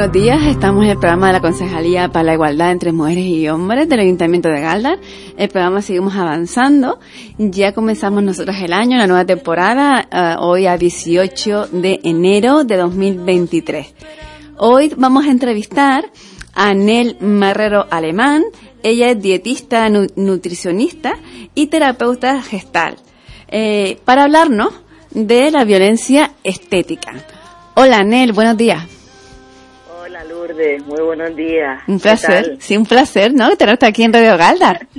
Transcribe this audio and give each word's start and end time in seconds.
buenos 0.00 0.14
días. 0.14 0.42
Estamos 0.46 0.84
en 0.84 0.92
el 0.92 0.98
programa 0.98 1.26
de 1.26 1.34
la 1.34 1.40
Concejalía 1.42 2.10
para 2.10 2.22
la 2.22 2.32
Igualdad 2.32 2.72
entre 2.72 2.90
Mujeres 2.90 3.26
y 3.26 3.46
Hombres 3.50 3.86
del 3.86 4.00
Ayuntamiento 4.00 4.48
de 4.48 4.58
Galdar. 4.58 4.98
El 5.36 5.48
programa 5.50 5.82
seguimos 5.82 6.14
avanzando. 6.14 6.98
Ya 7.36 7.74
comenzamos 7.74 8.22
nosotros 8.22 8.56
el 8.62 8.72
año, 8.72 8.96
la 8.96 9.06
nueva 9.06 9.26
temporada, 9.26 10.08
eh, 10.10 10.36
hoy 10.38 10.66
a 10.66 10.78
18 10.78 11.66
de 11.72 12.00
enero 12.02 12.64
de 12.64 12.78
2023. 12.78 13.94
Hoy 14.56 14.90
vamos 14.96 15.26
a 15.26 15.30
entrevistar 15.30 16.10
a 16.54 16.72
Nel 16.72 17.18
Marrero 17.20 17.86
Alemán. 17.90 18.44
Ella 18.82 19.10
es 19.10 19.20
dietista, 19.20 19.86
nutricionista 19.90 21.18
y 21.54 21.66
terapeuta 21.66 22.40
gestal. 22.40 22.96
Eh, 23.48 23.98
para 24.06 24.24
hablarnos 24.24 24.72
de 25.10 25.50
la 25.50 25.64
violencia 25.64 26.30
estética. 26.42 27.12
Hola, 27.74 28.02
Nel, 28.02 28.32
buenos 28.32 28.56
días. 28.56 28.99
Lourdes, 30.50 30.84
muy 30.86 31.00
buenos 31.00 31.36
días. 31.36 31.82
Un 31.86 32.00
placer, 32.00 32.56
sí, 32.58 32.76
un 32.76 32.84
placer, 32.84 33.32
¿no? 33.32 33.56
Tenerte 33.56 33.86
aquí 33.86 34.02
en 34.02 34.12
Radio 34.12 34.36
Galdar. 34.36 34.86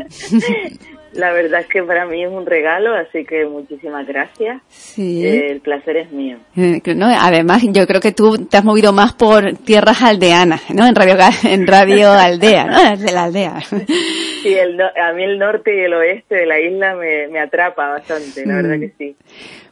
La 1.14 1.34
verdad 1.34 1.59
es 1.59 1.68
que 1.68 1.84
para 1.84 2.05
mí 2.05 2.23
es 2.23 2.32
un 2.32 2.46
regalo, 2.46 2.96
así 2.96 3.26
que 3.26 3.46
muchísimas 3.46 4.08
gracias. 4.08 4.62
Sí. 4.70 5.26
Eh, 5.26 5.52
el 5.52 5.59
placer 5.59 5.98
es 5.98 6.12
mío. 6.14 6.38
Eh, 6.56 6.82
no, 6.95 7.08
además, 7.08 7.64
yo 7.64 7.86
creo 7.86 8.00
que 8.00 8.14
tú 8.14 8.45
te 8.45 8.56
has 8.56 8.64
movido 8.64 8.94
más 8.94 9.14
por 9.14 9.58
tierras 9.58 10.02
aldeanas, 10.02 10.62
¿no? 10.73 10.88
En 10.88 10.95
Radio, 10.95 11.18
en 11.44 11.68
radio 11.68 12.14
Aldea, 12.14 12.64
¿no? 12.64 12.98
De 13.06 13.12
la 13.12 13.26
aldea. 13.26 13.59
Sí, 13.59 14.54
el, 14.54 14.80
a 14.80 15.12
mí 15.14 15.25
el 15.25 15.38
norte 15.38 15.75
y 15.75 15.81
el 15.81 15.94
oeste 15.94 16.36
de 16.36 16.45
la 16.45 16.62
isla 16.62 16.95
me, 16.95 17.28
me 17.28 17.42
atrapa 17.42 17.90
bastante, 17.90 18.45
la 18.45 18.56
verdad 18.56 18.80
que 18.80 18.94
sí. 18.97 19.16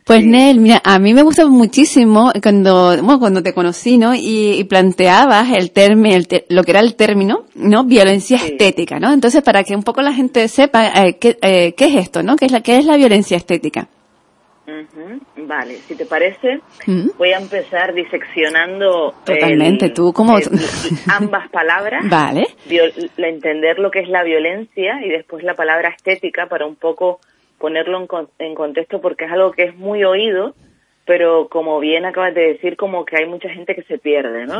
Pues 0.10 0.26
Nel, 0.26 0.60
mira, 0.60 0.82
a 0.84 0.98
mí 0.98 1.14
me 1.14 1.22
gusta 1.22 1.46
muchísimo 1.46 2.32
cuando, 2.42 2.98
bueno, 3.04 3.20
cuando 3.20 3.44
te 3.44 3.54
conocí, 3.54 4.00
¿no? 4.00 4.16
Y, 4.16 4.64
planteabas 4.64 5.52
el 5.52 5.70
término, 5.70 6.18
lo 6.50 6.64
que 6.64 6.72
era 6.72 6.80
el 6.80 6.96
término, 6.96 7.46
¿no? 7.54 7.84
Violencia 7.84 8.38
estética, 8.38 9.00
¿no? 9.00 9.14
Entonces, 9.14 9.44
para 9.44 9.64
que 9.64 9.76
un 9.76 9.84
poco 9.84 10.02
la 10.02 10.12
gente 10.12 10.48
sepa 10.48 10.88
eh, 11.06 11.20
qué, 11.20 11.38
eh, 11.44 11.76
qué 11.78 11.86
es 11.86 11.96
esto, 11.98 12.24
¿no? 12.24 12.38
¿Qué 12.38 12.46
es 12.46 12.52
la, 12.52 12.62
qué 12.62 12.80
es 12.80 12.86
la 12.86 12.98
violencia 12.98 13.38
estética? 13.38 13.88
Vale, 15.38 15.76
si 15.88 15.94
te 15.94 16.08
parece, 16.08 16.60
voy 17.16 17.32
a 17.32 17.38
empezar 17.38 17.94
diseccionando 17.94 19.14
Totalmente, 19.24 19.90
tú 19.92 20.12
como 20.12 20.38
ambas 21.08 21.50
palabras, 21.50 22.04
vale, 22.10 22.48
entender 23.16 23.78
lo 23.78 23.92
que 23.92 24.00
es 24.00 24.10
la 24.10 24.24
violencia 24.24 25.06
y 25.06 25.10
después 25.10 25.44
la 25.44 25.54
palabra 25.54 25.90
estética 25.90 26.48
para 26.48 26.66
un 26.66 26.78
poco 26.78 27.20
ponerlo 27.60 28.08
en, 28.40 28.56
contexto 28.56 29.02
porque 29.02 29.26
es 29.26 29.32
algo 29.32 29.52
que 29.52 29.64
es 29.64 29.76
muy 29.76 30.04
oído, 30.04 30.56
pero 31.06 31.48
como 31.50 31.80
bien 31.80 32.06
acabas 32.06 32.34
de 32.34 32.54
decir, 32.54 32.76
como 32.76 33.06
que 33.06 33.18
hay 33.18 33.28
mucha 33.28 33.50
gente 33.50 33.76
que 33.76 33.84
se 33.84 33.98
pierde, 33.98 34.46
¿no? 34.46 34.58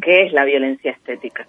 ¿Qué 0.00 0.26
es 0.26 0.32
la 0.32 0.44
violencia 0.44 0.92
estética? 0.92 1.46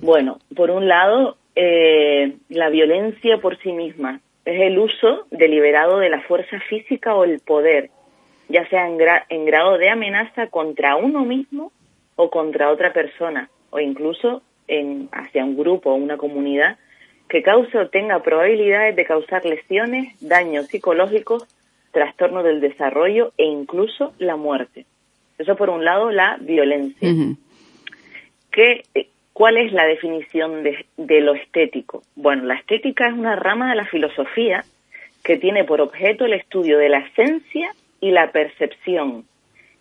Bueno, 0.00 0.38
por 0.54 0.70
un 0.70 0.88
lado, 0.88 1.36
eh, 1.54 2.34
la 2.48 2.68
violencia 2.70 3.38
por 3.38 3.58
sí 3.58 3.72
misma 3.72 4.20
es 4.44 4.60
el 4.60 4.78
uso 4.78 5.26
deliberado 5.30 5.98
de 5.98 6.10
la 6.10 6.20
fuerza 6.22 6.58
física 6.68 7.14
o 7.14 7.24
el 7.24 7.40
poder, 7.40 7.90
ya 8.48 8.68
sea 8.68 8.88
en, 8.88 8.98
en 9.28 9.44
grado 9.44 9.78
de 9.78 9.88
amenaza 9.88 10.48
contra 10.48 10.96
uno 10.96 11.24
mismo 11.24 11.72
o 12.16 12.30
contra 12.30 12.70
otra 12.70 12.92
persona, 12.92 13.48
o 13.70 13.78
incluso 13.78 14.42
en, 14.66 15.08
hacia 15.12 15.44
un 15.44 15.56
grupo 15.56 15.90
o 15.90 15.94
una 15.94 16.16
comunidad 16.16 16.78
que 17.32 17.42
cause 17.42 17.78
o 17.78 17.88
tenga 17.88 18.22
probabilidades 18.22 18.94
de 18.94 19.06
causar 19.06 19.46
lesiones, 19.46 20.14
daños 20.20 20.66
psicológicos, 20.66 21.46
trastornos 21.90 22.44
del 22.44 22.60
desarrollo 22.60 23.32
e 23.38 23.46
incluso 23.46 24.12
la 24.18 24.36
muerte. 24.36 24.84
Eso 25.38 25.56
por 25.56 25.70
un 25.70 25.82
lado, 25.82 26.10
la 26.10 26.36
violencia. 26.42 27.08
¿Qué, 28.50 28.82
¿Cuál 29.32 29.56
es 29.56 29.72
la 29.72 29.86
definición 29.86 30.62
de, 30.62 30.84
de 30.98 31.22
lo 31.22 31.32
estético? 31.32 32.02
Bueno, 32.16 32.44
la 32.44 32.56
estética 32.56 33.08
es 33.08 33.14
una 33.14 33.34
rama 33.34 33.70
de 33.70 33.76
la 33.76 33.86
filosofía 33.86 34.62
que 35.24 35.38
tiene 35.38 35.64
por 35.64 35.80
objeto 35.80 36.26
el 36.26 36.34
estudio 36.34 36.76
de 36.76 36.90
la 36.90 36.98
esencia 36.98 37.72
y 38.02 38.10
la 38.10 38.30
percepción. 38.30 39.24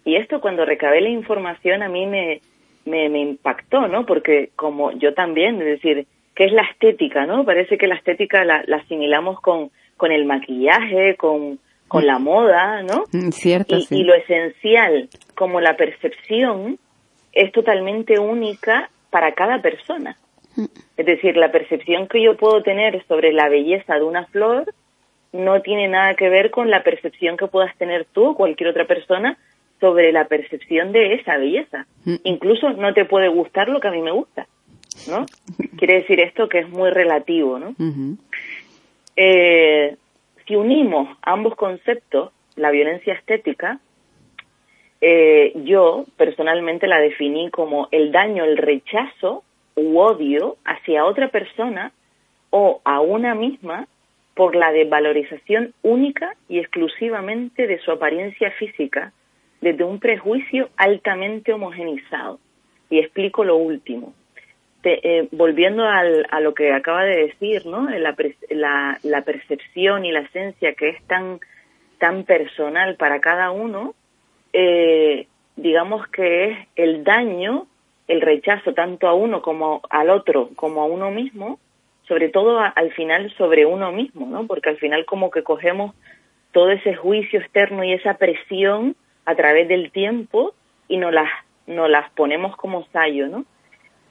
Y 0.05 0.15
esto 0.15 0.39
cuando 0.39 0.63
recabé 0.63 1.01
la 1.01 1.09
información 1.09 1.83
a 1.83 1.89
mí 1.89 2.05
me, 2.05 2.39
me, 2.85 3.09
me 3.09 3.19
impactó, 3.19 3.89
¿no? 3.89 4.05
Porque 4.05 4.51
como 4.55 4.93
yo 4.93 5.13
también, 5.13 5.55
es 5.61 5.81
decir, 5.81 6.07
que 6.35 6.45
es 6.45 6.51
la 6.51 6.63
estética, 6.63 7.25
¿no? 7.25 7.43
Parece 7.45 7.77
que 7.77 7.87
la 7.87 7.95
estética 7.95 8.43
la, 8.45 8.63
asimilamos 8.75 9.39
con, 9.41 9.71
con 9.97 10.11
el 10.11 10.25
maquillaje, 10.25 11.15
con, 11.17 11.59
con 11.87 12.05
la 12.05 12.19
moda, 12.19 12.83
¿no? 12.83 13.03
Mm, 13.11 13.29
cierto, 13.31 13.75
y, 13.77 13.87
y 13.89 14.03
lo 14.03 14.13
esencial, 14.13 15.09
como 15.35 15.59
la 15.59 15.75
percepción, 15.75 16.77
es 17.33 17.51
totalmente 17.51 18.19
única 18.19 18.89
para 19.09 19.33
cada 19.33 19.61
persona. 19.61 20.17
Mm. 20.55 20.65
Es 20.97 21.05
decir, 21.05 21.37
la 21.37 21.51
percepción 21.51 22.07
que 22.07 22.23
yo 22.23 22.35
puedo 22.37 22.61
tener 22.63 23.05
sobre 23.07 23.33
la 23.33 23.49
belleza 23.49 23.95
de 23.95 24.03
una 24.03 24.25
flor 24.27 24.73
no 25.33 25.61
tiene 25.61 25.87
nada 25.87 26.13
que 26.15 26.29
ver 26.29 26.51
con 26.51 26.69
la 26.69 26.83
percepción 26.83 27.37
que 27.37 27.47
puedas 27.47 27.75
tener 27.77 28.05
tú 28.11 28.29
o 28.29 28.35
cualquier 28.35 28.69
otra 28.69 28.85
persona 28.85 29.37
sobre 29.79 30.11
la 30.11 30.25
percepción 30.25 30.91
de 30.91 31.15
esa 31.15 31.37
belleza. 31.37 31.87
Mm. 32.05 32.15
Incluso 32.23 32.71
no 32.71 32.93
te 32.93 33.05
puede 33.05 33.29
gustar 33.29 33.69
lo 33.69 33.79
que 33.79 33.87
a 33.87 33.91
mí 33.91 34.01
me 34.01 34.11
gusta. 34.11 34.47
¿No? 35.07 35.25
Quiere 35.77 35.95
decir 35.95 36.19
esto 36.19 36.49
que 36.49 36.59
es 36.59 36.69
muy 36.69 36.89
relativo, 36.89 37.59
¿no? 37.59 37.75
Eh, 39.15 39.95
si 40.47 40.55
unimos 40.55 41.17
ambos 41.21 41.55
conceptos, 41.55 42.31
la 42.55 42.71
violencia 42.71 43.13
estética, 43.13 43.79
eh, 44.99 45.53
yo 45.63 46.05
personalmente 46.17 46.87
la 46.87 46.99
definí 46.99 47.49
como 47.49 47.87
el 47.91 48.11
daño, 48.11 48.43
el 48.43 48.57
rechazo 48.57 49.43
u 49.75 49.97
odio 49.97 50.57
hacia 50.63 51.05
otra 51.05 51.29
persona 51.29 51.91
o 52.51 52.81
a 52.83 52.99
una 52.99 53.33
misma 53.33 53.87
por 54.35 54.55
la 54.55 54.71
desvalorización 54.71 55.73
única 55.81 56.35
y 56.47 56.59
exclusivamente 56.59 57.67
de 57.67 57.79
su 57.79 57.91
apariencia 57.91 58.51
física 58.51 59.11
desde 59.59 59.83
un 59.83 59.99
prejuicio 59.99 60.69
altamente 60.77 61.53
homogenizado. 61.53 62.39
Y 62.89 62.99
explico 62.99 63.43
lo 63.43 63.55
último. 63.55 64.13
Eh, 64.83 65.27
volviendo 65.31 65.83
al, 65.83 66.25
a 66.31 66.39
lo 66.39 66.55
que 66.55 66.73
acaba 66.73 67.03
de 67.03 67.27
decir, 67.27 67.67
¿no? 67.67 67.87
La, 67.89 68.15
la, 68.49 68.99
la, 69.03 69.21
percepción 69.21 70.05
y 70.05 70.11
la 70.11 70.21
esencia 70.21 70.73
que 70.73 70.89
es 70.89 71.03
tan, 71.05 71.39
tan 71.99 72.23
personal 72.23 72.95
para 72.95 73.21
cada 73.21 73.51
uno, 73.51 73.93
eh, 74.53 75.27
digamos 75.55 76.07
que 76.07 76.45
es 76.45 76.57
el 76.75 77.03
daño, 77.03 77.67
el 78.07 78.21
rechazo 78.21 78.73
tanto 78.73 79.07
a 79.07 79.13
uno 79.13 79.43
como 79.43 79.81
al 79.89 80.09
otro, 80.09 80.49
como 80.55 80.81
a 80.81 80.85
uno 80.85 81.11
mismo, 81.11 81.59
sobre 82.07 82.29
todo 82.29 82.59
al 82.59 82.91
final 82.93 83.31
sobre 83.37 83.67
uno 83.67 83.91
mismo, 83.91 84.25
¿no? 84.25 84.47
Porque 84.47 84.69
al 84.69 84.77
final 84.77 85.05
como 85.05 85.29
que 85.29 85.43
cogemos 85.43 85.93
todo 86.51 86.71
ese 86.71 86.95
juicio 86.95 87.39
externo 87.39 87.83
y 87.83 87.93
esa 87.93 88.15
presión 88.15 88.95
a 89.25 89.35
través 89.35 89.67
del 89.67 89.91
tiempo 89.91 90.55
y 90.87 90.97
nos 90.97 91.13
las, 91.13 91.29
nos 91.67 91.89
las 91.89 92.09
ponemos 92.11 92.57
como 92.57 92.85
sallo, 92.87 93.27
¿no? 93.27 93.45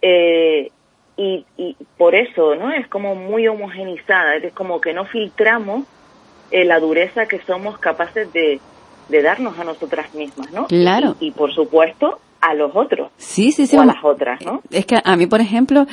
Eh, 0.03 0.71
y, 1.17 1.45
y, 1.59 1.77
por 1.99 2.15
eso, 2.15 2.55
¿no? 2.55 2.73
Es 2.73 2.89
como 2.89 3.15
muy 3.15 3.47
homogenizada, 3.47 4.37
es 4.37 4.53
como 4.55 4.81
que 4.81 4.95
no 4.95 5.05
filtramos 5.05 5.85
eh, 6.51 6.65
la 6.65 6.81
dureza 6.81 7.27
que 7.27 7.41
somos 7.41 7.79
capaces 7.79 8.33
de, 8.33 8.59
de, 9.09 9.23
darnos 9.23 9.59
a 9.59 9.65
nosotras 9.65 10.15
mismas, 10.15 10.51
¿no? 10.53 10.67
Claro. 10.67 11.17
Y, 11.21 11.33
por 11.33 11.53
supuesto, 11.53 12.19
a 12.41 12.55
los 12.55 12.75
otros. 12.75 13.11
Sí, 13.19 13.53
sí, 13.53 13.67
sí. 13.67 13.77
O 13.77 13.83
a 13.83 13.87
las 13.87 14.03
otras, 14.03 14.41
¿no? 14.45 14.63
Es 14.71 14.87
que 14.87 14.97
a 15.03 15.17
mí, 15.17 15.27
por 15.27 15.41
ejemplo, 15.41 15.87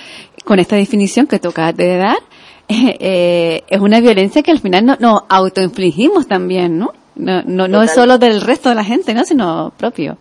con 0.46 0.60
esta 0.60 0.78
definición 0.78 1.28
que 1.28 1.40
tú 1.40 1.50
acabas 1.50 1.76
de 1.76 1.98
dar, 1.98 2.18
eh, 2.70 3.64
es 3.68 3.80
una 3.80 4.00
violencia 4.00 4.42
que 4.44 4.52
al 4.52 4.60
final 4.60 4.86
nos 4.86 5.00
no 5.00 5.26
autoinfligimos 5.30 6.28
también, 6.28 6.78
¿no? 6.78 6.94
No, 7.16 7.42
no, 7.44 7.68
no 7.68 7.82
es 7.82 7.92
solo 7.92 8.20
del 8.20 8.42
resto 8.42 8.70
de 8.70 8.76
la 8.76 8.84
gente, 8.84 9.14
¿no? 9.14 9.26
Sino 9.26 9.74
propio. 9.78 10.18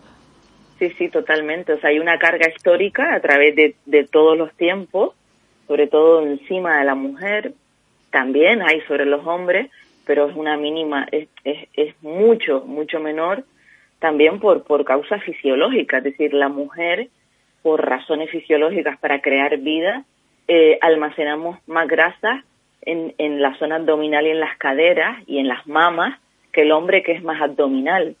Sí, 0.79 0.91
sí, 0.91 1.09
totalmente. 1.09 1.73
O 1.73 1.79
sea, 1.79 1.89
hay 1.89 1.99
una 1.99 2.19
carga 2.19 2.49
histórica 2.49 3.15
a 3.15 3.19
través 3.19 3.55
de, 3.55 3.75
de 3.85 4.03
todos 4.05 4.37
los 4.37 4.53
tiempos, 4.53 5.15
sobre 5.67 5.87
todo 5.87 6.21
encima 6.21 6.79
de 6.79 6.85
la 6.85 6.95
mujer, 6.95 7.53
también 8.11 8.61
hay 8.61 8.81
sobre 8.81 9.05
los 9.05 9.25
hombres, 9.25 9.69
pero 10.05 10.29
es 10.29 10.35
una 10.35 10.55
mínima, 10.55 11.07
es, 11.11 11.27
es, 11.43 11.67
es 11.73 11.95
mucho, 12.01 12.61
mucho 12.65 12.99
menor 12.99 13.43
también 13.99 14.39
por, 14.39 14.63
por 14.63 14.85
causa 14.85 15.19
fisiológica, 15.19 15.97
es 15.97 16.03
decir, 16.03 16.33
la 16.33 16.49
mujer, 16.49 17.09
por 17.63 17.85
razones 17.85 18.29
fisiológicas 18.29 18.97
para 18.99 19.21
crear 19.21 19.57
vida, 19.57 20.05
eh, 20.47 20.77
almacenamos 20.81 21.57
más 21.67 21.87
grasa 21.87 22.43
en, 22.83 23.13
en 23.17 23.41
la 23.41 23.57
zona 23.57 23.77
abdominal 23.77 24.25
y 24.25 24.29
en 24.29 24.39
las 24.39 24.55
caderas 24.57 25.17
y 25.27 25.39
en 25.39 25.47
las 25.47 25.65
mamas 25.67 26.19
que 26.53 26.61
el 26.61 26.71
hombre 26.71 27.03
que 27.03 27.13
es 27.13 27.23
más 27.23 27.41
abdominal 27.41 28.15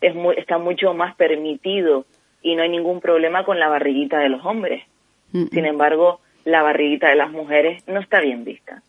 es 0.00 0.14
muy, 0.14 0.36
está 0.36 0.58
mucho 0.58 0.94
más 0.94 1.14
permitido 1.16 2.04
y 2.42 2.56
no 2.56 2.62
hay 2.62 2.68
ningún 2.68 3.00
problema 3.00 3.44
con 3.44 3.58
la 3.58 3.68
barriguita 3.68 4.18
de 4.18 4.28
los 4.28 4.44
hombres. 4.44 4.82
Sin 5.32 5.64
embargo, 5.64 6.20
la 6.44 6.62
barriguita 6.62 7.08
de 7.08 7.14
las 7.14 7.30
mujeres 7.30 7.86
no 7.86 8.00
está 8.00 8.20
bien 8.20 8.44
vista, 8.44 8.82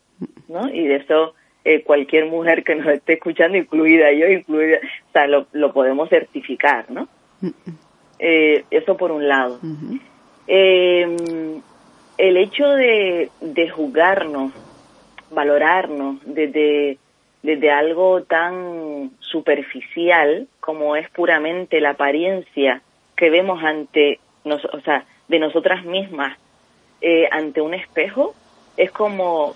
¿no? 0.47 0.69
Y 0.69 0.87
de 0.87 0.95
eso 0.95 1.35
eh, 1.63 1.83
cualquier 1.83 2.25
mujer 2.25 2.63
que 2.63 2.75
nos 2.75 2.87
esté 2.87 3.13
escuchando, 3.13 3.57
incluida 3.57 4.11
yo, 4.11 4.27
incluida, 4.27 4.77
o 4.77 5.11
sea, 5.11 5.27
lo, 5.27 5.45
lo 5.51 5.71
podemos 5.71 6.09
certificar, 6.09 6.89
¿no? 6.89 7.07
Eh, 8.17 8.63
eso 8.71 8.97
por 8.97 9.11
un 9.11 9.27
lado. 9.27 9.59
Eh, 10.47 11.59
el 12.17 12.37
hecho 12.37 12.67
de, 12.69 13.29
de 13.41 13.69
juzgarnos, 13.69 14.51
valorarnos 15.29 16.17
desde, 16.25 16.97
desde 17.43 17.71
algo 17.71 18.23
tan 18.23 19.11
superficial 19.19 20.47
como 20.61 20.95
es 20.95 21.09
puramente 21.09 21.81
la 21.81 21.91
apariencia 21.91 22.81
que 23.17 23.29
vemos 23.29 23.61
ante, 23.61 24.19
nos, 24.45 24.63
o 24.65 24.79
sea, 24.81 25.03
de 25.27 25.39
nosotras 25.39 25.83
mismas 25.83 26.37
eh, 27.01 27.27
ante 27.31 27.59
un 27.59 27.73
espejo, 27.73 28.33
es 28.77 28.91
como 28.91 29.55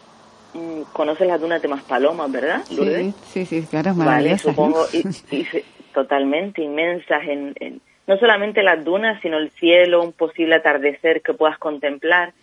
mm, 0.53 0.81
conoces 0.91 1.27
las 1.27 1.39
dunas 1.39 1.61
de 1.61 1.67
Maspalomas, 1.69 2.31
¿verdad? 2.31 2.61
Sí, 2.65 3.13
sí, 3.23 3.45
sí, 3.45 3.67
claro, 3.69 3.93
Vale, 3.95 4.37
supongo, 4.37 4.85
y, 4.91 5.07
y, 5.35 5.47
totalmente 5.93 6.61
inmensas 6.61 7.23
en, 7.27 7.55
en, 7.59 7.81
no 8.07 8.17
solamente 8.17 8.61
las 8.63 8.83
dunas, 8.83 9.21
sino 9.21 9.37
el 9.37 9.49
cielo, 9.51 10.03
un 10.03 10.11
posible 10.11 10.55
atardecer 10.55 11.21
que 11.21 11.33
puedas 11.33 11.57
contemplar, 11.57 12.33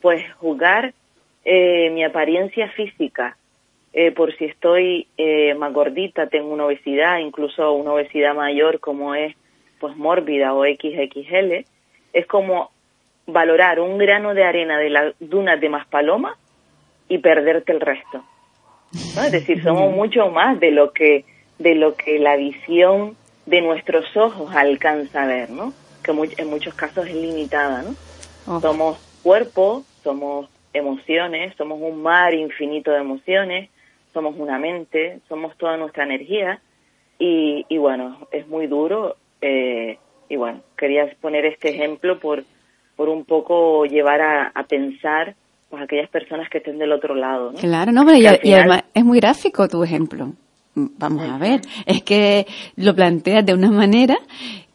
pues 0.00 0.24
jugar 0.34 0.92
eh, 1.44 1.90
mi 1.90 2.04
apariencia 2.04 2.68
física, 2.70 3.36
eh, 3.98 4.12
por 4.12 4.36
si 4.36 4.44
estoy 4.44 5.08
eh, 5.16 5.54
más 5.54 5.72
gordita, 5.72 6.26
tengo 6.26 6.52
una 6.52 6.66
obesidad, 6.66 7.18
incluso 7.18 7.72
una 7.72 7.94
obesidad 7.94 8.34
mayor 8.34 8.78
como 8.78 9.14
es 9.14 9.34
pues 9.80 9.96
mórbida 9.96 10.52
o 10.52 10.64
XXL, 10.66 11.64
es 12.12 12.26
como 12.26 12.70
valorar 13.26 13.80
un 13.80 13.96
grano 13.96 14.34
de 14.34 14.44
arena 14.44 14.78
de 14.78 14.90
las 14.90 15.14
dunas 15.18 15.58
de 15.62 15.70
Maspaloma 15.70 16.36
y 17.08 17.18
perderte 17.18 17.72
el 17.72 17.80
resto. 17.80 18.22
¿no? 19.14 19.22
Es 19.22 19.32
decir, 19.32 19.62
somos 19.62 19.94
mucho 19.94 20.28
más 20.28 20.60
de 20.60 20.72
lo 20.72 20.92
que 20.92 21.24
de 21.58 21.74
lo 21.74 21.96
que 21.96 22.18
la 22.18 22.36
visión 22.36 23.16
de 23.46 23.62
nuestros 23.62 24.14
ojos 24.14 24.54
alcanza 24.54 25.22
a 25.22 25.26
ver, 25.26 25.48
¿no? 25.48 25.72
Que 26.04 26.12
en 26.36 26.50
muchos 26.50 26.74
casos 26.74 27.06
es 27.06 27.14
limitada, 27.14 27.80
¿no? 27.80 27.94
Oh. 28.46 28.60
Somos 28.60 28.98
cuerpo, 29.22 29.84
somos 30.04 30.50
emociones, 30.74 31.54
somos 31.56 31.80
un 31.80 32.02
mar 32.02 32.34
infinito 32.34 32.90
de 32.90 32.98
emociones, 32.98 33.70
somos 34.16 34.34
una 34.38 34.58
mente, 34.58 35.20
somos 35.28 35.54
toda 35.58 35.76
nuestra 35.76 36.04
energía 36.04 36.58
y, 37.18 37.66
y 37.68 37.76
bueno, 37.76 38.26
es 38.32 38.48
muy 38.48 38.66
duro 38.66 39.16
eh, 39.42 39.98
y 40.30 40.36
bueno, 40.36 40.62
quería 40.74 41.06
poner 41.20 41.44
este 41.44 41.68
ejemplo 41.68 42.18
por, 42.18 42.42
por 42.96 43.10
un 43.10 43.26
poco 43.26 43.84
llevar 43.84 44.22
a, 44.22 44.52
a 44.54 44.62
pensar 44.62 45.34
pues 45.68 45.82
aquellas 45.82 46.08
personas 46.08 46.48
que 46.48 46.58
estén 46.58 46.78
del 46.78 46.92
otro 46.92 47.14
lado. 47.14 47.52
¿no? 47.52 47.58
Claro, 47.58 47.92
no, 47.92 48.06
pero 48.06 48.16
y, 48.16 48.20
final... 48.20 48.40
y, 48.42 48.52
además 48.54 48.84
es 48.94 49.04
muy 49.04 49.20
gráfico 49.20 49.68
tu 49.68 49.84
ejemplo. 49.84 50.32
Vamos 50.74 51.28
a 51.28 51.36
ver, 51.36 51.60
es 51.84 52.02
que 52.02 52.46
lo 52.76 52.94
planteas 52.94 53.44
de 53.44 53.52
una 53.52 53.70
manera 53.70 54.16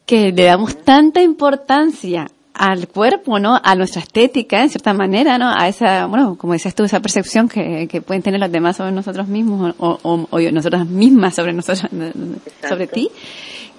que 0.05 0.31
le 0.31 0.43
damos 0.43 0.83
tanta 0.83 1.19
importancia 1.23 2.27
al 2.53 2.87
cuerpo, 2.87 3.39
¿no? 3.39 3.59
A 3.63 3.75
nuestra 3.75 4.01
estética, 4.01 4.61
en 4.61 4.69
cierta 4.69 4.93
manera, 4.93 5.37
¿no? 5.37 5.49
A 5.49 5.67
esa, 5.67 6.05
bueno, 6.05 6.37
como 6.37 6.53
decías 6.53 6.75
tú, 6.75 6.83
esa 6.83 6.99
percepción 6.99 7.47
que, 7.47 7.87
que 7.89 8.01
pueden 8.01 8.21
tener 8.21 8.39
los 8.39 8.51
demás 8.51 8.77
sobre 8.77 8.91
nosotros 8.91 9.27
mismos 9.27 9.75
o, 9.79 9.99
o, 10.03 10.27
o 10.29 10.39
nosotras 10.51 10.85
mismas 10.85 11.35
sobre 11.35 11.53
nosotros, 11.53 11.89
sobre 12.67 12.87
ti, 12.87 13.09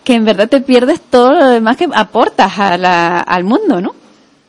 que 0.04 0.14
en 0.14 0.24
verdad 0.24 0.48
te 0.48 0.60
pierdes 0.60 1.00
todo 1.00 1.32
lo 1.32 1.46
demás 1.48 1.76
que 1.76 1.88
aportas 1.94 2.58
a 2.58 2.78
la, 2.78 3.20
al 3.20 3.44
mundo, 3.44 3.80
¿no? 3.80 3.94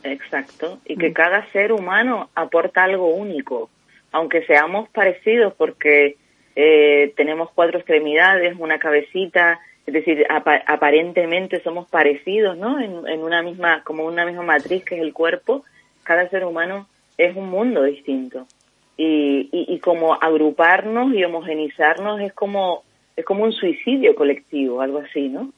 Exacto, 0.04 0.80
y 0.86 0.98
que 0.98 1.14
cada 1.14 1.50
ser 1.52 1.72
humano 1.72 2.30
aporta 2.36 2.84
algo 2.84 3.14
único, 3.14 3.70
aunque 4.12 4.46
seamos 4.46 4.90
parecidos 4.90 5.54
porque 5.54 6.18
eh, 6.56 7.14
tenemos 7.16 7.50
cuatro 7.56 7.80
extremidades, 7.80 8.56
una 8.60 8.80
cabecita, 8.80 9.60
es 9.86 9.94
decir, 9.94 10.26
ap 10.30 10.48
aparentemente 10.66 11.62
somos 11.62 11.90
parecidos, 11.90 12.58
¿no? 12.58 12.80
En, 12.80 13.08
en, 13.08 13.22
una 13.22 13.42
misma, 13.42 13.84
como 13.84 14.06
una 14.06 14.26
misma 14.26 14.44
matriz 14.44 14.84
que 14.86 14.96
es 14.96 15.02
el 15.02 15.14
cuerpo, 15.14 15.64
cada 16.04 16.30
ser 16.30 16.46
humano 16.46 16.88
es 17.18 17.36
un 17.36 17.50
mundo 17.50 17.84
distinto. 17.84 18.48
Y, 18.96 19.50
y, 19.52 19.74
y 19.74 19.80
como 19.80 20.14
agruparnos 20.14 21.14
y 21.14 21.24
homogenizarnos 21.24 22.22
es 22.22 22.32
como, 22.34 22.84
es 23.16 23.26
como 23.26 23.44
un 23.44 23.52
suicidio 23.52 24.16
colectivo, 24.16 24.82
algo 24.82 25.00
así, 25.00 25.30
¿no? 25.30 25.52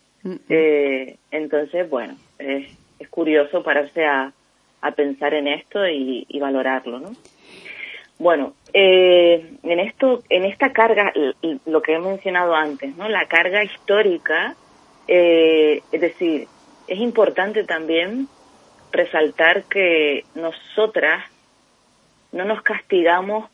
Eh, 0.49 1.17
entonces, 1.29 1.87
bueno, 1.87 2.15
es, 2.39 2.67
es 2.97 3.09
curioso 3.09 3.61
pararse 3.61 4.05
a, 4.05 4.33
a 4.81 4.91
pensar 4.91 5.35
en 5.35 5.47
esto 5.47 5.87
y, 5.87 6.25
y 6.27 6.39
valorarlo, 6.39 6.99
¿no? 6.99 7.11
Bueno, 8.17 8.53
eh, 8.77 9.53
en 9.63 9.79
esto, 9.79 10.21
en 10.27 10.43
esta 10.43 10.73
carga, 10.73 11.13
lo 11.65 11.81
que 11.81 11.93
he 11.93 11.99
mencionado 11.99 12.53
antes, 12.53 12.93
¿no? 12.97 13.07
La 13.07 13.25
carga 13.25 13.63
histórica, 13.63 14.53
eh, 15.07 15.81
es 15.93 16.01
decir, 16.01 16.49
es 16.85 16.99
importante 16.99 17.63
también 17.63 18.27
resaltar 18.91 19.63
que 19.63 20.25
nosotras 20.35 21.23
no 22.33 22.43
nos 22.43 22.63
castigamos 22.63 23.49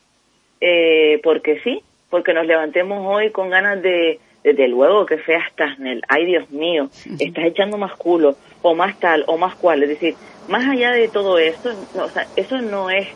eh, 0.60 1.20
porque 1.22 1.60
sí, 1.60 1.84
porque 2.10 2.34
nos 2.34 2.44
levantemos 2.44 3.06
hoy 3.06 3.30
con 3.30 3.48
ganas 3.48 3.80
de, 3.80 4.18
desde 4.42 4.66
luego 4.66 5.06
que 5.06 5.18
fea 5.18 5.44
estás, 5.46 5.78
Nel, 5.78 6.02
ay 6.08 6.26
Dios 6.26 6.50
mío, 6.50 6.88
estás 7.20 7.44
echando 7.44 7.78
más 7.78 7.94
culo, 7.94 8.34
o 8.60 8.74
más 8.74 8.98
tal, 8.98 9.22
o 9.28 9.38
más 9.38 9.54
cual, 9.54 9.84
es 9.84 9.90
decir, 9.90 10.16
más 10.48 10.66
allá 10.66 10.90
de 10.90 11.06
todo 11.06 11.38
eso, 11.38 11.72
no, 11.94 12.06
o 12.06 12.08
sea, 12.08 12.26
eso 12.34 12.60
no 12.60 12.90
es 12.90 13.06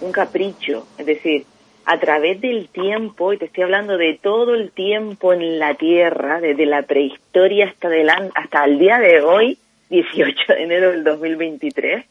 un 0.00 0.10
capricho, 0.10 0.88
es 0.98 1.06
decir, 1.06 1.46
a 1.84 1.98
través 1.98 2.40
del 2.40 2.68
tiempo, 2.68 3.32
y 3.32 3.38
te 3.38 3.46
estoy 3.46 3.64
hablando 3.64 3.96
de 3.96 4.18
todo 4.20 4.54
el 4.54 4.70
tiempo 4.70 5.32
en 5.32 5.58
la 5.58 5.74
Tierra, 5.74 6.40
desde 6.40 6.66
la 6.66 6.82
prehistoria 6.82 7.66
hasta, 7.66 7.88
delante, 7.88 8.32
hasta 8.34 8.64
el 8.64 8.78
día 8.78 8.98
de 8.98 9.20
hoy, 9.20 9.58
18 9.90 10.54
de 10.54 10.62
enero 10.62 10.90
del 10.90 11.04
2023, 11.04 12.04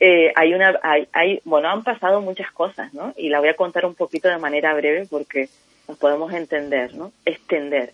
eh, 0.00 0.32
hay 0.34 0.54
una, 0.54 0.78
hay, 0.82 1.08
hay, 1.12 1.40
bueno, 1.44 1.68
han 1.68 1.82
pasado 1.82 2.20
muchas 2.20 2.50
cosas, 2.52 2.94
¿no? 2.94 3.12
Y 3.16 3.28
la 3.28 3.40
voy 3.40 3.50
a 3.50 3.54
contar 3.54 3.84
un 3.84 3.94
poquito 3.94 4.28
de 4.28 4.38
manera 4.38 4.72
breve 4.74 5.06
porque 5.10 5.48
nos 5.86 5.98
podemos 5.98 6.32
entender, 6.32 6.94
¿no? 6.94 7.12
Extender. 7.26 7.92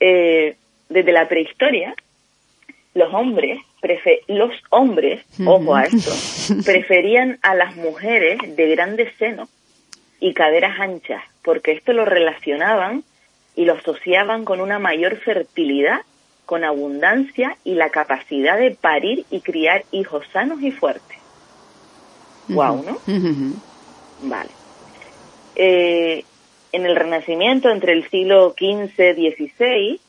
Eh, 0.00 0.56
desde 0.88 1.12
la 1.12 1.28
prehistoria, 1.28 1.94
los 2.94 3.12
hombres, 3.12 3.60
prefe 3.80 4.20
los 4.28 4.52
hombres, 4.70 5.22
ojo 5.44 5.74
a 5.74 5.82
esto, 5.82 6.10
preferían 6.64 7.38
a 7.42 7.54
las 7.54 7.76
mujeres 7.76 8.38
de 8.56 8.68
grandes 8.70 9.14
senos 9.18 9.50
y 10.20 10.34
caderas 10.34 10.78
anchas, 10.80 11.22
porque 11.42 11.72
esto 11.72 11.92
lo 11.92 12.04
relacionaban 12.04 13.04
y 13.54 13.64
lo 13.64 13.74
asociaban 13.74 14.44
con 14.44 14.60
una 14.60 14.78
mayor 14.78 15.16
fertilidad, 15.16 16.00
con 16.46 16.64
abundancia 16.64 17.56
y 17.64 17.74
la 17.74 17.90
capacidad 17.90 18.58
de 18.58 18.70
parir 18.70 19.24
y 19.30 19.40
criar 19.40 19.84
hijos 19.90 20.24
sanos 20.32 20.62
y 20.62 20.70
fuertes. 20.70 21.18
Wow, 22.48 22.82
¿no? 22.82 22.92
Uh 22.92 23.18
-huh. 23.18 23.52
Vale. 24.22 24.50
Eh, 25.54 26.24
en 26.72 26.86
el 26.86 26.96
Renacimiento, 26.96 27.70
entre 27.70 27.92
el 27.92 28.08
siglo 28.08 28.54
XV 28.56 29.18
y 29.18 29.30
XVI, 29.32 30.00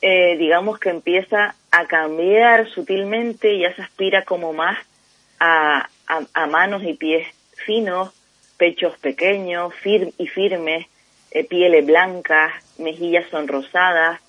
eh, 0.00 0.36
digamos 0.36 0.78
que 0.78 0.90
empieza 0.90 1.54
a 1.70 1.86
cambiar 1.86 2.68
sutilmente 2.70 3.54
y 3.54 3.62
ya 3.62 3.74
se 3.74 3.82
aspira 3.82 4.24
como 4.24 4.52
más 4.52 4.76
a, 5.40 5.88
a, 6.06 6.20
a 6.34 6.46
manos 6.46 6.82
y 6.84 6.94
pies 6.94 7.26
finos, 7.64 8.10
pechos 8.58 8.98
pequeños 8.98 9.72
fir 9.74 10.12
y 10.18 10.26
firmes, 10.26 10.86
eh, 11.30 11.44
pieles 11.44 11.86
blancas, 11.86 12.52
mejillas 12.78 13.24
sonrosadas. 13.30 14.20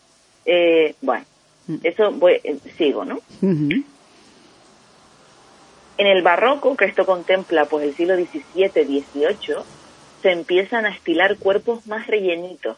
Eh, 0.45 0.95
bueno, 1.01 1.25
eso 1.83 2.11
voy, 2.11 2.39
eh, 2.43 2.57
sigo, 2.77 3.03
¿no? 3.03 3.15
Uh 3.41 3.47
-huh. 3.47 3.83
En 5.97 6.07
el 6.07 6.21
barroco, 6.21 6.77
que 6.77 6.85
esto 6.85 7.05
contempla 7.05 7.65
pues 7.65 7.83
el 7.83 7.93
siglo 7.93 8.15
XVII, 8.15 8.69
XVIII, 8.69 9.57
se 10.21 10.31
empiezan 10.31 10.85
a 10.85 10.89
estilar 10.89 11.37
cuerpos 11.37 11.87
más 11.87 12.07
rellenitos, 12.07 12.77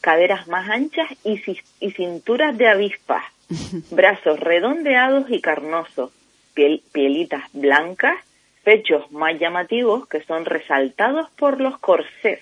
caderas 0.00 0.48
más 0.48 0.70
anchas 0.70 1.08
y, 1.22 1.40
y 1.80 1.90
cinturas 1.90 2.56
de 2.56 2.68
avispas, 2.68 3.24
brazos 3.90 4.40
redondeados 4.40 5.30
y 5.30 5.40
carnosos, 5.40 6.12
piel, 6.54 6.82
pielitas 6.92 7.42
blancas, 7.52 8.16
pechos 8.62 9.10
más 9.12 9.38
llamativos 9.38 10.06
que 10.08 10.22
son 10.22 10.44
resaltados 10.44 11.28
por 11.36 11.60
los 11.60 11.78
corsés, 11.78 12.40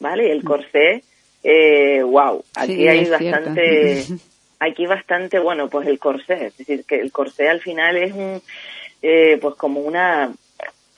¿vale? 0.00 0.30
El 0.30 0.44
corsé, 0.44 1.02
eh, 1.42 2.02
wow, 2.02 2.44
aquí 2.54 2.74
sí, 2.74 2.88
hay 2.88 3.08
bastante, 3.08 4.04
aquí 4.60 4.86
bastante, 4.86 5.38
bueno, 5.38 5.68
pues 5.68 5.88
el 5.88 5.98
corsé, 5.98 6.46
es 6.46 6.56
decir, 6.56 6.84
que 6.84 7.00
el 7.00 7.12
corsé 7.12 7.48
al 7.48 7.60
final 7.60 7.96
es 7.96 8.12
un, 8.12 8.42
eh, 9.02 9.38
pues 9.40 9.54
como 9.56 9.80
una, 9.80 10.32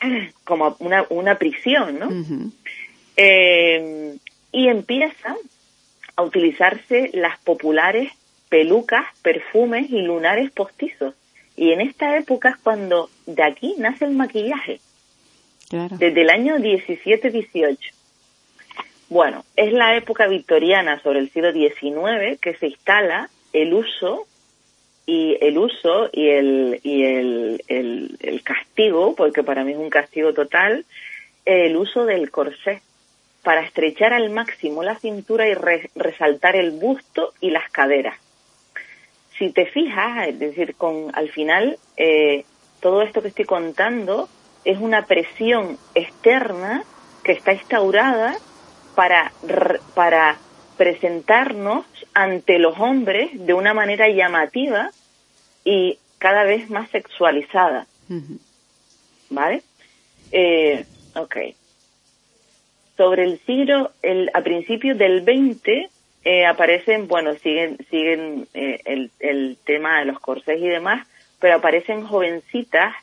como 0.44 0.76
una, 0.80 1.04
una 1.10 1.36
prisión, 1.36 1.98
¿no? 1.98 2.08
Uh 2.08 2.24
-huh. 2.24 2.52
eh, 3.16 4.16
y 4.52 4.68
empieza 4.68 5.36
a 6.16 6.22
utilizarse 6.22 7.10
las 7.12 7.38
populares 7.40 8.12
pelucas, 8.48 9.04
perfumes 9.22 9.90
y 9.90 10.00
lunares 10.02 10.50
postizos. 10.52 11.14
Y 11.56 11.72
en 11.72 11.80
esta 11.80 12.16
época 12.16 12.50
es 12.50 12.56
cuando 12.58 13.10
de 13.26 13.42
aquí 13.42 13.74
nace 13.78 14.04
el 14.04 14.12
maquillaje. 14.12 14.80
Claro. 15.68 15.96
Desde 15.96 16.22
el 16.22 16.30
año 16.30 16.56
17-18. 16.56 17.78
Bueno, 19.08 19.44
es 19.56 19.72
la 19.72 19.96
época 19.96 20.26
victoriana 20.26 21.00
sobre 21.02 21.20
el 21.20 21.30
siglo 21.30 21.52
XIX 21.52 22.38
que 22.40 22.54
se 22.56 22.68
instala 22.68 23.28
el 23.52 23.72
uso 23.72 24.26
y 25.06 25.36
el 25.40 25.58
uso 25.58 26.08
y 26.12 26.28
el, 26.30 26.80
y 26.82 27.04
el, 27.04 27.62
el, 27.68 28.42
castigo, 28.42 29.14
porque 29.14 29.42
para 29.42 29.64
mí 29.64 29.72
es 29.72 29.78
un 29.78 29.90
castigo 29.90 30.32
total, 30.32 30.84
el 31.44 31.76
uso 31.76 32.06
del 32.06 32.30
corsé 32.30 32.80
para 33.42 33.60
estrechar 33.60 34.14
al 34.14 34.30
máximo 34.30 34.82
la 34.82 34.96
cintura 34.96 35.46
y 35.46 35.54
resaltar 35.54 36.56
el 36.56 36.70
busto 36.70 37.34
y 37.40 37.50
las 37.50 37.70
caderas. 37.70 38.18
Si 39.38 39.50
te 39.50 39.66
fijas, 39.66 40.28
es 40.28 40.38
decir, 40.38 40.74
con 40.76 41.10
al 41.14 41.28
final 41.28 41.78
eh, 41.96 42.44
todo 42.84 43.00
esto 43.00 43.22
que 43.22 43.28
estoy 43.28 43.46
contando 43.46 44.28
es 44.66 44.76
una 44.76 45.06
presión 45.06 45.78
externa 45.94 46.84
que 47.22 47.32
está 47.32 47.54
instaurada 47.54 48.36
para, 48.94 49.32
para 49.94 50.36
presentarnos 50.76 51.86
ante 52.12 52.58
los 52.58 52.78
hombres 52.78 53.30
de 53.32 53.54
una 53.54 53.72
manera 53.72 54.10
llamativa 54.10 54.90
y 55.64 55.98
cada 56.18 56.44
vez 56.44 56.68
más 56.68 56.90
sexualizada. 56.90 57.86
¿Vale? 59.30 59.62
Eh, 60.30 60.84
ok. 61.14 61.36
Sobre 62.98 63.24
el 63.24 63.40
siglo, 63.46 63.92
el, 64.02 64.30
a 64.34 64.42
principios 64.42 64.98
del 64.98 65.22
20 65.22 65.88
eh, 66.26 66.44
aparecen, 66.44 67.08
bueno, 67.08 67.32
siguen, 67.36 67.78
siguen 67.88 68.46
eh, 68.52 68.82
el, 68.84 69.10
el 69.20 69.56
tema 69.64 70.00
de 70.00 70.04
los 70.04 70.20
corsés 70.20 70.60
y 70.60 70.68
demás, 70.68 71.08
pero 71.44 71.56
aparecen 71.56 72.06
jovencitas 72.06 72.94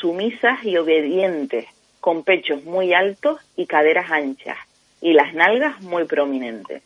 sumisas 0.00 0.64
y 0.64 0.78
obedientes, 0.78 1.66
con 2.00 2.24
pechos 2.24 2.64
muy 2.64 2.94
altos 2.94 3.38
y 3.54 3.66
caderas 3.66 4.10
anchas, 4.10 4.56
y 5.02 5.12
las 5.12 5.34
nalgas 5.34 5.78
muy 5.82 6.04
prominentes. 6.04 6.82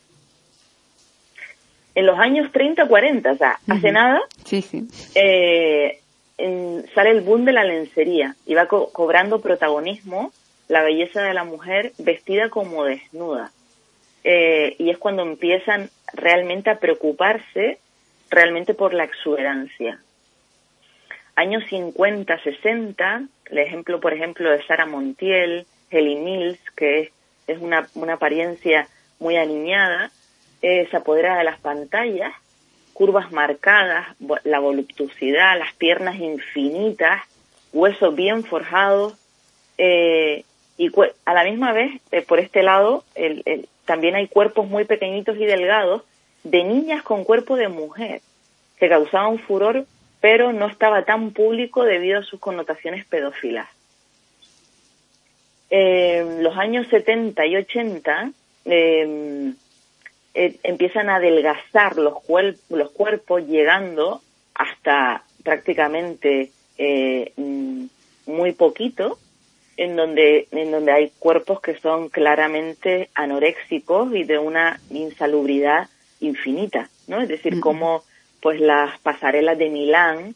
En 1.95 2.05
los 2.05 2.19
años 2.19 2.51
30, 2.51 2.89
40, 2.89 3.31
o 3.31 3.37
sea, 3.37 3.57
hace 3.69 3.93
nada, 3.93 4.19
sí, 4.43 4.61
sí. 4.61 4.85
Eh, 5.15 6.01
sale 6.93 7.11
el 7.11 7.21
boom 7.21 7.45
de 7.45 7.53
la 7.53 7.63
lencería 7.63 8.35
y 8.45 8.53
va 8.53 8.67
cobrando 8.67 9.39
protagonismo 9.39 10.33
la 10.67 10.83
belleza 10.83 11.21
de 11.21 11.33
la 11.33 11.45
mujer 11.45 11.93
vestida 11.99 12.49
como 12.49 12.83
desnuda. 12.83 13.53
Eh, 14.25 14.75
y 14.77 14.89
es 14.89 14.97
cuando 14.97 15.21
empiezan 15.21 15.89
realmente 16.11 16.69
a 16.69 16.79
preocuparse 16.79 17.77
realmente 18.29 18.73
por 18.73 18.93
la 18.93 19.05
exuberancia. 19.05 20.01
Años 21.39 21.63
50, 21.69 22.37
60, 22.43 23.23
el 23.49 23.57
ejemplo, 23.59 24.01
por 24.01 24.11
ejemplo, 24.11 24.51
de 24.51 24.61
Sara 24.63 24.85
Montiel, 24.85 25.65
Heli 25.89 26.17
Mills, 26.17 26.59
que 26.75 27.13
es 27.47 27.57
una, 27.61 27.87
apariencia 28.11 28.89
muy 29.19 29.37
aniñada, 29.37 30.11
eh, 30.61 30.85
se 30.91 30.97
apodera 30.97 31.37
de 31.37 31.45
las 31.45 31.57
pantallas, 31.61 32.33
curvas 32.91 33.31
marcadas, 33.31 34.07
la 34.43 34.59
voluptuosidad, 34.59 35.57
las 35.57 35.73
piernas 35.75 36.17
infinitas, 36.19 37.21
huesos 37.71 38.13
bien 38.13 38.43
forjados, 38.43 39.13
eh, 39.77 40.43
y 40.77 40.91
a 41.23 41.33
la 41.33 41.45
misma 41.45 41.71
vez, 41.71 42.01
eh, 42.11 42.21
por 42.21 42.39
este 42.39 42.63
lado, 42.63 43.05
también 43.85 44.15
hay 44.15 44.27
cuerpos 44.27 44.67
muy 44.67 44.83
pequeñitos 44.83 45.37
y 45.37 45.45
delgados 45.45 46.03
de 46.43 46.65
niñas 46.65 47.01
con 47.01 47.23
cuerpo 47.23 47.55
de 47.55 47.69
mujer, 47.69 48.19
que 48.77 48.89
causaban 48.89 49.39
furor, 49.39 49.85
pero 50.21 50.51
no 50.53 50.67
estaba 50.67 51.05
tan 51.05 51.31
público 51.31 51.83
debido 51.83 52.19
a 52.19 52.23
sus 52.23 52.39
connotaciones 52.39 53.05
pedófilas. 53.05 53.69
Eh, 55.69 56.39
los 56.41 56.57
años 56.57 56.87
70 56.89 57.45
y 57.45 57.55
80 57.57 58.31
em, 58.65 59.55
eh, 60.33 60.59
empiezan 60.63 61.09
a 61.09 61.17
adelgazar 61.17 61.97
los, 61.97 62.15
los 62.69 62.91
cuerpos 62.91 63.45
llegando 63.45 64.21
hasta 64.55 65.23
prácticamente 65.43 66.51
eh, 66.77 67.33
mm, 67.35 67.85
muy 68.27 68.53
poquito 68.53 69.19
en 69.77 69.95
donde 69.95 70.47
en 70.51 70.71
donde 70.71 70.91
hay 70.91 71.11
cuerpos 71.19 71.61
que 71.61 71.77
son 71.79 72.09
claramente 72.09 73.09
anoréxicos 73.15 74.13
y 74.13 74.23
de 74.23 74.37
una 74.37 74.79
insalubridad 74.89 75.87
infinita 76.19 76.89
no 77.07 77.21
es 77.21 77.29
decir 77.29 77.59
como 77.61 78.03
pues 78.41 78.59
las 78.59 78.99
pasarelas 78.99 79.57
de 79.57 79.69
Milán 79.69 80.35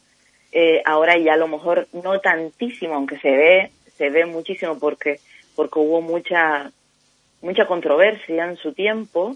eh, 0.52 0.82
ahora 0.86 1.18
ya 1.18 1.34
a 1.34 1.38
lo 1.38 1.48
mejor 1.48 1.88
no 1.94 2.20
tantísimo 2.20 2.96
aunque 2.96 3.20
se 3.20 3.32
ve 3.32 3.72
se 3.98 4.10
ve 4.10 4.26
muchísimo 4.26 4.80
porque 4.80 5.20
porque 5.56 5.80
hubo 5.80 6.02
mucha 6.02 6.72
mucha 7.42 7.68
controversia 7.68 8.46
en 8.46 8.58
su 8.58 8.74
tiempo 8.74 9.36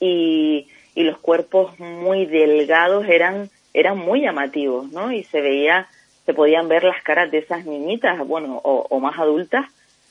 y, 0.00 0.68
y 0.94 1.04
los 1.04 1.18
cuerpos 1.18 1.78
muy 1.78 2.26
delgados 2.26 3.06
eran 3.06 3.50
eran 3.76 3.98
muy 3.98 4.22
llamativos, 4.22 4.90
¿no? 4.90 5.12
Y 5.12 5.22
se 5.24 5.42
veía 5.42 5.86
se 6.24 6.34
podían 6.34 6.66
ver 6.66 6.82
las 6.82 7.02
caras 7.02 7.30
de 7.30 7.38
esas 7.38 7.66
niñitas, 7.66 8.18
bueno, 8.26 8.60
o, 8.64 8.98
más 8.98 9.16
adultas 9.18 9.66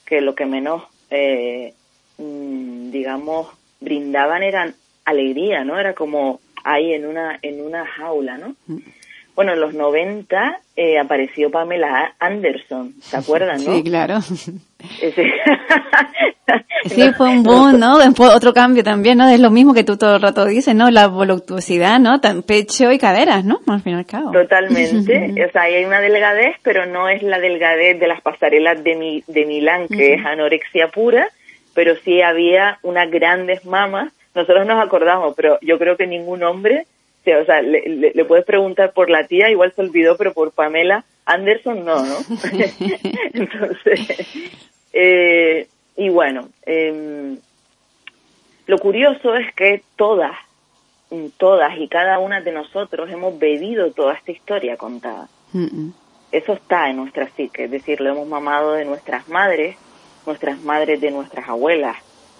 que 0.05 0.21
lo 0.21 0.33
que 0.33 0.45
menos 0.45 0.83
eh, 1.09 1.73
mm, 2.17 2.91
digamos 2.91 3.49
brindaban 3.81 4.43
eran 4.43 4.75
alegría, 5.03 5.65
¿no? 5.65 5.77
Era 5.77 5.93
como 5.93 6.39
ahí 6.65 6.93
en 6.93 7.05
una 7.05 7.39
en 7.41 7.61
una 7.61 7.85
jaula, 7.85 8.37
¿no? 8.37 8.55
Bueno, 9.35 9.53
en 9.53 9.59
los 9.59 9.73
90 9.73 10.61
eh, 10.77 10.97
apareció 10.97 11.51
Pamela 11.51 12.15
Anderson, 12.19 12.93
¿se 13.01 13.17
acuerdan, 13.17 13.61
no? 13.65 13.75
Sí, 13.75 13.83
claro. 13.83 14.21
sí, 16.85 17.11
fue 17.17 17.29
un 17.29 17.43
boom, 17.43 17.77
¿no? 17.77 17.99
Fue 18.15 18.29
otro 18.29 18.53
cambio 18.53 18.81
también, 18.81 19.17
¿no? 19.17 19.27
Es 19.27 19.41
lo 19.41 19.51
mismo 19.51 19.73
que 19.73 19.83
tú 19.83 19.97
todo 19.97 20.15
el 20.15 20.21
rato 20.21 20.45
dices, 20.45 20.73
¿no? 20.73 20.89
La 20.89 21.07
voluptuosidad, 21.07 21.99
¿no? 21.99 22.21
Tan 22.21 22.43
pecho 22.43 22.93
y 22.93 22.97
caderas, 22.97 23.43
¿no? 23.43 23.59
Al 23.67 23.81
fin 23.81 23.95
y 23.95 23.97
al 23.97 24.05
cabo. 24.05 24.31
Totalmente. 24.31 25.35
o 25.49 25.51
sea, 25.51 25.63
hay 25.63 25.83
una 25.83 25.99
delgadez, 25.99 26.55
pero 26.63 26.85
no 26.85 27.09
es 27.09 27.21
la 27.21 27.39
delgadez 27.39 27.99
de 27.99 28.07
las 28.07 28.21
pasarelas 28.21 28.81
de, 28.85 28.95
mi, 28.95 29.21
de 29.27 29.45
Milán, 29.45 29.89
que 29.89 30.13
es 30.13 30.25
anorexia 30.25 30.87
pura, 30.87 31.27
pero 31.73 31.97
sí 32.05 32.21
había 32.21 32.79
unas 32.83 33.11
grandes 33.11 33.65
mamas. 33.65 34.13
Nosotros 34.35 34.67
nos 34.67 34.83
acordamos, 34.83 35.33
pero 35.35 35.57
yo 35.61 35.79
creo 35.79 35.97
que 35.97 36.05
ningún 36.05 36.43
hombre 36.43 36.85
o 37.33 37.45
sea, 37.45 37.61
le, 37.61 38.25
puedes 38.25 38.45
preguntar 38.45 38.93
por 38.93 39.09
la 39.09 39.25
tía, 39.25 39.49
igual 39.49 39.73
se 39.73 39.81
olvidó, 39.81 40.15
pero 40.17 40.33
por 40.33 40.51
Pamela 40.51 41.05
Anderson 41.25 41.83
no, 41.83 42.05
¿no? 42.05 42.17
Entonces, 43.33 44.27
eh, 44.93 45.67
y 45.97 46.09
bueno, 46.09 46.49
em, 46.65 47.37
lo 48.67 48.77
curioso 48.77 49.35
es 49.35 49.53
que 49.55 49.81
todas, 49.95 50.37
todas 51.37 51.77
y 51.79 51.87
cada 51.87 52.19
una 52.19 52.41
de 52.41 52.51
nosotros 52.51 53.09
hemos 53.09 53.39
bebido 53.39 53.91
toda 53.91 54.13
esta 54.13 54.31
historia 54.31 54.77
contada. 54.77 55.27
Eso 56.31 56.53
está 56.53 56.89
en 56.89 56.97
nuestra 56.97 57.29
psique, 57.29 57.63
es 57.63 57.71
decir, 57.71 58.01
lo 58.01 58.09
hemos 58.09 58.27
mamado 58.27 58.73
de 58.73 58.83
nuestras 58.83 59.29
madres, 59.29 59.77
nuestras 60.25 60.59
madres 60.61 60.99
de 60.99 61.11
nuestras 61.11 61.47
abuelas, 61.47 61.95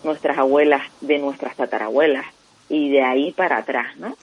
nuestras 0.05 0.37
abuelas 0.37 0.83
de 1.01 1.17
nuestras 1.17 1.55
tatarabuelas, 1.57 2.25
y 2.69 2.89
de 2.91 3.01
ahí 3.01 3.31
para 3.31 3.57
atrás, 3.57 3.97
¿no? 3.97 4.15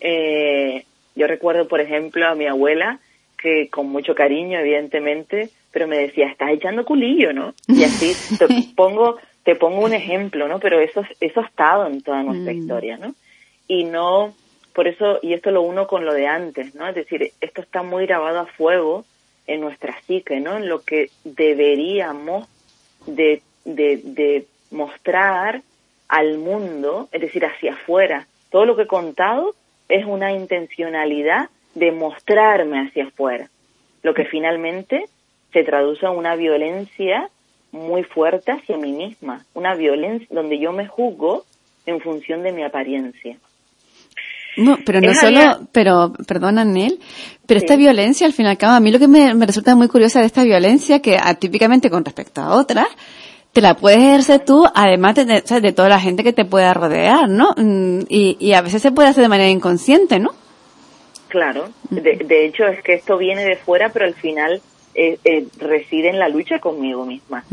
Eh, 0.00 0.84
yo 1.14 1.26
recuerdo, 1.26 1.68
por 1.68 1.80
ejemplo, 1.80 2.26
a 2.26 2.34
mi 2.34 2.46
abuela, 2.46 3.00
que 3.36 3.68
con 3.68 3.88
mucho 3.88 4.14
cariño, 4.14 4.58
evidentemente, 4.58 5.50
pero 5.70 5.86
me 5.86 5.98
decía, 5.98 6.28
estás 6.28 6.50
echando 6.50 6.84
culillo, 6.84 7.32
¿no? 7.32 7.54
Y 7.68 7.84
así 7.84 8.12
te 8.38 8.46
pongo, 8.74 9.18
te 9.44 9.54
pongo 9.54 9.84
un 9.84 9.92
ejemplo, 9.92 10.48
¿no? 10.48 10.58
Pero 10.58 10.80
eso, 10.80 11.02
eso 11.20 11.40
ha 11.40 11.46
estado 11.46 11.86
en 11.86 12.00
toda 12.02 12.22
nuestra 12.22 12.52
mm. 12.52 12.56
historia, 12.56 12.96
¿no? 12.96 13.14
Y 13.68 13.84
no, 13.84 14.34
por 14.74 14.88
eso, 14.88 15.18
y 15.22 15.32
esto 15.32 15.50
lo 15.50 15.62
uno 15.62 15.86
con 15.86 16.04
lo 16.04 16.12
de 16.12 16.26
antes, 16.26 16.74
¿no? 16.74 16.88
Es 16.88 16.94
decir, 16.94 17.32
esto 17.40 17.60
está 17.60 17.82
muy 17.82 18.06
grabado 18.06 18.40
a 18.40 18.46
fuego 18.46 19.04
en 19.46 19.60
nuestra 19.60 19.96
psique, 20.02 20.40
¿no? 20.40 20.56
En 20.56 20.68
lo 20.68 20.82
que 20.82 21.10
deberíamos 21.24 22.48
de, 23.06 23.42
de, 23.64 24.00
de 24.02 24.46
mostrar 24.70 25.62
al 26.08 26.38
mundo, 26.38 27.08
es 27.12 27.20
decir, 27.20 27.44
hacia 27.44 27.74
afuera. 27.74 28.26
Todo 28.50 28.64
lo 28.64 28.76
que 28.76 28.82
he 28.82 28.86
contado 28.86 29.54
es 29.88 30.04
una 30.04 30.32
intencionalidad 30.32 31.48
de 31.74 31.92
mostrarme 31.92 32.86
hacia 32.86 33.04
afuera, 33.04 33.48
lo 34.02 34.14
que 34.14 34.24
finalmente 34.24 35.04
se 35.52 35.62
traduce 35.62 36.06
en 36.06 36.12
una 36.12 36.36
violencia 36.36 37.28
muy 37.72 38.02
fuerte 38.02 38.52
hacia 38.52 38.76
mí 38.76 38.92
misma, 38.92 39.44
una 39.54 39.74
violencia 39.74 40.26
donde 40.30 40.58
yo 40.58 40.72
me 40.72 40.86
juzgo 40.86 41.44
en 41.84 42.00
función 42.00 42.42
de 42.42 42.52
mi 42.52 42.62
apariencia. 42.62 43.36
No, 44.56 44.78
pero 44.86 45.00
no 45.00 45.12
solo, 45.14 45.68
pero, 45.70 46.14
perdona, 46.26 46.64
Nel, 46.64 46.98
pero 47.46 47.58
esta 47.58 47.76
violencia, 47.76 48.26
al 48.26 48.32
fin 48.32 48.46
y 48.46 48.48
al 48.48 48.56
cabo, 48.56 48.72
a 48.72 48.80
mí 48.80 48.90
lo 48.90 48.98
que 48.98 49.06
me, 49.06 49.34
resulta 49.44 49.76
muy 49.76 49.88
curiosa 49.88 50.20
de 50.20 50.26
esta 50.26 50.44
violencia, 50.44 51.02
que 51.02 51.18
atípicamente 51.18 51.90
con 51.90 52.04
respecto 52.04 52.40
a 52.40 52.54
otras, 52.54 52.88
te 53.56 53.62
la 53.62 53.72
puedes 53.72 54.00
ejercer 54.00 54.44
tú, 54.44 54.66
además 54.74 55.14
de, 55.14 55.24
de, 55.24 55.72
toda 55.72 55.88
la 55.88 55.98
gente 55.98 56.22
que 56.22 56.34
te 56.34 56.44
pueda 56.44 56.74
rodear, 56.74 57.26
¿no? 57.26 57.54
Mm, 57.56 58.00
y, 58.06 58.36
y, 58.38 58.52
a 58.52 58.60
veces 58.60 58.82
se 58.82 58.92
puede 58.92 59.08
hacer 59.08 59.22
de 59.22 59.30
manera 59.30 59.48
inconsciente, 59.48 60.18
¿no? 60.18 60.34
Claro, 61.28 61.70
de, 61.88 62.18
de 62.22 62.44
hecho 62.44 62.66
es 62.66 62.82
que 62.82 62.92
esto 62.92 63.16
viene 63.16 63.46
de 63.46 63.56
fuera, 63.56 63.88
pero 63.88 64.04
al 64.04 64.12
final 64.12 64.60
eh, 64.94 65.18
eh, 65.24 65.46
reside 65.58 66.10
en 66.10 66.18
la 66.18 66.28
lucha 66.28 66.58
conmigo 66.58 67.06
misma. 67.06 67.44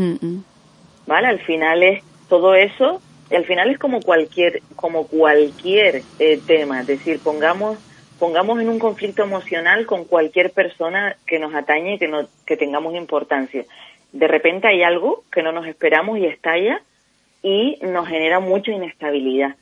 ¿Vale? 1.08 1.28
Al 1.28 1.40
final 1.40 1.84
es 1.84 2.04
todo 2.28 2.54
eso, 2.54 3.02
al 3.32 3.46
final 3.46 3.70
es 3.70 3.80
como 3.80 4.02
cualquier, 4.02 4.62
como 4.76 5.08
cualquier 5.08 6.02
eh, 6.20 6.38
tema, 6.46 6.82
es 6.82 6.88
decir, 6.88 7.22
pongamos, 7.24 7.78
pongamos 8.20 8.60
en 8.60 8.68
un 8.68 8.78
conflicto 8.78 9.24
emocional 9.24 9.86
con 9.86 10.04
cualquier 10.04 10.52
persona 10.52 11.16
que 11.26 11.40
nos 11.40 11.56
atañe 11.56 11.94
y 11.94 11.98
que, 11.98 12.10
no, 12.10 12.28
que 12.46 12.58
tengamos 12.58 12.94
importancia. 12.94 13.64
De 14.13 14.27
repente 14.27 14.67
hay 14.67 14.84
algo 14.84 15.24
que 15.32 15.43
no 15.43 15.51
nos 15.51 15.67
esperamos 15.67 16.17
y 16.17 16.25
estalla 16.25 16.82
y 17.41 17.77
nos 17.82 18.08
genera 18.08 18.39
mucha 18.39 18.72
inestabilidad. 18.72 19.55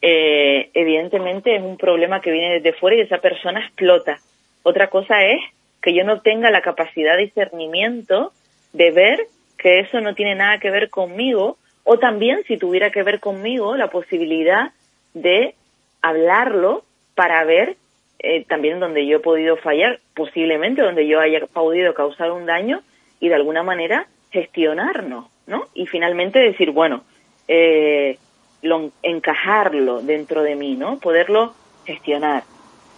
Eh, 0.00 0.70
evidentemente 0.74 1.56
es 1.56 1.62
un 1.62 1.76
problema 1.76 2.20
que 2.20 2.30
viene 2.30 2.60
desde 2.60 2.78
fuera 2.78 2.96
y 2.96 3.00
esa 3.00 3.18
persona 3.18 3.60
explota. 3.60 4.18
Otra 4.62 4.88
cosa 4.88 5.24
es 5.24 5.40
que 5.82 5.94
yo 5.94 6.04
no 6.04 6.20
tenga 6.20 6.50
la 6.50 6.62
capacidad 6.62 7.16
de 7.16 7.24
discernimiento 7.24 8.32
de 8.72 8.90
ver 8.90 9.26
que 9.58 9.80
eso 9.80 10.00
no 10.00 10.14
tiene 10.14 10.34
nada 10.34 10.58
que 10.58 10.70
ver 10.70 10.90
conmigo 10.90 11.56
o 11.84 11.98
también 11.98 12.44
si 12.46 12.56
tuviera 12.56 12.90
que 12.90 13.02
ver 13.02 13.20
conmigo 13.20 13.76
la 13.76 13.88
posibilidad 13.88 14.72
de 15.14 15.54
hablarlo 16.02 16.84
para 17.14 17.44
ver 17.44 17.76
eh, 18.18 18.44
también 18.44 18.80
donde 18.80 19.06
yo 19.06 19.18
he 19.18 19.20
podido 19.20 19.56
fallar, 19.56 20.00
posiblemente 20.14 20.82
donde 20.82 21.06
yo 21.06 21.20
haya 21.20 21.46
podido 21.46 21.94
causar 21.94 22.30
un 22.32 22.46
daño 22.46 22.82
y 23.20 23.28
de 23.28 23.34
alguna 23.34 23.62
manera 23.62 24.06
gestionarnos, 24.30 25.26
¿no? 25.46 25.66
Y 25.74 25.86
finalmente 25.86 26.38
decir, 26.38 26.70
bueno, 26.70 27.02
eh, 27.48 28.18
lo, 28.62 28.90
encajarlo 29.02 30.02
dentro 30.02 30.42
de 30.42 30.56
mí, 30.56 30.74
¿no? 30.74 30.98
Poderlo 30.98 31.54
gestionar. 31.84 32.44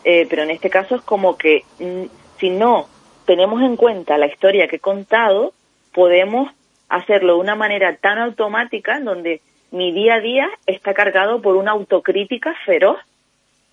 Eh, 0.04 0.26
pero 0.30 0.42
en 0.42 0.50
este 0.50 0.70
caso 0.70 0.94
es 0.96 1.02
como 1.02 1.37
que 1.37 1.64
mm, 1.78 2.04
si 2.38 2.50
no 2.50 2.88
tenemos 3.26 3.62
en 3.62 3.76
cuenta 3.76 4.18
la 4.18 4.26
historia 4.26 4.68
que 4.68 4.76
he 4.76 4.80
contado, 4.80 5.52
podemos 5.92 6.50
hacerlo 6.88 7.35
de 7.35 7.40
una 7.40 7.56
manera 7.56 7.96
tan 7.96 8.18
automática 8.18 8.96
en 8.96 9.04
donde 9.04 9.40
mi 9.73 9.92
día 9.92 10.14
a 10.14 10.20
día 10.20 10.49
está 10.66 10.94
cargado 10.94 11.42
por 11.42 11.56
una 11.56 11.73
autocrítica 11.73 12.54
feroz 12.64 12.99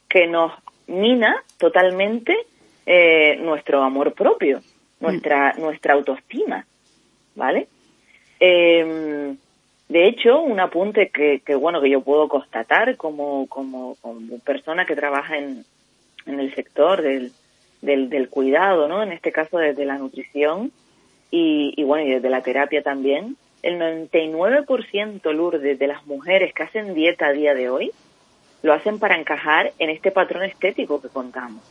que 0.10 0.28
nos 0.28 0.52
mina 0.88 1.44
totalmente 1.58 2.36
eh, 2.86 3.38
nuestro 3.38 3.84
amor 3.84 4.14
propio, 4.14 4.62
nuestra, 5.04 5.54
nuestra 5.58 5.94
autoestima, 5.94 6.66
¿vale? 7.36 7.68
Eh, 8.40 9.36
de 9.90 10.08
hecho, 10.08 10.42
un 10.42 10.60
apunte 10.60 11.10
que, 11.10 11.42
que, 11.46 11.56
bueno 11.56 11.82
que 11.82 11.90
yo 11.90 12.02
puedo 12.02 12.28
constatar 12.28 12.96
como, 12.98 13.48
como, 13.48 13.96
como 14.02 14.40
persona 14.40 14.86
que 14.86 14.96
trabaja 14.96 15.38
en, 15.38 15.66
en 16.26 16.40
el 16.40 16.56
sector 16.56 17.02
del, 17.02 17.32
del, 17.82 18.10
del, 18.10 18.30
cuidado, 18.30 18.88
¿no? 18.88 19.04
En 19.04 19.12
este 19.12 19.32
caso 19.32 19.58
desde 19.58 19.86
la 19.86 19.98
nutrición 19.98 20.72
y, 21.30 21.74
y 21.76 21.84
bueno 21.84 22.08
y 22.08 22.12
desde 22.12 22.30
la 22.30 22.42
terapia 22.42 22.82
también, 22.82 23.36
el 23.62 23.80
99% 23.80 25.32
Lourdes 25.32 25.80
de 25.80 25.88
las 25.88 26.06
mujeres 26.06 26.54
que 26.54 26.64
hacen 26.64 26.94
dieta 26.94 27.28
a 27.28 27.34
día 27.34 27.54
de 27.54 27.70
hoy 27.70 27.92
lo 28.62 28.74
hacen 28.74 28.98
para 28.98 29.18
encajar 29.18 29.74
en 29.78 29.90
este 29.90 30.12
patrón 30.12 30.44
estético 30.44 31.02
que 31.02 31.10
contamos. 31.10 31.62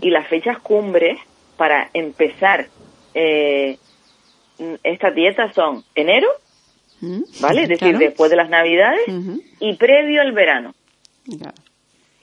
Y 0.00 0.10
las 0.10 0.26
fechas 0.26 0.58
cumbres 0.58 1.18
para 1.60 1.90
empezar 1.92 2.68
eh, 3.12 3.76
estas 4.82 5.14
dietas 5.14 5.54
son 5.54 5.84
enero, 5.94 6.26
¿vale? 7.42 7.64
Es 7.64 7.68
decir, 7.68 7.98
después 7.98 8.30
de 8.30 8.38
las 8.38 8.48
Navidades 8.48 9.02
y 9.58 9.74
previo 9.74 10.22
al 10.22 10.32
verano. 10.32 10.72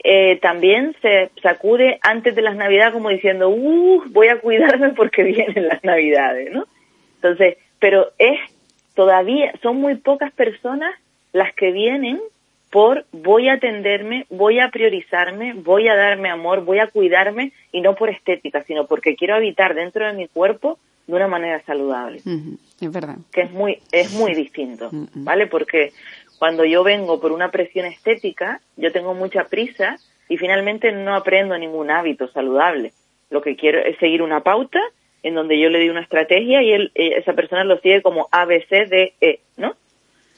Eh, 0.02 0.40
también 0.42 0.96
se 1.00 1.30
sacude 1.40 2.00
antes 2.02 2.34
de 2.34 2.42
las 2.42 2.56
Navidades 2.56 2.94
como 2.94 3.10
diciendo, 3.10 3.48
uh, 3.48 4.02
voy 4.08 4.26
a 4.26 4.40
cuidarme 4.40 4.88
porque 4.88 5.22
vienen 5.36 5.68
las 5.68 5.84
Navidades, 5.84 6.50
¿no? 6.52 6.66
Entonces, 7.14 7.58
pero 7.78 8.10
es 8.18 8.40
todavía, 8.94 9.52
son 9.62 9.76
muy 9.76 9.94
pocas 9.94 10.32
personas 10.32 10.92
las 11.32 11.54
que 11.54 11.70
vienen 11.70 12.20
por 12.70 13.06
voy 13.12 13.48
a 13.48 13.54
atenderme, 13.54 14.26
voy 14.30 14.60
a 14.60 14.70
priorizarme, 14.70 15.54
voy 15.54 15.88
a 15.88 15.96
darme 15.96 16.30
amor, 16.30 16.64
voy 16.64 16.78
a 16.80 16.88
cuidarme 16.88 17.52
y 17.72 17.80
no 17.80 17.94
por 17.94 18.10
estética, 18.10 18.62
sino 18.64 18.86
porque 18.86 19.16
quiero 19.16 19.34
habitar 19.34 19.74
dentro 19.74 20.06
de 20.06 20.12
mi 20.12 20.28
cuerpo 20.28 20.78
de 21.06 21.14
una 21.14 21.28
manera 21.28 21.62
saludable. 21.64 22.20
Es 22.80 22.92
verdad. 22.92 23.16
Que 23.32 23.42
es 23.42 23.50
muy, 23.50 23.78
es 23.92 24.12
muy 24.12 24.34
distinto, 24.34 24.90
¿vale? 25.14 25.46
Porque 25.46 25.92
cuando 26.38 26.64
yo 26.64 26.84
vengo 26.84 27.20
por 27.20 27.32
una 27.32 27.50
presión 27.50 27.86
estética, 27.86 28.60
yo 28.76 28.92
tengo 28.92 29.14
mucha 29.14 29.44
prisa 29.44 29.96
y 30.28 30.36
finalmente 30.36 30.92
no 30.92 31.14
aprendo 31.14 31.56
ningún 31.56 31.90
hábito 31.90 32.28
saludable. 32.28 32.92
Lo 33.30 33.40
que 33.40 33.56
quiero 33.56 33.78
es 33.80 33.98
seguir 33.98 34.22
una 34.22 34.40
pauta 34.40 34.80
en 35.22 35.34
donde 35.34 35.58
yo 35.58 35.68
le 35.68 35.80
di 35.80 35.88
una 35.88 36.02
estrategia 36.02 36.62
y 36.62 36.72
él, 36.72 36.92
eh, 36.94 37.14
esa 37.16 37.32
persona 37.32 37.64
lo 37.64 37.78
sigue 37.78 38.02
como 38.02 38.28
A, 38.30 38.44
B, 38.44 38.64
C, 38.68 38.86
D, 38.86 39.14
E, 39.20 39.40
¿no? 39.56 39.74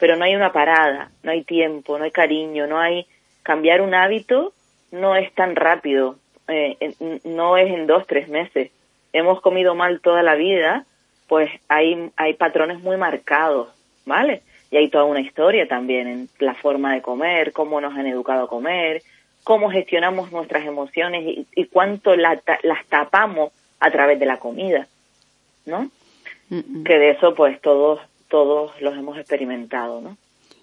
Pero 0.01 0.17
no 0.17 0.25
hay 0.25 0.35
una 0.35 0.51
parada, 0.51 1.11
no 1.23 1.31
hay 1.31 1.43
tiempo, 1.45 1.97
no 1.97 2.03
hay 2.03 2.11
cariño, 2.11 2.67
no 2.67 2.77
hay 2.77 3.07
cambiar 3.41 3.79
un 3.79 3.93
hábito, 3.93 4.51
no 4.91 5.15
es 5.15 5.33
tan 5.33 5.55
rápido, 5.55 6.17
eh, 6.49 6.75
no 7.23 7.55
es 7.55 7.71
en 7.71 7.87
dos, 7.87 8.05
tres 8.05 8.27
meses 8.27 8.71
hemos 9.13 9.41
comido 9.41 9.75
mal 9.75 10.01
toda 10.01 10.23
la 10.23 10.35
vida, 10.35 10.85
pues 11.27 11.49
hay, 11.67 12.11
hay 12.17 12.33
patrones 12.33 12.81
muy 12.81 12.97
marcados, 12.97 13.69
¿vale? 14.05 14.41
Y 14.69 14.77
hay 14.77 14.89
toda 14.89 15.05
una 15.05 15.21
historia 15.21 15.67
también 15.67 16.07
en 16.07 16.29
la 16.39 16.53
forma 16.55 16.93
de 16.93 17.01
comer, 17.01 17.51
cómo 17.51 17.81
nos 17.81 17.95
han 17.95 18.07
educado 18.07 18.45
a 18.45 18.49
comer, 18.49 19.01
cómo 19.43 19.69
gestionamos 19.69 20.31
nuestras 20.31 20.65
emociones 20.65 21.23
y, 21.25 21.47
y 21.55 21.65
cuánto 21.65 22.15
las 22.15 22.41
tapamos 22.89 23.51
a 23.79 23.91
través 23.91 24.19
de 24.19 24.25
la 24.25 24.37
comida, 24.37 24.87
¿no? 25.65 25.89
Que 26.49 26.99
de 26.99 27.11
eso 27.11 27.33
pues 27.33 27.59
todos, 27.61 28.01
todos 28.31 28.71
los 28.81 28.97
hemos 28.97 29.17
experimentado, 29.17 30.01
¿no? 30.01 30.17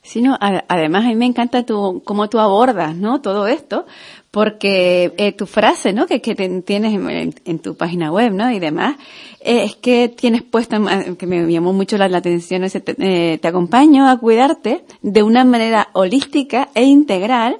sino 0.08 0.38
además 0.40 1.04
a 1.04 1.08
mí 1.08 1.16
me 1.16 1.26
encanta 1.26 1.66
tu, 1.66 2.02
cómo 2.02 2.30
tú 2.30 2.38
abordas, 2.38 2.96
¿no? 2.96 3.20
Todo 3.20 3.46
esto, 3.46 3.84
porque 4.30 5.12
eh, 5.18 5.32
tu 5.32 5.44
frase, 5.44 5.92
¿no? 5.92 6.06
Que, 6.06 6.22
que 6.22 6.34
tienes 6.34 7.34
en, 7.44 7.58
tu 7.58 7.76
página 7.76 8.10
web, 8.10 8.32
¿no? 8.32 8.50
Y 8.50 8.58
demás, 8.58 8.96
eh, 9.40 9.64
es 9.64 9.76
que 9.76 10.08
tienes 10.08 10.42
puesta, 10.42 10.80
que 11.18 11.26
me 11.26 11.52
llamó 11.52 11.74
mucho 11.74 11.98
la, 11.98 12.06
atención, 12.16 12.64
ese, 12.64 12.80
te, 12.80 12.94
eh, 12.98 13.36
te 13.36 13.48
acompaño 13.48 14.08
a 14.08 14.16
cuidarte 14.16 14.82
de 15.02 15.22
una 15.22 15.44
manera 15.44 15.88
holística 15.92 16.70
e 16.74 16.84
integral, 16.84 17.58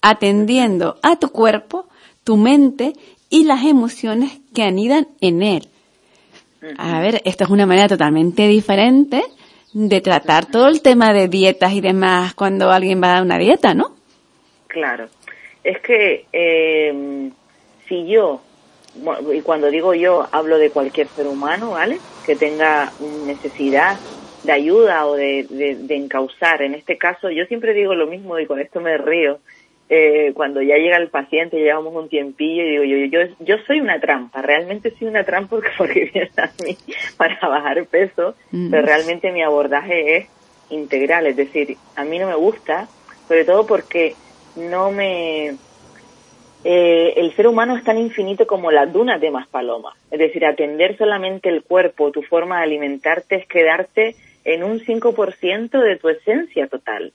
atendiendo 0.00 0.96
a 1.02 1.16
tu 1.16 1.28
cuerpo, 1.28 1.88
tu 2.24 2.38
mente 2.38 2.94
y 3.28 3.44
las 3.44 3.66
emociones 3.66 4.40
que 4.54 4.62
anidan 4.62 5.08
en 5.20 5.42
él. 5.42 5.68
A 6.78 7.00
ver, 7.00 7.20
esto 7.24 7.44
es 7.44 7.50
una 7.50 7.66
manera 7.66 7.88
totalmente 7.88 8.46
diferente 8.46 9.24
de 9.72 10.00
tratar 10.00 10.46
todo 10.46 10.68
el 10.68 10.82
tema 10.82 11.12
de 11.12 11.28
dietas 11.28 11.72
y 11.72 11.80
demás 11.80 12.34
cuando 12.34 12.70
alguien 12.70 13.02
va 13.02 13.18
a 13.18 13.22
una 13.22 13.38
dieta, 13.38 13.74
¿no? 13.74 13.96
Claro. 14.66 15.08
Es 15.64 15.80
que 15.80 16.26
eh, 16.32 17.30
si 17.88 18.06
yo, 18.06 18.42
y 19.32 19.40
cuando 19.42 19.70
digo 19.70 19.94
yo, 19.94 20.26
hablo 20.32 20.58
de 20.58 20.70
cualquier 20.70 21.08
ser 21.08 21.26
humano, 21.26 21.72
¿vale? 21.72 21.98
Que 22.26 22.36
tenga 22.36 22.92
necesidad 23.26 23.98
de 24.42 24.52
ayuda 24.52 25.06
o 25.06 25.14
de, 25.14 25.46
de, 25.48 25.76
de 25.76 25.96
encauzar. 25.96 26.62
En 26.62 26.74
este 26.74 26.98
caso, 26.98 27.30
yo 27.30 27.44
siempre 27.46 27.74
digo 27.74 27.94
lo 27.94 28.06
mismo 28.06 28.38
y 28.38 28.46
con 28.46 28.60
esto 28.60 28.80
me 28.80 28.98
río 28.98 29.38
eh, 29.88 30.32
cuando 30.34 30.62
ya 30.62 30.76
llega 30.76 30.96
el 30.96 31.08
paciente, 31.08 31.58
llevamos 31.58 31.94
un 31.94 32.08
tiempillo 32.08 32.62
y 32.62 32.70
digo 32.70 32.84
yo, 32.84 32.96
yo, 33.06 33.34
yo 33.40 33.56
soy 33.66 33.80
una 33.80 34.00
trampa, 34.00 34.40
realmente 34.40 34.90
soy 34.90 35.08
una 35.08 35.24
trampa 35.24 35.56
porque, 35.56 35.70
porque 35.78 36.10
viene 36.12 36.30
a 36.36 36.50
mí 36.64 36.76
para 37.16 37.38
bajar 37.48 37.84
peso, 37.86 38.34
mm. 38.50 38.70
pero 38.70 38.86
realmente 38.86 39.32
mi 39.32 39.42
abordaje 39.42 40.16
es 40.16 40.28
integral, 40.70 41.26
es 41.26 41.36
decir, 41.36 41.76
a 41.96 42.04
mí 42.04 42.18
no 42.18 42.26
me 42.26 42.34
gusta, 42.34 42.88
sobre 43.28 43.44
todo 43.44 43.66
porque 43.66 44.14
no 44.56 44.90
me... 44.90 45.56
Eh, 46.64 47.14
el 47.16 47.34
ser 47.34 47.48
humano 47.48 47.76
es 47.76 47.82
tan 47.82 47.98
infinito 47.98 48.46
como 48.46 48.70
las 48.70 48.92
dunas 48.92 49.20
de 49.20 49.32
Maspaloma, 49.32 49.94
es 50.12 50.18
decir, 50.18 50.46
atender 50.46 50.96
solamente 50.96 51.48
el 51.48 51.64
cuerpo, 51.64 52.12
tu 52.12 52.22
forma 52.22 52.58
de 52.58 52.62
alimentarte 52.62 53.34
es 53.34 53.46
quedarte 53.46 54.14
en 54.44 54.62
un 54.62 54.80
5% 54.80 55.70
de 55.70 55.96
tu 55.96 56.08
esencia 56.08 56.68
total. 56.68 57.12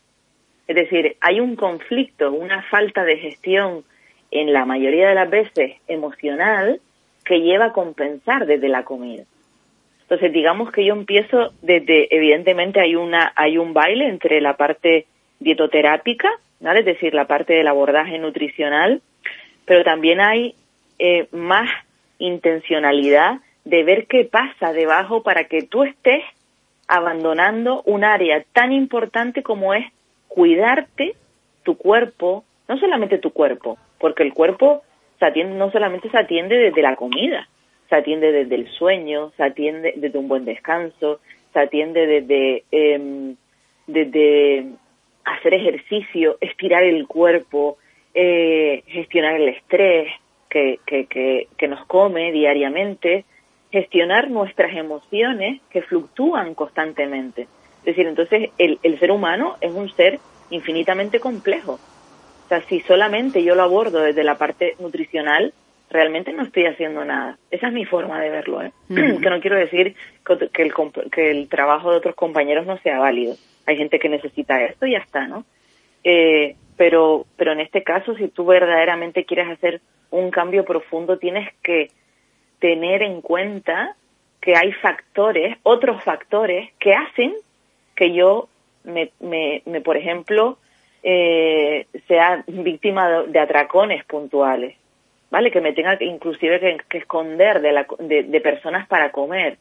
Es 0.67 0.75
decir, 0.75 1.15
hay 1.21 1.39
un 1.39 1.55
conflicto, 1.55 2.31
una 2.31 2.61
falta 2.63 3.03
de 3.03 3.17
gestión 3.17 3.83
en 4.31 4.51
la 4.51 4.65
mayoría 4.65 5.07
de 5.09 5.15
las 5.15 5.29
veces 5.29 5.75
emocional 5.87 6.81
que 7.23 7.41
lleva 7.41 7.65
a 7.65 7.73
compensar 7.73 8.45
desde 8.45 8.67
la 8.67 8.83
comida. 8.83 9.23
Entonces, 10.01 10.31
digamos 10.31 10.71
que 10.71 10.85
yo 10.85 10.93
empiezo 10.93 11.51
desde, 11.61 12.13
evidentemente 12.15 12.79
hay 12.79 12.95
una, 12.95 13.33
hay 13.35 13.57
un 13.57 13.73
baile 13.73 14.07
entre 14.07 14.39
la 14.39 14.55
parte 14.55 15.05
dietoterápica, 15.39 16.29
¿vale? 16.61 16.79
Es 16.79 16.85
decir, 16.85 17.13
la 17.13 17.27
parte 17.27 17.53
del 17.53 17.67
abordaje 17.67 18.17
nutricional, 18.17 19.01
pero 19.65 19.83
también 19.83 20.21
hay 20.21 20.55
eh, 20.99 21.27
más 21.31 21.69
intencionalidad 22.19 23.39
de 23.65 23.83
ver 23.83 24.07
qué 24.07 24.23
pasa 24.23 24.71
debajo 24.71 25.23
para 25.23 25.43
que 25.45 25.63
tú 25.63 25.83
estés 25.83 26.23
abandonando 26.87 27.81
un 27.83 28.05
área 28.05 28.43
tan 28.53 28.71
importante 28.71 29.43
como 29.43 29.73
es 29.73 29.85
cuidarte 30.27 31.15
tu 31.63 31.77
cuerpo, 31.77 32.43
no 32.67 32.77
solamente 32.77 33.17
tu 33.17 33.31
cuerpo, 33.31 33.77
porque 33.99 34.23
el 34.23 34.33
cuerpo 34.33 34.83
se 35.19 35.25
atiende, 35.25 35.55
no 35.55 35.71
solamente 35.71 36.09
se 36.09 36.17
atiende 36.17 36.57
desde 36.57 36.81
la 36.81 36.95
comida, 36.95 37.47
se 37.89 37.95
atiende 37.95 38.31
desde 38.31 38.55
el 38.55 38.67
sueño, 38.69 39.31
se 39.37 39.43
atiende 39.43 39.93
desde 39.95 40.17
un 40.17 40.27
buen 40.27 40.45
descanso, 40.45 41.19
se 41.53 41.59
atiende 41.59 42.05
desde, 42.05 42.63
eh, 42.71 43.35
desde 43.87 44.65
hacer 45.23 45.53
ejercicio, 45.53 46.37
estirar 46.41 46.83
el 46.83 47.07
cuerpo, 47.07 47.77
eh, 48.13 48.83
gestionar 48.87 49.35
el 49.35 49.49
estrés 49.49 50.11
que, 50.49 50.79
que, 50.85 51.05
que, 51.57 51.67
nos 51.67 51.85
come 51.85 52.31
diariamente, 52.31 53.25
gestionar 53.71 54.29
nuestras 54.31 54.75
emociones 54.75 55.61
que 55.69 55.81
fluctúan 55.81 56.55
constantemente. 56.55 57.47
Es 57.87 57.95
decir, 57.95 58.05
entonces 58.05 58.49
el, 58.57 58.79
el 58.83 58.99
ser 58.99 59.11
humano 59.11 59.55
es 59.61 59.73
un 59.73 59.89
ser 59.89 60.19
infinitamente 60.49 61.21
complejo. 61.21 61.79
O 62.43 62.47
sea, 62.49 62.61
si 62.67 62.81
solamente 62.81 63.41
yo 63.45 63.55
lo 63.55 63.63
abordo 63.63 64.01
desde 64.01 64.25
la 64.25 64.37
parte 64.37 64.75
nutricional, 64.79 65.53
realmente 65.89 66.33
no 66.33 66.43
estoy 66.43 66.65
haciendo 66.65 67.05
nada. 67.05 67.37
Esa 67.49 67.67
es 67.67 67.73
mi 67.73 67.85
forma 67.85 68.19
de 68.19 68.29
verlo. 68.29 68.61
¿eh? 68.61 68.73
que 68.89 69.29
no 69.29 69.39
quiero 69.39 69.55
decir 69.55 69.95
que 70.53 70.63
el, 70.63 70.73
que 71.09 71.31
el 71.31 71.47
trabajo 71.47 71.91
de 71.91 71.95
otros 71.95 72.15
compañeros 72.15 72.65
no 72.65 72.77
sea 72.79 72.99
válido. 72.99 73.35
Hay 73.65 73.77
gente 73.77 73.99
que 73.99 74.09
necesita 74.09 74.61
esto 74.65 74.85
y 74.85 74.91
ya 74.91 74.97
está, 74.97 75.25
¿no? 75.25 75.45
Eh, 76.03 76.57
pero, 76.75 77.25
pero 77.37 77.53
en 77.53 77.61
este 77.61 77.83
caso, 77.83 78.15
si 78.15 78.27
tú 78.27 78.45
verdaderamente 78.45 79.23
quieres 79.23 79.47
hacer 79.47 79.79
un 80.11 80.29
cambio 80.29 80.65
profundo, 80.65 81.19
tienes 81.19 81.53
que 81.63 81.87
tener 82.59 83.01
en 83.01 83.21
cuenta 83.21 83.95
que 84.41 84.57
hay 84.57 84.73
factores, 84.73 85.57
otros 85.63 86.03
factores 86.03 86.69
que 86.79 86.93
hacen 86.93 87.33
que 87.97 88.13
yo 88.13 88.47
me, 88.85 89.11
me, 89.19 89.81
por 89.81 89.97
ejemplo, 89.97 90.57
eh, 91.03 91.87
sea 92.07 92.43
víctima 92.47 93.23
de, 93.23 93.39
atracones 93.39 94.05
puntuales, 94.05 94.77
¿vale? 95.29 95.51
Que 95.51 95.59
me 95.59 95.73
tenga 95.73 95.97
que, 95.97 96.05
inclusive 96.05 96.77
que, 96.87 96.97
esconder 96.99 97.59
de, 97.61 97.71
la, 97.73 97.87
de, 97.99 98.41
personas 98.41 98.87
para 98.87 99.11
comer, 99.11 99.57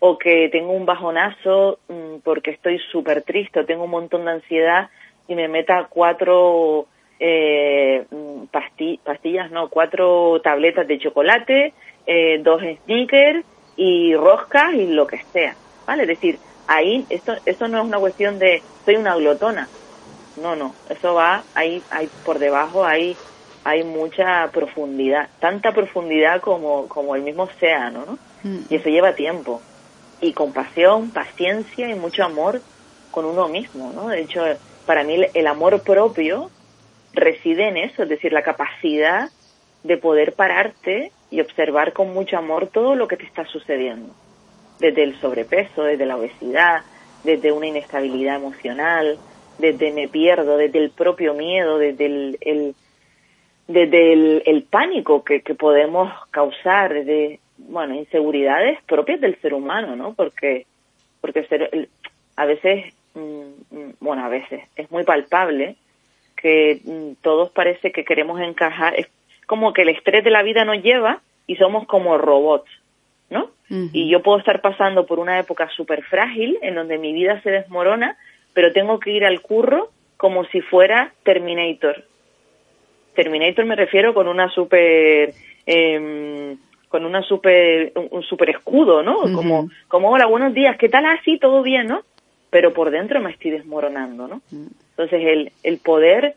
o 0.00 0.18
que 0.18 0.48
tengo 0.50 0.72
un 0.72 0.84
bajonazo 0.84 1.78
mm, 1.88 2.18
porque 2.24 2.50
estoy 2.50 2.78
súper 2.90 3.22
triste, 3.22 3.60
o 3.60 3.64
tengo 3.64 3.84
un 3.84 3.90
montón 3.90 4.24
de 4.24 4.32
ansiedad 4.32 4.90
y 5.28 5.34
me 5.34 5.48
meta 5.48 5.86
cuatro 5.88 6.86
eh, 7.20 8.04
pastillas, 9.04 9.50
no, 9.52 9.68
cuatro 9.68 10.40
tabletas 10.42 10.86
de 10.88 10.98
chocolate, 10.98 11.72
eh, 12.06 12.38
dos 12.42 12.60
sneakers 12.84 13.44
y 13.76 14.14
roscas 14.16 14.74
y 14.74 14.86
lo 14.88 15.06
que 15.06 15.18
sea, 15.32 15.54
¿vale? 15.86 16.02
Es 16.02 16.08
decir, 16.08 16.38
ahí 16.68 17.04
esto, 17.08 17.34
esto 17.44 17.66
no 17.66 17.78
es 17.78 17.84
una 17.84 17.98
cuestión 17.98 18.38
de 18.38 18.62
soy 18.84 18.96
una 18.96 19.16
glotona, 19.16 19.68
no, 20.40 20.54
no, 20.54 20.74
eso 20.88 21.14
va, 21.14 21.42
ahí, 21.54 21.82
hay 21.90 22.08
por 22.24 22.38
debajo 22.38 22.84
hay, 22.84 23.16
hay 23.64 23.82
mucha 23.82 24.48
profundidad, 24.52 25.28
tanta 25.40 25.72
profundidad 25.72 26.40
como, 26.40 26.86
como 26.86 27.16
el 27.16 27.22
mismo 27.22 27.44
océano, 27.44 28.04
¿no? 28.06 28.18
Mm. 28.44 28.60
Y 28.70 28.76
eso 28.76 28.88
lleva 28.88 29.14
tiempo, 29.14 29.60
y 30.20 30.32
compasión, 30.32 31.10
paciencia 31.10 31.88
y 31.88 31.94
mucho 31.94 32.24
amor 32.24 32.60
con 33.10 33.24
uno 33.24 33.48
mismo, 33.48 33.92
¿no? 33.92 34.08
De 34.08 34.20
hecho, 34.20 34.44
para 34.86 35.02
mí 35.02 35.16
el 35.34 35.46
amor 35.46 35.82
propio 35.82 36.50
reside 37.12 37.68
en 37.68 37.78
eso, 37.78 38.02
es 38.02 38.08
decir, 38.08 38.32
la 38.32 38.42
capacidad 38.42 39.30
de 39.82 39.96
poder 39.96 40.34
pararte 40.34 41.12
y 41.30 41.40
observar 41.40 41.92
con 41.92 42.12
mucho 42.12 42.36
amor 42.36 42.68
todo 42.68 42.94
lo 42.94 43.08
que 43.08 43.16
te 43.16 43.24
está 43.24 43.44
sucediendo, 43.46 44.12
desde 44.78 45.02
el 45.02 45.20
sobrepeso, 45.20 45.84
desde 45.84 46.06
la 46.06 46.16
obesidad, 46.16 46.82
desde 47.24 47.52
una 47.52 47.66
inestabilidad 47.66 48.36
emocional, 48.36 49.18
desde 49.58 49.92
me 49.92 50.08
pierdo, 50.08 50.56
desde 50.56 50.78
el 50.78 50.90
propio 50.90 51.34
miedo, 51.34 51.78
desde 51.78 52.06
el, 52.06 52.74
desde 53.66 54.50
el, 54.50 54.62
pánico 54.70 55.24
que, 55.24 55.40
podemos 55.40 56.12
causar, 56.30 56.94
desde, 56.94 57.40
bueno, 57.58 57.94
inseguridades 57.94 58.78
propias 58.84 59.20
del 59.20 59.40
ser 59.40 59.54
humano, 59.54 59.96
¿no? 59.96 60.14
Porque, 60.14 60.66
porque 61.20 61.44
ser, 61.44 61.88
a 62.36 62.46
veces 62.46 62.94
Mm, 63.18 63.76
mm, 63.76 63.94
bueno, 64.00 64.24
a 64.24 64.28
veces 64.28 64.62
es 64.76 64.90
muy 64.90 65.04
palpable 65.04 65.76
que 66.36 66.80
mm, 66.84 67.22
todos 67.22 67.50
parece 67.50 67.90
que 67.90 68.04
queremos 68.04 68.40
encajar, 68.40 68.94
es 68.96 69.08
como 69.46 69.72
que 69.72 69.82
el 69.82 69.88
estrés 69.88 70.22
de 70.22 70.30
la 70.30 70.42
vida 70.42 70.64
nos 70.64 70.82
lleva 70.82 71.20
y 71.46 71.56
somos 71.56 71.86
como 71.86 72.16
robots, 72.16 72.70
¿no? 73.30 73.50
Y 73.70 74.08
yo 74.10 74.22
puedo 74.22 74.38
estar 74.38 74.62
pasando 74.62 75.04
por 75.04 75.18
una 75.18 75.38
época 75.38 75.68
súper 75.76 76.02
frágil 76.04 76.58
en 76.62 76.74
donde 76.74 76.96
mi 76.96 77.12
vida 77.12 77.40
se 77.42 77.50
desmorona, 77.50 78.16
pero 78.54 78.72
tengo 78.72 78.98
que 78.98 79.10
ir 79.10 79.26
al 79.26 79.42
curro 79.42 79.90
como 80.16 80.46
si 80.46 80.62
fuera 80.62 81.12
Terminator. 81.22 82.04
Terminator 83.14 83.66
me 83.66 83.76
refiero 83.76 84.14
con 84.14 84.26
una 84.26 84.48
super 84.48 85.34
eh, 85.66 86.56
con 86.88 87.04
una 87.04 87.22
super 87.22 87.92
un, 87.94 88.22
super 88.22 88.48
escudo, 88.48 89.02
¿no? 89.02 89.20
Como 89.34 89.68
como 89.86 90.10
hola, 90.10 90.24
buenos 90.24 90.54
días, 90.54 90.78
¿qué 90.78 90.88
tal 90.88 91.04
así? 91.04 91.34
Ah, 91.34 91.38
todo 91.42 91.62
bien, 91.62 91.88
¿no? 91.88 92.02
pero 92.50 92.72
por 92.72 92.90
dentro 92.90 93.20
me 93.20 93.30
estoy 93.30 93.50
desmoronando, 93.50 94.28
¿no? 94.28 94.36
Mm. 94.50 94.66
Entonces, 94.90 95.20
el, 95.22 95.52
el 95.62 95.78
poder 95.78 96.34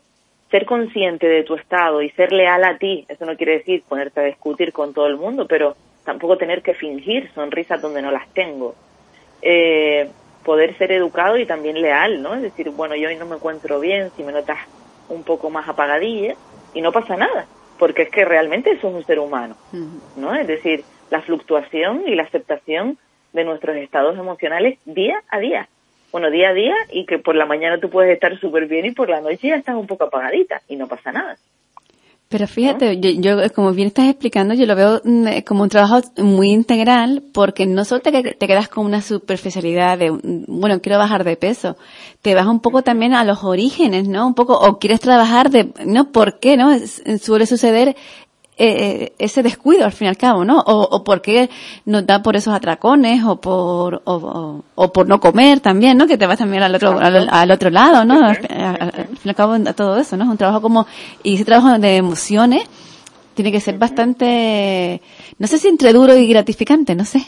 ser 0.50 0.66
consciente 0.66 1.26
de 1.26 1.44
tu 1.44 1.54
estado 1.54 2.02
y 2.02 2.10
ser 2.10 2.32
leal 2.32 2.62
a 2.64 2.76
ti, 2.76 3.06
eso 3.08 3.24
no 3.24 3.36
quiere 3.36 3.58
decir 3.58 3.82
ponerte 3.88 4.20
a 4.20 4.24
discutir 4.24 4.72
con 4.72 4.92
todo 4.92 5.06
el 5.06 5.16
mundo, 5.16 5.46
pero 5.48 5.76
tampoco 6.04 6.36
tener 6.36 6.62
que 6.62 6.74
fingir 6.74 7.30
sonrisas 7.34 7.80
donde 7.80 8.02
no 8.02 8.10
las 8.10 8.28
tengo. 8.32 8.74
Eh, 9.40 10.08
poder 10.44 10.76
ser 10.76 10.92
educado 10.92 11.36
y 11.36 11.46
también 11.46 11.80
leal, 11.80 12.22
¿no? 12.22 12.34
Es 12.34 12.42
decir, 12.42 12.70
bueno, 12.70 12.96
yo 12.96 13.08
hoy 13.08 13.16
no 13.16 13.26
me 13.26 13.36
encuentro 13.36 13.78
bien, 13.80 14.10
si 14.16 14.24
me 14.24 14.32
notas 14.32 14.58
un 15.08 15.22
poco 15.22 15.50
más 15.50 15.68
apagadilla, 15.68 16.34
y 16.74 16.80
no 16.80 16.90
pasa 16.90 17.16
nada, 17.16 17.46
porque 17.78 18.02
es 18.02 18.10
que 18.10 18.24
realmente 18.24 18.72
eso 18.72 18.88
es 18.88 18.94
un 18.94 19.04
ser 19.04 19.18
humano, 19.18 19.56
¿no? 20.16 20.34
Es 20.34 20.46
decir, 20.46 20.84
la 21.10 21.20
fluctuación 21.22 22.04
y 22.06 22.14
la 22.14 22.24
aceptación 22.24 22.98
de 23.32 23.44
nuestros 23.44 23.76
estados 23.76 24.18
emocionales 24.18 24.78
día 24.84 25.22
a 25.28 25.38
día 25.38 25.68
bueno, 26.12 26.30
día 26.30 26.50
a 26.50 26.52
día 26.52 26.74
y 26.90 27.06
que 27.06 27.18
por 27.18 27.34
la 27.34 27.46
mañana 27.46 27.80
tú 27.80 27.88
puedes 27.88 28.12
estar 28.12 28.38
súper 28.38 28.66
bien 28.66 28.84
y 28.84 28.90
por 28.92 29.08
la 29.08 29.22
noche 29.22 29.48
ya 29.48 29.56
estás 29.56 29.74
un 29.74 29.86
poco 29.86 30.04
apagadita 30.04 30.60
y 30.68 30.76
no 30.76 30.86
pasa 30.86 31.10
nada. 31.10 31.36
Pero 32.32 32.46
fíjate, 32.46 32.98
yo, 32.98 33.36
como 33.54 33.72
bien 33.72 33.88
estás 33.88 34.08
explicando, 34.08 34.54
yo 34.54 34.64
lo 34.64 34.74
veo 34.74 35.02
mm, 35.04 35.42
como 35.46 35.64
un 35.64 35.68
trabajo 35.68 36.00
muy 36.16 36.50
integral 36.50 37.22
porque 37.34 37.66
no 37.66 37.84
solo 37.84 38.00
te, 38.00 38.10
te 38.10 38.46
quedas 38.46 38.70
con 38.70 38.86
una 38.86 39.02
superficialidad 39.02 39.98
de, 39.98 40.18
bueno, 40.48 40.80
quiero 40.80 40.96
bajar 40.96 41.24
de 41.24 41.36
peso, 41.36 41.76
te 42.22 42.34
vas 42.34 42.46
un 42.46 42.60
poco 42.60 42.80
también 42.80 43.12
a 43.12 43.24
los 43.24 43.44
orígenes, 43.44 44.08
¿no? 44.08 44.26
Un 44.26 44.32
poco, 44.32 44.54
o 44.58 44.78
quieres 44.78 45.00
trabajar 45.00 45.50
de, 45.50 45.74
¿no? 45.84 46.10
¿Por 46.10 46.38
qué, 46.38 46.56
no? 46.56 46.70
Suele 47.20 47.44
suceder 47.44 47.96
eh, 48.58 49.12
ese 49.18 49.42
descuido 49.42 49.84
al 49.84 49.92
fin 49.92 50.06
y 50.06 50.08
al 50.08 50.18
cabo, 50.18 50.44
¿no? 50.44 50.60
O, 50.60 50.82
o 50.82 51.04
por 51.04 51.22
qué 51.22 51.48
nos 51.86 52.06
da 52.06 52.22
por 52.22 52.36
esos 52.36 52.54
atracones 52.54 53.24
o 53.24 53.40
por 53.40 54.02
o, 54.04 54.62
o, 54.74 54.92
por 54.92 55.08
no 55.08 55.20
comer 55.20 55.60
también, 55.60 55.96
¿no? 55.96 56.06
Que 56.06 56.18
te 56.18 56.26
vas 56.26 56.38
también 56.38 56.62
al 56.62 56.74
otro 56.74 56.98
al, 57.00 57.50
otro 57.50 57.70
lado, 57.70 58.04
¿no? 58.04 58.26
Al, 58.26 58.36
fin 58.36 59.18
y 59.24 59.28
al 59.28 59.34
cabo 59.34 59.58
todo 59.74 59.98
eso, 59.98 60.16
¿no? 60.16 60.24
Es 60.24 60.30
un 60.30 60.36
trabajo 60.36 60.60
como 60.60 60.86
y 61.22 61.36
ese 61.36 61.44
trabajo 61.46 61.78
de 61.78 61.96
emociones 61.96 62.68
tiene 63.34 63.50
que 63.50 63.60
ser 63.60 63.78
bastante, 63.78 65.00
no 65.38 65.46
sé 65.46 65.56
si 65.56 65.68
entre 65.68 65.94
duro 65.94 66.14
y 66.14 66.28
gratificante, 66.28 66.94
no 66.94 67.06
sé. 67.06 67.20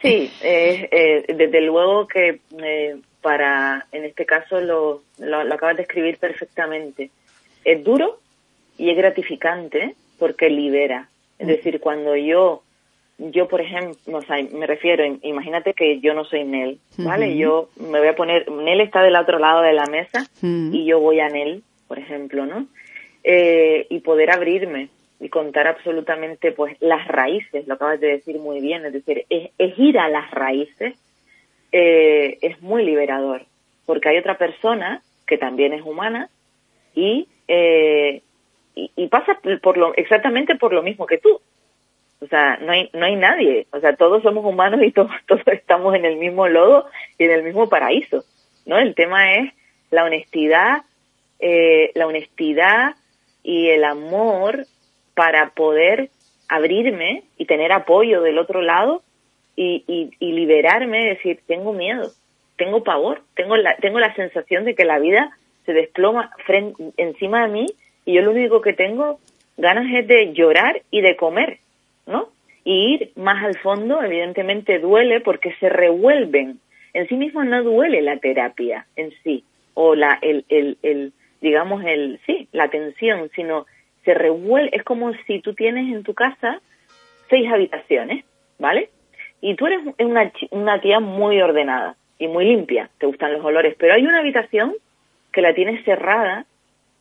Sí, 0.00 0.30
eh, 0.42 1.24
desde 1.26 1.60
luego 1.62 2.06
que 2.06 2.40
eh, 2.62 2.96
para, 3.20 3.86
en 3.90 4.04
este 4.04 4.26
caso 4.26 4.60
lo, 4.60 5.02
lo, 5.18 5.42
lo 5.42 5.54
acabas 5.54 5.76
de 5.76 5.82
escribir 5.82 6.18
perfectamente. 6.18 7.10
Es 7.64 7.82
duro 7.82 8.20
y 8.78 8.90
es 8.90 8.96
gratificante 8.96 9.96
porque 10.24 10.48
libera. 10.48 11.10
Es 11.38 11.48
decir, 11.48 11.80
cuando 11.80 12.16
yo, 12.16 12.62
yo 13.18 13.46
por 13.46 13.60
ejemplo, 13.60 14.16
o 14.16 14.22
sea, 14.22 14.42
me 14.54 14.66
refiero, 14.66 15.04
imagínate 15.20 15.74
que 15.74 16.00
yo 16.00 16.14
no 16.14 16.24
soy 16.24 16.44
Nel, 16.44 16.78
¿vale? 16.96 17.36
Yo 17.36 17.68
me 17.76 17.98
voy 17.98 18.08
a 18.08 18.16
poner, 18.16 18.50
Nel 18.50 18.80
está 18.80 19.02
del 19.02 19.16
otro 19.16 19.38
lado 19.38 19.60
de 19.60 19.74
la 19.74 19.84
mesa 19.84 20.26
y 20.40 20.86
yo 20.86 20.98
voy 20.98 21.20
a 21.20 21.28
Nel, 21.28 21.62
por 21.88 21.98
ejemplo, 21.98 22.46
¿no? 22.46 22.66
Eh, 23.22 23.86
y 23.90 23.98
poder 23.98 24.30
abrirme 24.30 24.88
y 25.20 25.28
contar 25.28 25.66
absolutamente 25.66 26.52
pues 26.52 26.74
las 26.80 27.06
raíces, 27.06 27.66
lo 27.66 27.74
acabas 27.74 28.00
de 28.00 28.06
decir 28.06 28.38
muy 28.38 28.62
bien, 28.62 28.86
es 28.86 28.94
decir, 28.94 29.26
es, 29.28 29.78
ir 29.78 29.98
a 29.98 30.08
las 30.08 30.30
raíces, 30.30 30.94
eh, 31.70 32.38
es 32.40 32.62
muy 32.62 32.82
liberador, 32.82 33.44
porque 33.84 34.08
hay 34.08 34.16
otra 34.16 34.38
persona 34.38 35.02
que 35.26 35.36
también 35.36 35.74
es 35.74 35.82
humana 35.82 36.30
y 36.94 37.28
eh, 37.46 38.22
y, 38.74 39.06
pasa 39.08 39.38
por 39.62 39.76
lo, 39.76 39.94
exactamente 39.94 40.56
por 40.56 40.72
lo 40.72 40.82
mismo 40.82 41.06
que 41.06 41.18
tú. 41.18 41.40
O 42.20 42.26
sea, 42.26 42.56
no 42.60 42.72
hay, 42.72 42.90
no 42.92 43.04
hay 43.04 43.16
nadie. 43.16 43.66
O 43.72 43.80
sea, 43.80 43.94
todos 43.96 44.22
somos 44.22 44.44
humanos 44.44 44.80
y 44.82 44.92
todos, 44.92 45.12
todos 45.26 45.46
estamos 45.46 45.94
en 45.94 46.04
el 46.04 46.16
mismo 46.16 46.48
lodo 46.48 46.86
y 47.18 47.24
en 47.24 47.30
el 47.30 47.42
mismo 47.42 47.68
paraíso. 47.68 48.24
¿No? 48.66 48.78
El 48.78 48.94
tema 48.94 49.34
es 49.34 49.52
la 49.90 50.04
honestidad, 50.04 50.82
eh, 51.38 51.92
la 51.94 52.06
honestidad 52.06 52.94
y 53.42 53.68
el 53.68 53.84
amor 53.84 54.66
para 55.14 55.50
poder 55.50 56.10
abrirme 56.48 57.24
y 57.36 57.44
tener 57.44 57.72
apoyo 57.72 58.22
del 58.22 58.38
otro 58.38 58.62
lado 58.62 59.02
y, 59.54 59.84
y, 59.86 60.10
y 60.18 60.32
liberarme, 60.32 61.08
decir, 61.10 61.40
tengo 61.46 61.72
miedo, 61.72 62.10
tengo 62.56 62.82
pavor, 62.82 63.22
tengo 63.34 63.56
la, 63.56 63.76
tengo 63.76 64.00
la 64.00 64.14
sensación 64.14 64.64
de 64.64 64.74
que 64.74 64.84
la 64.84 64.98
vida 64.98 65.36
se 65.66 65.72
desploma 65.72 66.30
frente, 66.44 66.92
encima 66.96 67.46
de 67.46 67.52
mí 67.52 67.66
y 68.04 68.14
yo 68.14 68.22
lo 68.22 68.32
único 68.32 68.60
que 68.60 68.72
tengo 68.72 69.18
ganas 69.56 69.86
es 69.92 70.06
de 70.06 70.32
llorar 70.32 70.82
y 70.90 71.00
de 71.00 71.16
comer, 71.16 71.58
¿no? 72.06 72.28
Y 72.64 72.94
ir 72.94 73.12
más 73.16 73.44
al 73.44 73.58
fondo, 73.58 74.02
evidentemente 74.02 74.78
duele 74.78 75.20
porque 75.20 75.54
se 75.60 75.68
revuelven. 75.68 76.58
En 76.92 77.08
sí 77.08 77.16
mismo 77.16 77.44
no 77.44 77.62
duele 77.62 78.02
la 78.02 78.18
terapia 78.18 78.86
en 78.96 79.12
sí, 79.22 79.44
o 79.74 79.94
la, 79.94 80.18
el, 80.22 80.44
el, 80.48 80.78
el, 80.82 81.12
digamos, 81.40 81.84
el, 81.84 82.20
sí, 82.26 82.48
la 82.52 82.68
tensión, 82.68 83.30
sino 83.34 83.66
se 84.04 84.14
revuelve, 84.14 84.70
es 84.76 84.82
como 84.82 85.12
si 85.26 85.40
tú 85.40 85.54
tienes 85.54 85.92
en 85.92 86.02
tu 86.02 86.14
casa 86.14 86.60
seis 87.28 87.50
habitaciones, 87.50 88.24
¿vale? 88.58 88.90
Y 89.40 89.54
tú 89.56 89.66
eres 89.66 89.80
una, 89.98 90.32
una 90.50 90.80
tía 90.80 91.00
muy 91.00 91.40
ordenada 91.40 91.96
y 92.18 92.28
muy 92.28 92.44
limpia, 92.44 92.90
te 92.98 93.06
gustan 93.06 93.32
los 93.32 93.44
olores, 93.44 93.74
pero 93.78 93.94
hay 93.94 94.06
una 94.06 94.20
habitación 94.20 94.74
que 95.32 95.42
la 95.42 95.54
tienes 95.54 95.84
cerrada 95.84 96.46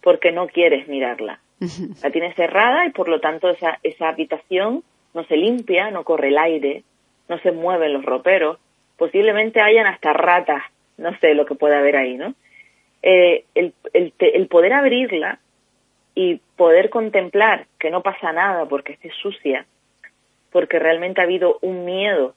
porque 0.04 0.32
no 0.32 0.48
quieres 0.48 0.88
mirarla. 0.88 1.40
La 2.04 2.12
tienes 2.12 2.36
cerrada 2.36 2.86
y 2.86 2.90
por 2.92 3.08
lo 3.08 3.22
tanto 3.22 3.50
esa, 3.50 3.80
esa 3.84 4.10
habitación 4.10 4.84
no 5.14 5.24
se 5.24 5.38
limpia, 5.38 5.92
no 5.92 6.04
corre 6.04 6.28
el 6.28 6.38
aire, 6.38 6.84
no 7.30 7.40
se 7.40 7.54
mueven 7.54 7.94
los 7.94 8.04
roperos, 8.04 8.60
posiblemente 8.98 9.62
hayan 9.62 9.88
hasta 9.88 10.12
ratas, 10.12 10.62
no 10.98 11.18
sé 11.20 11.34
lo 11.36 11.46
que 11.46 11.56
puede 11.56 11.78
haber 11.78 11.96
ahí, 11.96 12.16
¿no? 12.18 12.34
Eh, 13.02 13.46
el, 13.56 13.74
el, 13.94 14.14
el 14.20 14.48
poder 14.48 14.74
abrirla 14.74 15.40
y 16.16 16.42
poder 16.58 16.90
contemplar 16.90 17.66
que 17.80 17.90
no 17.90 18.02
pasa 18.02 18.34
nada 18.34 18.66
porque 18.66 18.94
esté 18.94 19.12
sucia, 19.22 19.66
porque 20.52 20.80
realmente 20.80 21.22
ha 21.22 21.24
habido 21.24 21.60
un 21.62 21.86
miedo 21.86 22.36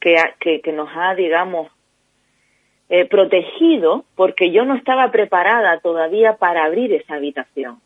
que, 0.00 0.16
que, 0.38 0.60
que 0.60 0.72
nos 0.72 0.88
ha, 0.94 1.14
digamos, 1.14 1.68
eh, 2.90 3.04
protegido 3.06 4.04
porque 4.16 4.50
yo 4.50 4.64
no 4.64 4.74
estaba 4.74 5.10
preparada 5.10 5.78
todavía 5.80 6.36
para 6.36 6.64
abrir 6.64 6.92
esa 6.92 7.14
habitación. 7.14 7.80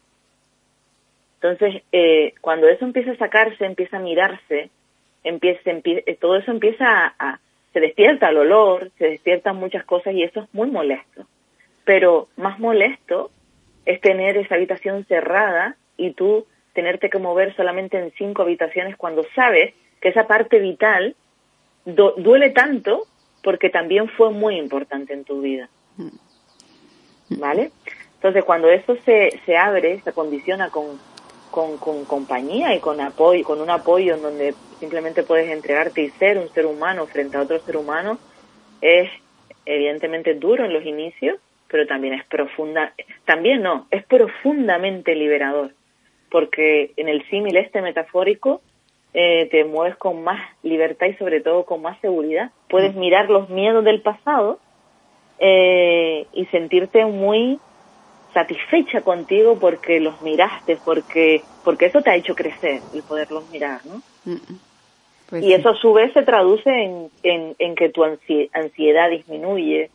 Entonces, 1.41 1.83
eh, 1.91 2.35
cuando 2.41 2.69
eso 2.69 2.85
empieza 2.85 3.13
a 3.13 3.17
sacarse, 3.17 3.65
empieza 3.65 3.97
a 3.97 4.01
mirarse, 4.01 4.71
empieza, 5.25 5.71
empieza 5.71 6.03
todo 6.21 6.37
eso 6.37 6.53
empieza 6.53 7.15
a, 7.19 7.41
se 7.73 7.81
despierta 7.81 8.29
el 8.29 8.39
olor, 8.39 8.91
se 8.99 9.09
despiertan 9.09 9.57
muchas 9.57 9.85
cosas 9.85 10.15
y 10.15 10.23
eso 10.23 10.43
es 10.43 10.55
muy 10.55 10.71
molesto. 10.71 11.27
Pero 11.85 12.29
más 12.37 12.61
molesto 12.61 13.31
es 13.85 14.01
tener 14.01 14.37
esa 14.37 14.55
habitación 14.55 15.05
cerrada 15.07 15.77
y 15.97 16.13
tú 16.13 16.47
tenerte 16.75 17.11
que 17.11 17.19
mover 17.19 17.55
solamente 17.57 17.99
en 17.99 18.13
cinco 18.13 18.43
habitaciones 18.43 18.97
cuando 18.97 19.25
sabes 19.35 19.75
que 20.01 20.09
esa 20.09 20.27
parte 20.27 20.59
vital 20.59 21.17
duele 21.85 22.51
tanto 22.51 23.07
porque 23.43 23.71
también 23.71 24.09
fue 24.09 24.31
muy 24.31 24.57
importante 24.57 25.13
en 25.13 25.25
tu 25.25 25.41
vida. 25.41 25.69
¿Vale? 27.29 27.73
Entonces, 28.15 28.45
cuando 28.45 28.69
eso 28.71 28.97
se, 29.05 29.41
se 29.45 29.57
abre, 29.57 30.01
se 30.03 30.13
condiciona 30.13 30.71
con, 30.71 30.99
con, 31.51 31.77
con 31.79 32.05
compañía 32.05 32.75
y 32.75 32.81
con 32.81 33.01
apoyo, 33.01 33.45
con 33.45 33.61
un 33.61 33.71
apoyo 33.71 34.15
en 34.15 34.23
donde 34.23 34.55
simplemente 34.79 35.23
puedes 35.23 35.51
entregarte 35.51 36.03
y 36.03 36.11
ser 36.11 36.39
un 36.39 36.49
ser 36.51 36.67
humano 36.67 37.07
frente 37.07 37.37
a 37.37 37.43
otro 37.43 37.59
ser 37.61 37.77
humano, 37.77 38.19
es 38.81 39.11
evidentemente 39.67 40.35
duro 40.35 40.65
en 40.65 40.73
los 40.73 40.85
inicios, 40.85 41.39
pero 41.69 41.87
también 41.87 42.15
es 42.15 42.25
profunda, 42.27 42.93
también 43.25 43.63
no, 43.63 43.87
es 43.91 44.05
profundamente 44.05 45.15
liberador, 45.15 45.73
porque 46.31 46.93
en 46.97 47.09
el 47.09 47.27
símil 47.29 47.57
este 47.57 47.81
metafórico 47.81 48.61
eh, 49.15 49.49
te 49.51 49.65
mueves 49.65 49.97
con 49.97 50.25
más 50.25 50.41
libertad 50.63 51.07
y 51.07 51.15
sobre 51.15 51.41
todo 51.41 51.65
con 51.65 51.83
más 51.83 52.01
seguridad. 52.01 52.51
Puedes 52.69 52.95
mirar 52.95 53.29
los 53.29 53.51
miedos 53.51 53.85
del 53.85 54.01
pasado 54.01 54.59
eh, 55.39 56.27
y 56.33 56.47
sentirte 56.47 57.05
muy 57.05 57.59
satisfecha 58.33 59.03
contigo 59.03 59.59
porque 59.61 60.01
los 60.01 60.23
miraste, 60.23 60.79
porque 60.85 61.43
porque 61.65 61.87
eso 61.87 62.01
te 62.01 62.11
ha 62.11 62.17
hecho 62.17 62.35
crecer 62.35 62.81
el 62.95 63.03
poderlos 63.03 63.49
mirar, 63.51 63.81
¿no? 63.85 64.03
Pues 65.29 65.45
y 65.45 65.53
eso 65.53 65.71
a 65.71 65.77
su 65.77 65.93
vez 65.93 66.13
se 66.13 66.23
traduce 66.23 66.71
en, 66.71 67.55
en, 67.59 67.75
que 67.75 67.89
tu 67.89 68.05
ansiedad 68.05 69.11
disminuye, 69.11 69.91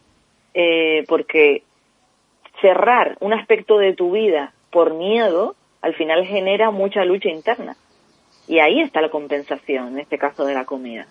eh, 0.53 1.06
porque 1.08 1.63
cerrar 2.62 3.17
un 3.19 3.34
aspecto 3.34 3.77
de 3.77 3.93
tu 3.93 4.12
vida 4.12 4.53
por 4.71 4.95
miedo 4.95 5.56
al 5.82 5.93
final 5.93 6.25
genera 6.25 6.71
mucha 6.71 7.06
lucha 7.06 7.30
interna. 7.30 7.75
Y 8.47 8.60
ahí 8.60 8.81
está 8.81 9.01
la 9.01 9.10
compensación, 9.10 9.89
en 9.89 9.99
este 9.99 10.17
caso 10.17 10.45
de 10.45 10.53
la 10.53 10.65
comida. 10.65 11.05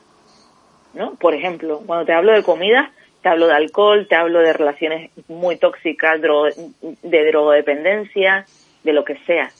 ¿No? 0.95 1.15
Por 1.15 1.35
ejemplo, 1.35 1.83
cuando 1.87 2.07
te 2.07 2.15
hablo 2.15 2.33
de 2.33 2.43
comida, 2.43 2.91
te 3.23 3.29
hablo 3.29 3.47
de 3.47 3.55
alcohol, 3.55 4.07
te 4.09 4.15
hablo 4.15 4.41
de 4.41 4.53
relaciones 4.53 5.11
muy 5.29 5.57
tóxicas, 5.57 6.21
de 6.23 7.27
drogodependencia, 7.27 8.47
de 8.83 8.93
lo 8.93 9.05
que 9.05 9.17
sea. 9.27 9.51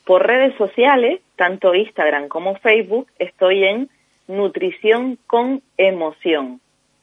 Por 0.05 0.27
redes 0.27 0.55
sociales, 0.57 1.21
tanto 1.37 1.75
Instagram 1.75 2.29
como 2.29 2.57
Facebook, 2.57 3.09
estoy 3.19 3.65
en 3.65 3.89
nutrición 4.29 5.19
con 5.27 5.63
emoción. 5.77 6.61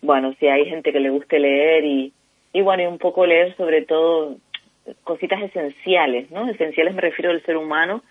bueno, 0.02 0.34
si 0.38 0.46
hay 0.46 0.66
gente 0.66 0.92
que 0.92 1.00
le 1.00 1.08
guste 1.08 1.38
leer 1.38 1.84
y, 1.84 2.12
y 2.52 2.60
bueno, 2.60 2.82
y 2.82 2.86
un 2.86 2.98
poco 2.98 3.24
leer 3.24 3.56
sobre 3.56 3.80
todo 3.82 4.36
cositas 5.04 5.40
esenciales, 5.42 6.30
¿no? 6.30 6.46
Esenciales 6.48 6.94
me 6.94 7.00
refiero 7.00 7.30
al 7.30 7.42
ser 7.44 7.56
humano, 7.56 8.02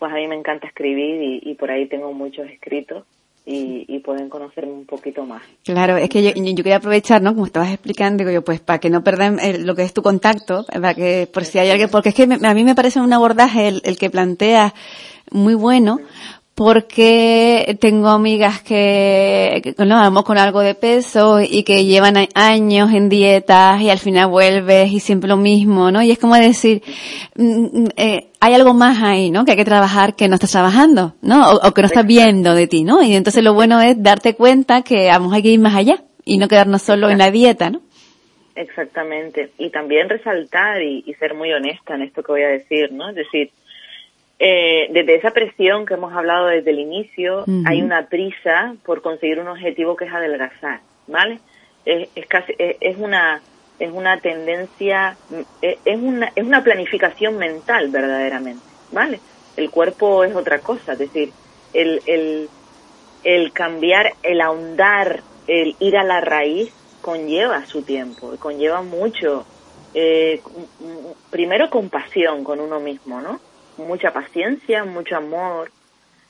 pues 0.00 0.10
a 0.10 0.16
mí 0.16 0.26
me 0.26 0.34
encanta 0.34 0.66
escribir 0.66 1.22
y, 1.22 1.48
y 1.48 1.54
por 1.54 1.70
ahí 1.70 1.86
tengo 1.86 2.12
muchos 2.12 2.50
escritos 2.50 3.04
y, 3.44 3.98
pueden 4.00 4.28
conocerme 4.28 4.72
un 4.72 4.86
poquito 4.86 5.24
más. 5.24 5.42
Claro, 5.64 5.96
es 5.96 6.08
que 6.08 6.22
yo, 6.22 6.30
yo 6.34 6.56
quería 6.56 6.76
aprovechar, 6.76 7.22
¿no? 7.22 7.34
Como 7.34 7.46
estabas 7.46 7.70
explicando, 7.70 8.18
digo 8.18 8.30
yo, 8.32 8.44
pues 8.44 8.60
para 8.60 8.78
que 8.78 8.90
no 8.90 9.04
perdan 9.04 9.38
lo 9.64 9.74
que 9.74 9.82
es 9.82 9.92
tu 9.92 10.02
contacto, 10.02 10.64
para 10.66 10.94
que 10.94 11.28
por 11.32 11.44
si 11.44 11.58
hay 11.58 11.70
alguien, 11.70 11.88
porque 11.88 12.10
es 12.10 12.14
que 12.14 12.24
a 12.24 12.54
mí 12.54 12.64
me 12.64 12.74
parece 12.74 13.00
un 13.00 13.12
abordaje 13.12 13.68
el, 13.68 13.82
el 13.84 13.96
que 13.96 14.10
plantea 14.10 14.74
muy 15.30 15.54
bueno, 15.54 15.98
porque 16.54 17.78
tengo 17.80 18.08
amigas 18.08 18.60
que, 18.62 19.74
no, 19.78 19.96
vamos 19.96 20.24
con 20.24 20.36
algo 20.36 20.60
de 20.60 20.74
peso 20.74 21.40
y 21.40 21.62
que 21.62 21.86
llevan 21.86 22.28
años 22.34 22.92
en 22.92 23.08
dietas 23.08 23.80
y 23.80 23.88
al 23.88 23.98
final 23.98 24.28
vuelves 24.28 24.92
y 24.92 25.00
siempre 25.00 25.28
lo 25.28 25.38
mismo, 25.38 25.90
¿no? 25.90 26.02
Y 26.02 26.10
es 26.10 26.18
como 26.18 26.34
decir, 26.36 26.82
mm, 27.36 27.44
mm, 27.44 27.88
eh, 27.96 28.26
hay 28.40 28.54
algo 28.54 28.74
más 28.74 29.02
ahí, 29.02 29.30
¿no? 29.30 29.44
Que 29.44 29.52
hay 29.52 29.56
que 29.56 29.64
trabajar 29.64 30.14
que 30.14 30.28
no 30.28 30.34
estás 30.34 30.52
trabajando, 30.52 31.14
¿no? 31.22 31.52
O, 31.52 31.72
que 31.72 31.80
no 31.80 31.86
estás 31.86 32.06
viendo 32.06 32.54
de 32.54 32.66
ti, 32.66 32.84
¿no? 32.84 33.02
Y 33.02 33.14
entonces 33.14 33.42
lo 33.42 33.54
bueno 33.54 33.80
es 33.80 34.02
darte 34.02 34.34
cuenta 34.34 34.82
que 34.82 35.08
vamos, 35.08 35.32
hay 35.32 35.42
que 35.42 35.48
ir 35.48 35.60
más 35.60 35.74
allá 35.74 36.04
y 36.24 36.36
no 36.36 36.48
quedarnos 36.48 36.82
solo 36.82 37.08
en 37.08 37.18
la 37.18 37.30
dieta, 37.30 37.70
¿no? 37.70 37.80
Exactamente. 38.54 39.52
Y 39.56 39.70
también 39.70 40.10
resaltar 40.10 40.82
y, 40.82 41.02
y 41.06 41.14
ser 41.14 41.32
muy 41.32 41.50
honesta 41.50 41.94
en 41.94 42.02
esto 42.02 42.22
que 42.22 42.32
voy 42.32 42.42
a 42.42 42.48
decir, 42.48 42.92
¿no? 42.92 43.08
Es 43.08 43.16
decir, 43.16 43.50
eh, 44.44 44.88
desde 44.90 45.14
esa 45.14 45.30
presión 45.30 45.86
que 45.86 45.94
hemos 45.94 46.12
hablado 46.12 46.46
desde 46.46 46.72
el 46.72 46.80
inicio, 46.80 47.44
hay 47.64 47.80
una 47.80 48.08
prisa 48.08 48.74
por 48.84 49.00
conseguir 49.00 49.38
un 49.38 49.46
objetivo 49.46 49.94
que 49.94 50.06
es 50.06 50.12
adelgazar, 50.12 50.80
¿vale? 51.06 51.38
Es, 51.84 52.08
casi, 52.26 52.52
es, 52.58 52.96
una 52.98 53.40
es 53.78 53.92
una 53.92 54.18
tendencia, 54.18 55.16
es 55.60 55.96
una, 55.96 56.32
es 56.34 56.44
una 56.44 56.64
planificación 56.64 57.38
mental 57.38 57.90
verdaderamente, 57.90 58.64
¿vale? 58.90 59.20
El 59.56 59.70
cuerpo 59.70 60.24
es 60.24 60.34
otra 60.34 60.58
cosa, 60.58 60.94
es 60.94 60.98
decir, 60.98 61.30
el, 61.72 62.02
el, 62.06 62.48
el 63.22 63.52
cambiar, 63.52 64.14
el 64.24 64.40
ahondar, 64.40 65.20
el 65.46 65.76
ir 65.78 65.96
a 65.96 66.02
la 66.02 66.20
raíz 66.20 66.74
conlleva 67.00 67.64
su 67.66 67.82
tiempo, 67.82 68.34
conlleva 68.40 68.82
mucho. 68.82 69.46
Eh, 69.94 70.40
primero 71.30 71.70
compasión 71.70 72.42
con 72.42 72.58
uno 72.58 72.80
mismo, 72.80 73.20
¿no? 73.20 73.38
Mucha 73.78 74.12
paciencia, 74.12 74.84
mucho 74.84 75.16
amor. 75.16 75.70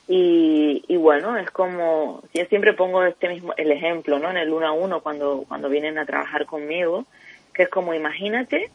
Y, 0.09 0.85
y 0.89 0.97
bueno, 0.97 1.37
es 1.37 1.51
como, 1.51 2.23
yo 2.35 2.45
siempre 2.47 2.73
pongo 2.73 3.05
este 3.05 3.29
mismo, 3.29 3.55
el 3.57 3.71
ejemplo, 3.71 4.19
¿no? 4.19 4.31
En 4.31 4.37
el 4.37 4.53
uno 4.53 4.67
a 4.67 4.73
uno 4.73 5.01
cuando, 5.01 5.45
cuando 5.47 5.69
vienen 5.69 5.99
a 5.99 6.07
trabajar 6.07 6.47
conmigo, 6.47 7.07
que 7.55 7.65
es 7.65 7.69
como 7.69 7.95
imagínate 7.95 8.71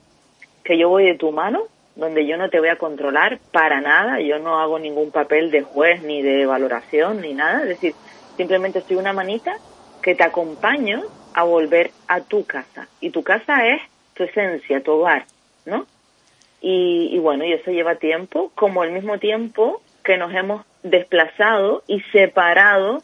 que 0.63 0.77
yo 0.77 0.89
voy 0.89 1.05
de 1.05 1.15
tu 1.15 1.31
mano, 1.31 1.63
donde 1.95 2.27
yo 2.27 2.37
no 2.37 2.49
te 2.49 2.59
voy 2.59 2.69
a 2.69 2.77
controlar 2.77 3.39
para 3.51 3.81
nada, 3.81 4.21
yo 4.21 4.39
no 4.39 4.59
hago 4.59 4.79
ningún 4.79 5.11
papel 5.11 5.49
de 5.51 5.63
juez 5.63 6.03
ni 6.03 6.21
de 6.21 6.45
valoración 6.45 7.21
ni 7.21 7.33
nada, 7.33 7.63
es 7.63 7.69
decir, 7.69 7.93
simplemente 8.37 8.81
soy 8.81 8.97
una 8.97 9.13
manita 9.13 9.57
que 10.01 10.15
te 10.15 10.23
acompaño 10.23 11.03
a 11.33 11.43
volver 11.43 11.91
a 12.07 12.21
tu 12.21 12.45
casa. 12.45 12.87
Y 13.01 13.09
tu 13.09 13.23
casa 13.23 13.67
es 13.67 13.81
tu 14.13 14.23
esencia, 14.23 14.81
tu 14.81 14.93
hogar, 14.93 15.25
¿no? 15.65 15.85
Y, 16.61 17.09
y 17.11 17.19
bueno, 17.19 17.45
y 17.45 17.53
eso 17.53 17.71
lleva 17.71 17.95
tiempo, 17.95 18.51
como 18.55 18.83
el 18.83 18.91
mismo 18.91 19.19
tiempo 19.19 19.81
que 20.03 20.17
nos 20.17 20.33
hemos 20.33 20.65
desplazado 20.83 21.83
y 21.87 22.01
separado 22.11 23.03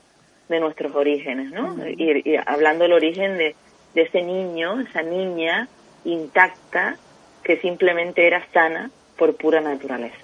de 0.50 0.60
nuestros 0.60 0.96
orígenes, 0.96 1.52
¿no? 1.52 1.76
y, 1.88 2.22
y, 2.26 2.36
hablando 2.46 2.84
del 2.84 2.94
origen 2.94 3.38
de, 3.38 3.56
de 3.94 4.02
ese 4.02 4.22
niño, 4.22 4.82
esa 4.82 5.02
niña 5.02 5.68
intacta 6.06 6.98
que 7.44 7.58
simplemente 7.58 8.26
era 8.26 8.46
sana 8.54 8.90
por 9.18 9.36
pura 9.36 9.62
naturaleza. 9.62 10.16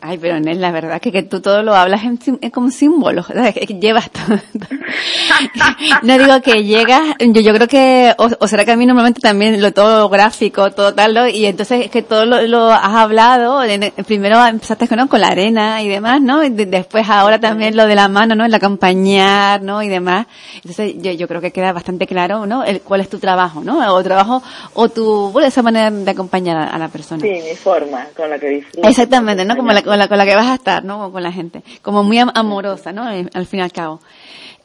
Ay, 0.00 0.18
pero 0.18 0.36
es 0.36 0.56
la 0.56 0.72
verdad 0.72 1.00
que, 1.00 1.12
que 1.12 1.22
tú 1.22 1.40
todo 1.40 1.62
lo 1.62 1.74
hablas 1.74 2.04
en, 2.04 2.18
en 2.40 2.50
como 2.50 2.70
símbolos, 2.70 3.26
que 3.54 3.78
llevas 3.78 4.10
todo. 4.10 4.38
no 6.02 6.18
digo 6.18 6.40
que 6.42 6.64
llegas, 6.64 7.02
yo, 7.20 7.40
yo 7.40 7.52
creo 7.54 7.68
que, 7.68 8.14
o, 8.16 8.28
o, 8.38 8.48
será 8.48 8.64
que 8.64 8.72
a 8.72 8.76
mí 8.76 8.86
normalmente 8.86 9.20
también 9.20 9.60
lo 9.60 9.72
todo 9.72 10.08
gráfico, 10.08 10.70
todo 10.70 10.94
tal, 10.94 11.14
¿no? 11.14 11.28
y 11.28 11.46
entonces 11.46 11.86
es 11.86 11.90
que 11.90 12.02
todo 12.02 12.24
lo, 12.24 12.42
lo 12.42 12.70
has 12.70 12.94
hablado, 12.94 13.62
primero 14.06 14.44
empezaste 14.44 14.88
¿no? 14.96 15.08
con 15.08 15.20
la 15.20 15.28
arena 15.28 15.82
y 15.82 15.88
demás, 15.88 16.20
¿no? 16.20 16.42
Y 16.42 16.50
de, 16.50 16.66
después 16.66 17.08
ahora 17.08 17.38
también 17.38 17.76
lo 17.76 17.86
de 17.86 17.94
la 17.94 18.08
mano, 18.08 18.34
¿no? 18.34 18.44
El 18.44 18.54
acompañar, 18.54 19.62
¿no? 19.62 19.82
Y 19.82 19.88
demás. 19.88 20.26
Entonces 20.56 20.94
yo, 20.98 21.12
yo 21.12 21.28
creo 21.28 21.40
que 21.40 21.50
queda 21.50 21.72
bastante 21.72 22.06
claro, 22.06 22.46
¿no? 22.46 22.64
El, 22.64 22.80
cuál 22.80 23.00
es 23.00 23.08
tu 23.08 23.18
trabajo, 23.18 23.62
¿no? 23.62 23.94
O 23.94 24.02
trabajo, 24.02 24.42
o 24.74 24.88
tu, 24.88 25.30
bueno, 25.30 25.48
esa 25.48 25.62
manera 25.62 25.90
de 25.90 26.10
acompañar 26.10 26.56
a, 26.56 26.64
a 26.70 26.78
la 26.78 26.88
persona. 26.88 27.20
Sí, 27.20 27.28
mi 27.28 27.54
forma 27.54 28.06
con 28.16 28.30
la 28.30 28.38
que 28.38 28.47
Exactamente, 28.82 29.44
¿no? 29.44 29.56
Como 29.56 29.72
la, 29.72 29.82
con, 29.82 29.98
la, 29.98 30.08
con 30.08 30.18
la 30.18 30.26
que 30.26 30.34
vas 30.34 30.46
a 30.46 30.54
estar, 30.54 30.84
¿no? 30.84 31.10
Con 31.12 31.22
la 31.22 31.32
gente. 31.32 31.62
Como 31.82 32.02
muy 32.02 32.18
amorosa, 32.18 32.92
¿no? 32.92 33.02
Al 33.04 33.46
fin 33.46 33.60
y 33.60 33.62
al 33.62 33.72
cabo. 33.72 34.00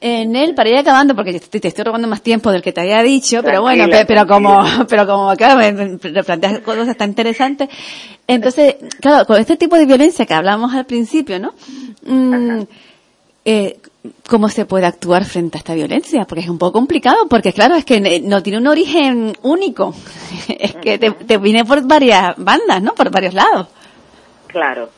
En 0.01 0.35
él, 0.35 0.53
para 0.53 0.69
ir 0.69 0.75
acabando, 0.75 1.15
porque 1.15 1.39
te, 1.39 1.59
te, 1.61 1.67
estoy 1.69 1.85
robando 1.85 2.09
más 2.09 2.21
tiempo 2.21 2.51
del 2.51 2.61
que 2.61 2.73
te 2.73 2.81
había 2.81 3.01
dicho, 3.01 3.41
pero 3.41 3.61
bueno, 3.61 3.85
pero, 3.89 4.05
pero 4.05 4.27
como, 4.27 4.61
pero 4.89 5.07
como, 5.07 5.33
me, 5.57 5.71
me 5.71 6.23
planteas 6.23 6.59
cosas 6.59 6.97
tan 6.97 7.09
interesantes. 7.09 7.69
Entonces, 8.27 8.75
claro, 8.99 9.25
con 9.25 9.39
este 9.39 9.55
tipo 9.55 9.77
de 9.77 9.85
violencia 9.85 10.25
que 10.25 10.33
hablamos 10.33 10.73
al 10.73 10.85
principio, 10.85 11.39
¿no? 11.39 11.53
Mm, 12.05 12.63
eh, 13.45 13.79
¿Cómo 14.27 14.49
se 14.49 14.65
puede 14.65 14.85
actuar 14.85 15.23
frente 15.23 15.57
a 15.57 15.59
esta 15.59 15.73
violencia? 15.73 16.25
Porque 16.25 16.41
es 16.41 16.49
un 16.49 16.57
poco 16.57 16.73
complicado, 16.73 17.27
porque 17.29 17.53
claro, 17.53 17.75
es 17.75 17.85
que 17.85 18.21
no 18.21 18.43
tiene 18.43 18.59
un 18.59 18.67
origen 18.67 19.33
único. 19.43 19.93
es 20.47 20.75
que 20.75 20.97
te, 20.97 21.11
te 21.11 21.37
viene 21.37 21.63
por 21.63 21.85
varias 21.87 22.35
bandas, 22.37 22.81
¿no? 22.81 22.93
Por 22.95 23.09
varios 23.11 23.33
lados. 23.33 23.67
Claro. 24.47 24.89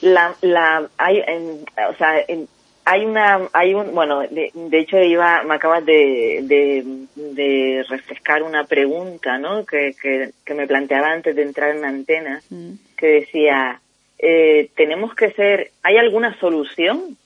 La, 0.00 0.34
la, 0.42 0.88
hay, 0.98 1.22
en, 1.26 1.64
o 1.90 1.96
sea, 1.96 2.20
en, 2.26 2.48
hay 2.84 3.04
una, 3.04 3.48
hay 3.52 3.74
un, 3.74 3.94
bueno, 3.94 4.20
de, 4.20 4.50
de, 4.52 4.78
hecho 4.78 4.98
iba, 4.98 5.42
me 5.44 5.54
acabas 5.54 5.84
de, 5.86 6.40
de, 6.42 6.84
de 7.14 7.84
refrescar 7.88 8.42
una 8.42 8.64
pregunta, 8.64 9.38
¿no? 9.38 9.64
Que, 9.64 9.94
que, 10.00 10.30
que, 10.44 10.54
me 10.54 10.66
planteaba 10.66 11.10
antes 11.10 11.34
de 11.34 11.42
entrar 11.42 11.74
en 11.74 11.84
antena, 11.84 12.42
mm. 12.50 12.72
que 12.96 13.06
decía, 13.06 13.80
eh, 14.18 14.68
tenemos 14.76 15.14
que 15.14 15.32
ser, 15.32 15.70
¿hay 15.82 15.96
alguna 15.96 16.38
solución? 16.38 17.16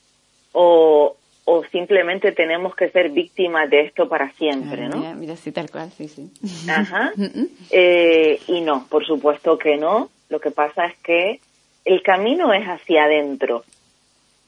O, 0.51 1.15
o 1.45 1.63
simplemente 1.65 2.31
tenemos 2.31 2.75
que 2.75 2.89
ser 2.89 3.09
víctimas 3.09 3.69
de 3.69 3.81
esto 3.81 4.07
para 4.07 4.31
siempre, 4.33 4.87
¿no? 4.87 4.97
Mira, 4.97 5.15
mira 5.15 5.35
sí, 5.35 5.51
tal 5.51 5.69
cual, 5.69 5.91
sí, 5.91 6.07
sí. 6.07 6.31
Ajá. 6.69 7.11
eh, 7.71 8.39
y 8.47 8.61
no, 8.61 8.85
por 8.89 9.05
supuesto 9.05 9.57
que 9.57 9.77
no. 9.77 10.09
Lo 10.29 10.39
que 10.39 10.51
pasa 10.51 10.85
es 10.85 10.97
que 10.97 11.39
el 11.85 12.03
camino 12.03 12.53
es 12.53 12.65
hacia 12.67 13.05
adentro. 13.05 13.63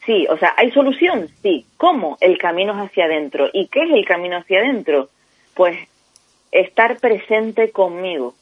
Sí, 0.06 0.28
o 0.30 0.38
sea, 0.38 0.54
¿hay 0.58 0.72
solución? 0.72 1.30
Sí. 1.42 1.66
¿Cómo? 1.78 2.18
El 2.22 2.38
camino 2.38 2.74
es 2.74 2.90
hacia 2.90 3.06
adentro. 3.06 3.50
¿Y 3.52 3.68
qué 3.68 3.84
es 3.84 3.92
el 3.92 4.06
camino 4.06 4.38
hacia 4.38 4.60
adentro? 4.60 5.10
Pues 5.54 5.78
estar 6.52 7.00
presente 7.00 7.72
conmigo. 7.72 8.36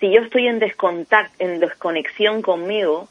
Si 0.00 0.10
yo 0.10 0.22
estoy 0.22 0.48
en, 0.48 0.60
en 1.38 1.60
desconexión 1.60 2.42
conmigo, 2.42 3.08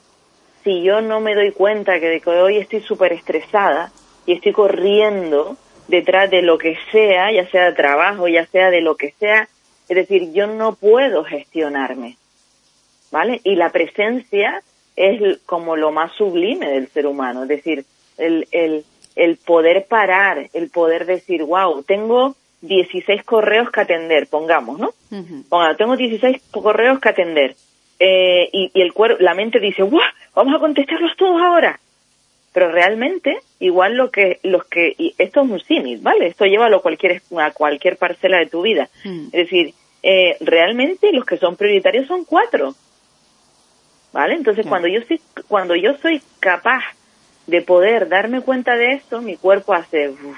si 0.63 0.83
yo 0.83 1.01
no 1.01 1.19
me 1.19 1.35
doy 1.35 1.51
cuenta 1.51 1.99
que, 1.99 2.07
de 2.07 2.21
que 2.21 2.29
hoy 2.29 2.57
estoy 2.57 2.81
súper 2.81 3.13
estresada 3.13 3.91
y 4.25 4.33
estoy 4.33 4.53
corriendo 4.53 5.57
detrás 5.87 6.29
de 6.29 6.41
lo 6.41 6.57
que 6.57 6.77
sea, 6.91 7.31
ya 7.31 7.47
sea 7.49 7.65
de 7.65 7.73
trabajo, 7.73 8.27
ya 8.27 8.45
sea 8.45 8.69
de 8.69 8.81
lo 8.81 8.95
que 8.95 9.11
sea, 9.19 9.47
es 9.89 9.95
decir, 9.95 10.31
yo 10.33 10.47
no 10.47 10.75
puedo 10.75 11.23
gestionarme. 11.23 12.17
¿Vale? 13.11 13.41
Y 13.43 13.55
la 13.55 13.71
presencia 13.71 14.63
es 14.95 15.39
como 15.45 15.75
lo 15.75 15.91
más 15.91 16.13
sublime 16.13 16.69
del 16.69 16.87
ser 16.87 17.07
humano, 17.07 17.43
es 17.43 17.49
decir, 17.49 17.85
el, 18.17 18.47
el, 18.51 18.85
el 19.15 19.37
poder 19.37 19.85
parar, 19.87 20.49
el 20.53 20.69
poder 20.69 21.05
decir, 21.05 21.43
wow, 21.43 21.83
tengo 21.83 22.35
16 22.61 23.23
correos 23.23 23.69
que 23.71 23.81
atender, 23.81 24.27
pongamos, 24.27 24.79
¿no? 24.79 24.89
Uh 25.11 25.15
-huh. 25.49 25.77
Tengo 25.77 25.97
16 25.97 26.41
correos 26.51 26.99
que 26.99 27.09
atender. 27.09 27.55
Eh, 28.03 28.49
y, 28.51 28.71
y 28.73 28.81
el 28.81 28.93
cuerpo, 28.93 29.21
la 29.21 29.35
mente 29.35 29.59
dice, 29.59 29.83
wow, 29.83 30.01
vamos 30.33 30.55
a 30.55 30.59
contestarlos 30.59 31.15
todos 31.17 31.39
ahora. 31.39 31.79
Pero 32.51 32.71
realmente, 32.71 33.37
igual 33.59 33.95
lo 33.95 34.09
que, 34.09 34.39
los 34.41 34.65
que, 34.65 34.95
y 34.97 35.13
esto 35.19 35.41
es 35.41 35.49
un 35.51 35.59
símil, 35.59 35.99
¿vale? 36.01 36.25
Esto 36.25 36.45
llévalo 36.45 36.77
a 36.77 36.81
cualquier, 36.81 37.21
a 37.37 37.51
cualquier 37.51 37.97
parcela 37.97 38.39
de 38.39 38.47
tu 38.47 38.63
vida. 38.63 38.89
-huh. 39.03 39.25
Es 39.27 39.43
decir, 39.43 39.73
eh, 40.01 40.35
realmente 40.39 41.11
los 41.13 41.25
que 41.25 41.37
son 41.37 41.55
prioritarios 41.55 42.07
son 42.07 42.25
cuatro. 42.25 42.73
¿vale? 44.11 44.35
Entonces, 44.35 44.65
cuando 44.67 44.87
yo 44.87 45.01
soy, 45.07 45.21
cuando 45.47 45.75
yo 45.75 45.93
soy 46.01 46.21
capaz 46.39 46.83
de 47.47 47.61
poder 47.61 48.09
darme 48.09 48.41
cuenta 48.41 48.75
de 48.75 48.93
esto, 48.93 49.21
mi 49.21 49.37
cuerpo 49.37 49.73
hace, 49.73 50.09
uf, 50.09 50.37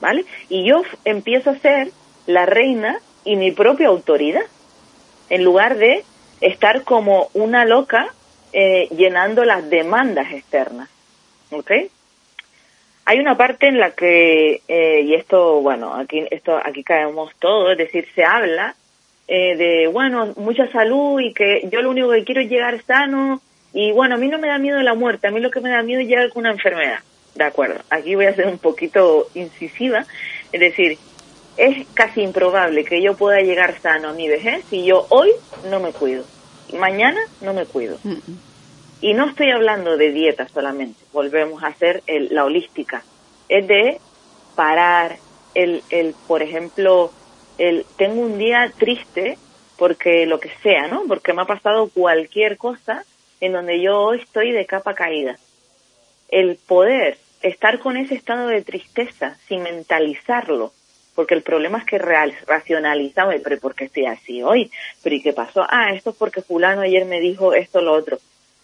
¿vale? 0.00 0.24
Y 0.48 0.64
yo 0.64 0.82
empiezo 1.04 1.50
a 1.50 1.58
ser 1.58 1.90
la 2.26 2.46
reina 2.46 3.00
y 3.24 3.36
mi 3.36 3.52
propia 3.52 3.88
autoridad, 3.88 4.42
en 5.30 5.44
lugar 5.44 5.76
de 5.76 6.04
estar 6.40 6.82
como 6.82 7.28
una 7.34 7.64
loca 7.64 8.12
eh, 8.52 8.88
llenando 8.96 9.44
las 9.44 9.68
demandas 9.68 10.32
externas, 10.32 10.88
¿ok? 11.50 11.70
Hay 13.04 13.18
una 13.20 13.36
parte 13.36 13.68
en 13.68 13.78
la 13.78 13.92
que, 13.92 14.60
eh, 14.68 15.00
y 15.02 15.14
esto, 15.14 15.60
bueno, 15.60 15.94
aquí, 15.94 16.24
esto, 16.30 16.58
aquí 16.62 16.84
caemos 16.84 17.32
todos, 17.38 17.72
es 17.72 17.78
decir, 17.78 18.06
se 18.14 18.24
habla 18.24 18.74
eh, 19.26 19.56
de, 19.56 19.86
bueno, 19.88 20.32
mucha 20.36 20.70
salud 20.70 21.20
y 21.20 21.32
que 21.32 21.68
yo 21.70 21.82
lo 21.82 21.90
único 21.90 22.10
que 22.10 22.24
quiero 22.24 22.40
es 22.40 22.50
llegar 22.50 22.82
sano 22.82 23.40
y 23.72 23.92
bueno, 23.92 24.14
a 24.14 24.18
mí 24.18 24.28
no 24.28 24.38
me 24.38 24.48
da 24.48 24.58
miedo 24.58 24.80
la 24.82 24.94
muerte, 24.94 25.26
a 25.26 25.30
mí 25.30 25.40
lo 25.40 25.50
que 25.50 25.60
me 25.60 25.70
da 25.70 25.82
miedo 25.82 26.00
es 26.00 26.08
llegar 26.08 26.30
con 26.30 26.40
una 26.40 26.52
enfermedad. 26.52 27.00
De 27.34 27.44
acuerdo, 27.44 27.80
aquí 27.90 28.14
voy 28.14 28.26
a 28.26 28.34
ser 28.34 28.46
un 28.46 28.58
poquito 28.58 29.28
incisiva, 29.34 30.04
es 30.52 30.60
decir, 30.60 30.98
es 31.58 31.86
casi 31.92 32.22
improbable 32.22 32.84
que 32.84 33.02
yo 33.02 33.16
pueda 33.16 33.40
llegar 33.40 33.80
sano 33.80 34.10
a 34.10 34.12
mi 34.12 34.28
vejez 34.28 34.64
si 34.70 34.84
yo 34.84 35.06
hoy 35.10 35.32
no 35.68 35.80
me 35.80 35.92
cuido, 35.92 36.24
mañana 36.78 37.20
no 37.40 37.52
me 37.52 37.66
cuido. 37.66 37.98
Y 39.00 39.14
no 39.14 39.26
estoy 39.26 39.50
hablando 39.50 39.96
de 39.96 40.12
dieta 40.12 40.48
solamente, 40.48 41.00
volvemos 41.12 41.62
a 41.62 41.68
hacer 41.68 42.02
el, 42.06 42.32
la 42.32 42.44
holística, 42.44 43.02
es 43.48 43.66
de 43.66 44.00
parar, 44.54 45.18
el, 45.54 45.82
el, 45.90 46.14
por 46.26 46.42
ejemplo, 46.42 47.12
el 47.58 47.84
tengo 47.96 48.22
un 48.22 48.38
día 48.38 48.72
triste 48.78 49.36
porque 49.76 50.26
lo 50.26 50.38
que 50.40 50.50
sea, 50.62 50.86
¿no? 50.88 51.04
Porque 51.08 51.32
me 51.32 51.42
ha 51.42 51.46
pasado 51.46 51.90
cualquier 51.92 52.56
cosa 52.56 53.04
en 53.40 53.52
donde 53.52 53.80
yo 53.80 53.98
hoy 54.00 54.20
estoy 54.20 54.52
de 54.52 54.66
capa 54.66 54.94
caída. 54.94 55.36
El 56.28 56.56
poder 56.56 57.18
estar 57.42 57.78
con 57.78 57.96
ese 57.96 58.14
estado 58.14 58.48
de 58.48 58.62
tristeza 58.62 59.36
sin 59.46 59.62
mentalizarlo, 59.62 60.72
porque 61.18 61.34
el 61.34 61.42
problema 61.42 61.78
es 61.78 61.84
que 61.84 61.98
real, 61.98 62.32
racionalizamos, 62.46 63.34
pero 63.42 63.58
¿por 63.58 63.74
qué 63.74 63.86
estoy 63.86 64.06
así 64.06 64.40
hoy? 64.40 64.70
¿Pero 65.02 65.16
y 65.16 65.20
qué 65.20 65.32
pasó? 65.32 65.66
Ah, 65.68 65.90
esto 65.92 66.10
es 66.10 66.16
porque 66.16 66.42
fulano 66.42 66.82
ayer 66.82 67.06
me 67.06 67.18
dijo 67.18 67.54
esto, 67.54 67.80
lo 67.80 67.92
otro. 67.92 68.20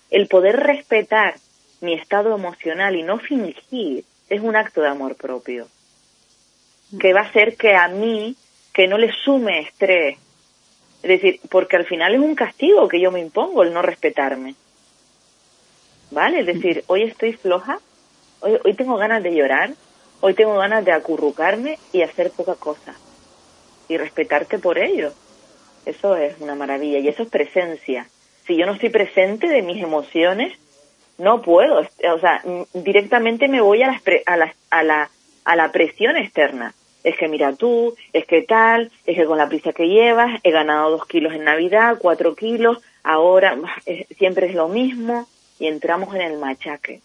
El 0.08 0.28
poder 0.28 0.60
respetar 0.60 1.34
mi 1.80 1.94
estado 1.94 2.32
emocional 2.32 2.94
y 2.94 3.02
no 3.02 3.18
fingir 3.18 4.04
es 4.28 4.40
un 4.40 4.54
acto 4.54 4.82
de 4.82 4.88
amor 4.88 5.16
propio, 5.16 5.66
que 7.00 7.12
va 7.12 7.22
a 7.22 7.24
hacer 7.24 7.56
que 7.56 7.74
a 7.74 7.88
mí 7.88 8.36
que 8.72 8.86
no 8.86 8.98
le 8.98 9.12
sume 9.24 9.58
estrés. 9.58 10.16
Es 11.02 11.08
decir, 11.08 11.40
porque 11.50 11.74
al 11.74 11.86
final 11.86 12.14
es 12.14 12.20
un 12.20 12.36
castigo 12.36 12.86
que 12.86 13.00
yo 13.00 13.10
me 13.10 13.18
impongo 13.18 13.64
el 13.64 13.72
no 13.72 13.82
respetarme. 13.82 14.54
¿Vale? 16.12 16.38
Es 16.38 16.46
decir, 16.46 16.84
hoy 16.86 17.02
estoy 17.02 17.32
floja, 17.32 17.80
hoy, 18.38 18.60
hoy 18.64 18.74
tengo 18.74 18.96
ganas 18.96 19.24
de 19.24 19.34
llorar, 19.34 19.70
hoy 20.26 20.32
tengo 20.32 20.56
ganas 20.56 20.82
de 20.86 20.92
acurrucarme 20.92 21.78
y 21.92 22.00
hacer 22.00 22.30
poca 22.30 22.54
cosa. 22.54 22.94
y 23.88 23.98
respetarte 23.98 24.58
por 24.58 24.78
ello. 24.78 25.12
Eso 25.84 26.16
es 26.16 26.40
una 26.40 26.54
maravilla 26.54 26.98
y 26.98 27.08
eso 27.08 27.24
es 27.24 27.28
presencia. 27.28 28.08
Si 28.46 28.56
yo 28.56 28.64
no 28.64 28.72
estoy 28.72 28.88
presente 28.88 29.46
de 29.48 29.60
mis 29.60 29.82
emociones, 29.82 30.58
no 31.18 31.42
puedo, 31.42 31.80
o 31.80 32.18
sea, 32.18 32.42
directamente 32.72 33.48
me 33.48 33.60
voy 33.60 33.82
a 33.82 33.88
la, 33.88 34.00
a 34.24 34.36
la, 34.38 34.54
a 34.70 34.82
la, 34.82 35.10
a 35.44 35.56
la 35.56 35.70
presión 35.72 36.16
externa. 36.16 36.72
Es 37.02 37.18
que 37.18 37.28
mira 37.28 37.52
tú, 37.52 37.94
es 38.14 38.24
que 38.24 38.40
tal, 38.40 38.90
es 39.04 39.18
que 39.18 39.26
con 39.26 39.36
la 39.36 39.50
prisa 39.50 39.74
que 39.74 39.88
llevas 39.88 40.40
he 40.42 40.50
ganado 40.50 40.90
dos 40.90 41.04
kilos 41.06 41.34
en 41.34 41.44
Navidad, 41.44 41.98
cuatro 42.00 42.34
kilos, 42.34 42.78
ahora 43.02 43.58
siempre 44.16 44.46
es 44.46 44.54
lo 44.54 44.68
mismo 44.68 45.28
y 45.58 45.66
entramos 45.66 46.14
en 46.14 46.22
el 46.22 46.38
machaque, 46.38 47.02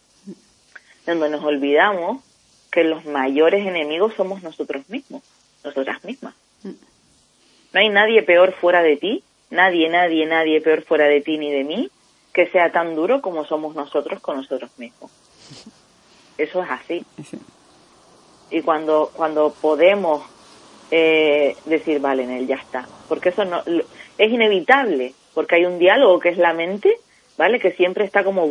donde 1.05 1.29
nos 1.29 1.43
olvidamos 1.43 2.23
que 2.71 2.83
los 2.83 3.05
mayores 3.05 3.65
enemigos 3.65 4.13
somos 4.15 4.43
nosotros 4.43 4.87
mismos, 4.89 5.23
nosotras 5.63 6.03
mismas. 6.03 6.33
No 6.63 7.79
hay 7.79 7.89
nadie 7.89 8.23
peor 8.23 8.53
fuera 8.53 8.81
de 8.81 8.97
ti, 8.97 9.23
nadie, 9.49 9.89
nadie, 9.89 10.25
nadie 10.25 10.61
peor 10.61 10.83
fuera 10.83 11.05
de 11.05 11.21
ti 11.21 11.37
ni 11.37 11.51
de 11.51 11.63
mí, 11.63 11.89
que 12.33 12.47
sea 12.47 12.71
tan 12.71 12.95
duro 12.95 13.21
como 13.21 13.45
somos 13.45 13.75
nosotros 13.75 14.19
con 14.21 14.37
nosotros 14.37 14.71
mismos. 14.77 15.11
Eso 16.37 16.63
es 16.63 16.69
así. 16.69 17.05
Y 18.51 18.61
cuando, 18.61 19.11
cuando 19.15 19.53
podemos 19.61 20.23
eh, 20.89 21.55
decir, 21.65 21.99
vale, 21.99 22.23
en 22.23 22.31
él 22.31 22.47
ya 22.47 22.55
está, 22.55 22.87
porque 23.07 23.29
eso 23.29 23.45
no, 23.45 23.61
es 24.17 24.31
inevitable, 24.31 25.13
porque 25.33 25.55
hay 25.55 25.65
un 25.65 25.77
diálogo 25.77 26.19
que 26.19 26.29
es 26.29 26.37
la 26.37 26.53
mente, 26.53 26.97
¿vale? 27.37 27.59
Que 27.59 27.71
siempre 27.73 28.05
está 28.05 28.23
como, 28.23 28.45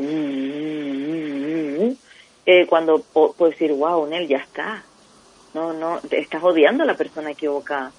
eh, 2.50 2.66
cuando 2.66 3.02
puedo 3.02 3.50
decir, 3.50 3.74
wow, 3.74 4.06
en 4.06 4.14
él 4.14 4.26
ya 4.26 4.38
está. 4.38 4.82
No, 5.52 5.74
no, 5.74 6.00
estás 6.10 6.42
odiando 6.42 6.82
a 6.82 6.86
la 6.86 6.96
persona 6.96 7.32
equivocada. 7.32 7.92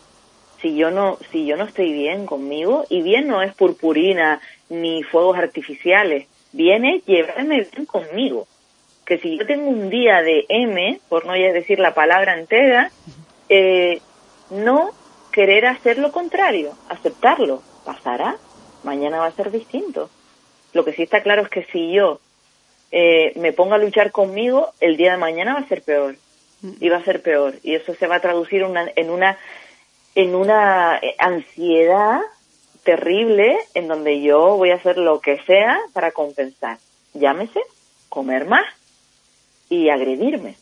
Si 0.60 0.76
yo 0.76 0.89
no 0.89 1.20
si 1.32 1.45
yo 1.45 1.56
no 1.56 1.66
estoy 1.66 1.93
bien 1.93 2.26
conmigo 2.26 2.84
y 2.89 3.04
bien 3.04 3.28
no 3.28 3.43
es 3.43 3.54
purpurina 3.54 4.41
ni 4.70 5.04
fuegos 5.04 5.38
artificiales 5.38 6.26
viene 6.52 7.04
llevarme 7.06 7.68
bien 7.72 7.86
conmigo. 7.86 8.47
Que 9.06 9.20
si 9.20 9.38
yo 9.38 9.45
tengo 9.45 9.70
un 9.70 9.91
día 9.91 10.24
de 10.24 10.45
M 10.50 11.00
por 11.10 11.28
no 11.28 11.34
decir 11.34 11.78
la 11.78 11.93
palabra 11.93 12.39
entera 12.39 12.89
eh, 13.50 14.02
no 14.50 14.89
querer 15.32 15.68
hacer 15.68 16.00
lo 16.00 16.12
contrario 16.12 16.74
aceptarlo. 16.89 17.62
Pasará. 17.86 18.38
Mañana 18.84 19.20
va 19.20 19.28
a 19.28 19.32
ser 19.32 19.52
distinto. 19.52 20.10
Lo 20.74 20.84
que 20.84 20.93
sí 20.93 21.04
está 21.04 21.22
claro 21.22 21.43
es 21.43 21.50
que 21.50 21.66
si 21.66 21.91
yo 21.91 22.20
eh, 22.91 23.33
me 23.35 23.53
pongo 23.53 23.75
a 23.75 23.77
luchar 23.77 24.11
conmigo 24.11 24.73
el 24.79 24.97
día 24.97 25.11
de 25.11 25.17
mañana 25.17 25.53
va 25.53 25.59
a 25.59 25.67
ser 25.67 25.81
peor 25.83 26.15
y 26.79 26.89
va 26.89 26.97
a 26.97 27.05
ser 27.05 27.21
peor 27.21 27.55
y 27.63 27.75
eso 27.75 27.93
se 27.93 28.07
va 28.07 28.15
a 28.15 28.21
traducir 28.21 28.63
en 28.95 29.09
una 29.09 29.37
en 30.15 30.35
una 30.35 30.97
eh, 30.97 31.15
ansiedad 31.19 32.21
terrible 32.83 33.57
en 33.73 33.87
donde 33.87 34.21
yo 34.21 34.57
voy 34.57 34.71
a 34.71 34.75
hacer 34.75 34.97
lo 34.97 35.19
que 35.19 35.37
sea 35.43 35.79
para 35.93 36.11
compensar. 36.11 36.77
Llámese 37.13 37.61
comer 38.09 38.45
más 38.45 38.65
y 39.69 39.89
agredirme. 39.89 40.55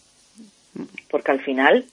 Porque 1.09 1.31
al 1.31 1.41
final 1.41 1.85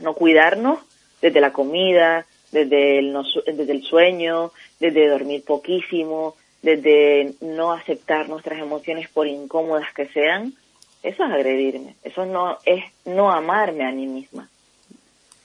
no 0.00 0.14
cuidarnos 0.14 0.78
desde 1.22 1.40
la 1.40 1.52
comida, 1.52 2.26
desde 2.52 2.98
el, 2.98 3.16
desde 3.46 3.72
el 3.72 3.82
sueño, 3.82 4.52
desde 4.78 5.08
dormir 5.08 5.44
poquísimo, 5.44 6.36
desde 6.62 7.34
no 7.40 7.72
aceptar 7.72 8.28
nuestras 8.28 8.58
emociones 8.58 9.08
por 9.08 9.26
incómodas 9.26 9.92
que 9.94 10.06
sean, 10.06 10.54
eso 11.02 11.24
es 11.24 11.30
agredirme. 11.30 11.94
Eso 12.02 12.26
no 12.26 12.58
es 12.64 12.84
no 13.04 13.30
amarme 13.30 13.84
a 13.84 13.92
mí 13.92 14.06
misma. 14.06 14.48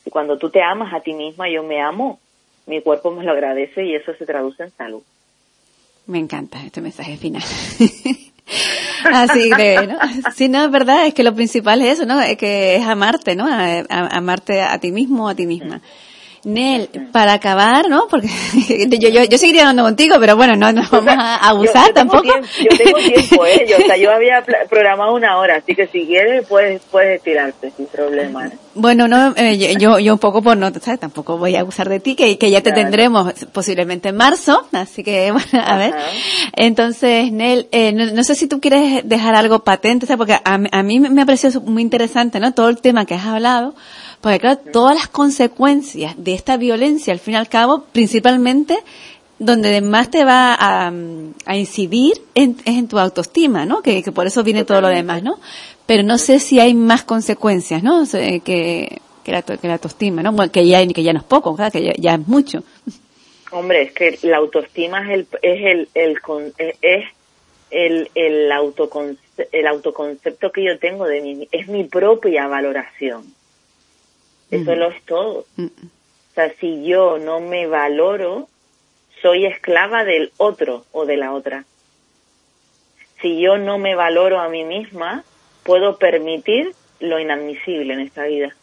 Y 0.06 0.10
cuando 0.10 0.38
tú 0.38 0.50
te 0.50 0.62
amas 0.62 0.94
a 0.94 1.00
ti 1.00 1.14
misma, 1.14 1.50
yo 1.50 1.64
me 1.64 1.82
amo, 1.82 2.20
mi 2.66 2.82
cuerpo 2.82 3.12
me 3.12 3.24
lo 3.24 3.32
agradece 3.32 3.86
y 3.86 3.96
eso 3.96 4.14
se 4.16 4.26
traduce 4.26 4.64
en 4.64 4.72
salud. 4.72 5.02
Me 6.08 6.20
encanta 6.20 6.64
este 6.64 6.82
mensaje 6.82 7.18
final. 7.18 7.42
Así 9.06 9.50
que, 9.56 9.88
¿no? 9.88 9.98
Sí, 10.36 10.50
no, 10.50 10.66
es 10.66 10.72
verdad, 10.72 11.08
es 11.08 11.14
que 11.14 11.24
lo 11.24 11.34
principal 11.34 11.82
es 11.82 11.94
eso, 11.94 12.06
¿no? 12.06 12.22
Es 12.22 12.38
que 12.38 12.76
es 12.76 12.86
amarte, 12.86 13.36
¿no? 13.36 13.48
amarte 13.90 14.62
a 14.62 14.78
ti 14.80 14.92
mismo, 14.92 15.30
a 15.30 15.36
ti 15.36 15.46
misma. 15.46 15.82
Nel, 16.46 16.90
para 17.12 17.34
acabar, 17.34 17.90
¿no? 17.90 18.08
Porque 18.08 18.28
yo, 19.00 19.10
yo, 19.10 19.24
yo 19.24 19.38
seguiría 19.40 19.62
hablando 19.62 19.84
contigo, 19.84 20.18
pero 20.20 20.36
bueno, 20.36 20.56
no 20.56 20.72
nos 20.72 20.92
vamos 20.92 21.16
a 21.18 21.38
abusar 21.38 21.92
tampoco. 21.92 22.24
yo 22.24 22.78
tengo 22.78 23.00
tiempo, 23.00 23.46
¿eh? 23.48 23.66
Yo, 23.68 23.78
o 23.78 23.82
sea, 23.82 23.98
yo 23.98 24.12
había 24.12 24.46
programado 24.70 25.16
una 25.16 25.40
hora, 25.40 25.56
así 25.56 25.74
que 25.74 25.88
si 25.88 26.06
quieres 26.06 26.46
puedes, 26.48 26.84
puedes 26.92 27.24
tirarte 27.24 27.72
sin 27.76 27.88
problema. 27.88 28.46
¿eh? 28.46 28.52
Bueno, 28.76 29.08
no, 29.08 29.34
eh, 29.36 29.76
yo, 29.80 29.98
yo 29.98 30.14
un 30.14 30.20
poco 30.20 30.44
por 30.44 30.56
no, 30.56 30.72
¿sabes? 30.82 31.00
Tampoco 31.00 31.40
voy 31.40 31.56
a 31.56 31.62
abusar 31.62 31.90
de 31.90 32.00
ti, 32.00 32.16
que, 32.16 32.38
que 32.38 32.52
ya 32.52 32.62
te 32.62 32.72
tendremos 32.72 33.34
posiblemente 33.52 34.10
en 34.10 34.16
marzo, 34.16 34.68
así 34.72 35.04
que, 35.04 35.32
bueno, 35.32 35.66
a 35.66 35.78
ver. 35.78 35.96
Entonces, 36.54 37.32
Nel, 37.32 37.68
eh, 37.72 37.92
no, 37.92 38.24
sé 38.24 38.36
si 38.36 38.48
tú 38.48 38.62
quieres 38.62 39.02
dejar 39.04 39.34
algo 39.34 39.64
patente, 39.64 40.06
¿sabes? 40.06 40.20
Porque 40.20 40.34
a, 40.34 40.60
a 40.72 40.84
mí 40.84 41.00
me 41.00 41.24
ha 41.24 41.26
parecido 41.26 41.60
muy 41.62 41.82
interesante, 41.82 42.40
¿no? 42.40 42.54
Todo 42.54 42.70
el 42.70 42.78
tema 42.82 43.06
que 43.06 43.16
has 43.16 43.26
hablado 43.26 43.74
porque 44.26 44.40
claro, 44.40 44.60
todas 44.74 44.96
las 44.96 45.08
consecuencias 45.08 46.16
de 46.18 46.34
esta 46.34 46.58
violencia, 46.58 47.14
al 47.14 47.20
fin 47.20 47.36
y 47.36 47.38
al 47.38 47.48
cabo, 47.48 47.86
principalmente 47.92 48.76
donde 49.38 49.80
más 49.82 50.10
te 50.10 50.26
va 50.26 50.58
a, 50.60 50.92
incidir 51.56 52.14
es 52.34 52.50
en 52.66 52.88
tu 52.88 52.98
autoestima, 52.98 53.68
¿no? 53.68 53.84
Que, 53.84 54.02
por 54.12 54.26
eso 54.26 54.44
viene 54.44 54.66
todo 54.66 54.82
lo 54.82 54.88
demás, 54.88 55.22
¿no? 55.22 55.40
Pero 55.86 56.02
no 56.02 56.18
sé 56.18 56.40
si 56.40 56.60
hay 56.60 56.74
más 56.74 57.04
consecuencias, 57.04 57.84
¿no? 57.84 58.04
que, 58.12 59.00
que, 59.24 59.32
la, 59.32 59.44
que 59.44 59.68
la 59.68 59.74
autoestima, 59.74 60.24
¿no? 60.24 60.32
Bueno, 60.32 60.52
que 60.52 60.68
ya, 60.68 60.84
que 60.88 61.04
ya 61.04 61.14
no 61.14 61.20
es 61.20 61.26
poco, 61.26 61.56
que 61.72 61.94
ya, 61.96 62.16
es 62.16 62.28
mucho. 62.28 62.64
Hombre, 63.52 63.84
es 63.84 63.92
que 63.92 64.18
la 64.24 64.38
autoestima 64.38 65.02
es 65.04 65.20
el, 65.20 65.28
es 65.44 65.66
el, 65.66 65.90
el 65.94 66.18
es 66.82 67.06
el, 67.70 68.10
el, 68.16 68.52
el 69.52 69.68
autoconcepto 69.68 70.52
que 70.52 70.64
yo 70.64 70.80
tengo 70.80 71.06
de 71.06 71.22
mí, 71.22 71.48
es 71.52 71.68
mi 71.68 71.84
propia 71.84 72.48
valoración. 72.48 73.36
Eso 74.52 74.76
lo 74.76 74.90
es 74.90 75.02
todo. 75.04 75.46
O 75.58 76.34
sea, 76.34 76.54
si 76.60 76.86
yo 76.86 77.18
no 77.18 77.40
me 77.40 77.68
valoro, 77.68 78.48
soy 79.22 79.46
esclava 79.46 80.04
del 80.04 80.32
otro 80.38 80.86
o 80.92 81.06
de 81.06 81.18
la 81.18 81.34
otra. 81.34 81.66
Si 83.22 83.40
yo 83.40 83.58
no 83.58 83.78
me 83.78 83.96
valoro 83.96 84.40
a 84.40 84.50
mí 84.50 84.64
misma, 84.64 85.24
puedo 85.64 85.98
permitir 85.98 86.74
lo 87.00 87.20
inadmisible 87.20 87.94
en 87.94 88.02
esta 88.02 88.26
vida. 88.26 88.56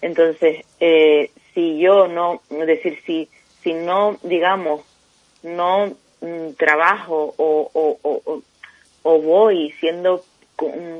Entonces, 0.00 0.64
eh, 0.80 1.30
si 1.52 1.78
yo 1.78 2.08
no, 2.08 2.40
es 2.50 2.66
decir, 2.66 2.98
si, 3.04 3.28
si 3.62 3.74
no, 3.74 4.18
digamos, 4.22 4.82
no 5.42 5.94
mm, 6.20 6.52
trabajo 6.56 7.34
o, 7.36 7.70
o, 7.72 7.98
o, 8.02 8.42
o, 9.02 9.18
voy 9.20 9.72
siendo 9.80 10.24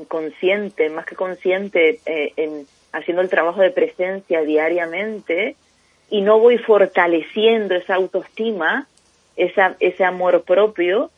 consciente, 0.07 0.89
más 0.89 1.05
que 1.05 1.15
consciente, 1.15 1.99
eh, 2.05 2.33
en, 2.35 2.67
haciendo 2.91 3.21
el 3.21 3.29
trabajo 3.29 3.61
de 3.61 3.71
presencia 3.71 4.41
diariamente 4.41 5.55
y 6.09 6.21
no 6.21 6.39
voy 6.39 6.57
fortaleciendo 6.57 7.75
esa 7.75 7.95
autoestima, 7.95 8.87
esa, 9.35 9.75
ese 9.79 10.03
amor 10.03 10.43
propio, 10.43 11.09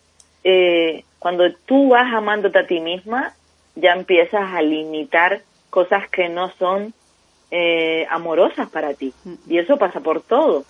eh, 0.44 1.04
cuando 1.20 1.52
tú 1.66 1.90
vas 1.90 2.14
amándote 2.14 2.60
a 2.60 2.68
ti 2.68 2.80
misma, 2.80 3.34
ya 3.76 3.94
empiezas 3.94 4.54
a 4.54 4.62
limitar 4.62 5.42
cosas 5.70 6.08
que 6.10 6.30
no 6.30 6.52
son 6.60 6.94
eh, 7.50 8.06
amorosas 8.10 8.70
para 8.70 8.94
ti. 8.94 9.14
Y 9.48 9.58
eso 9.58 9.78
pasa 9.78 10.00
por 10.02 10.22
todo. 10.22 10.64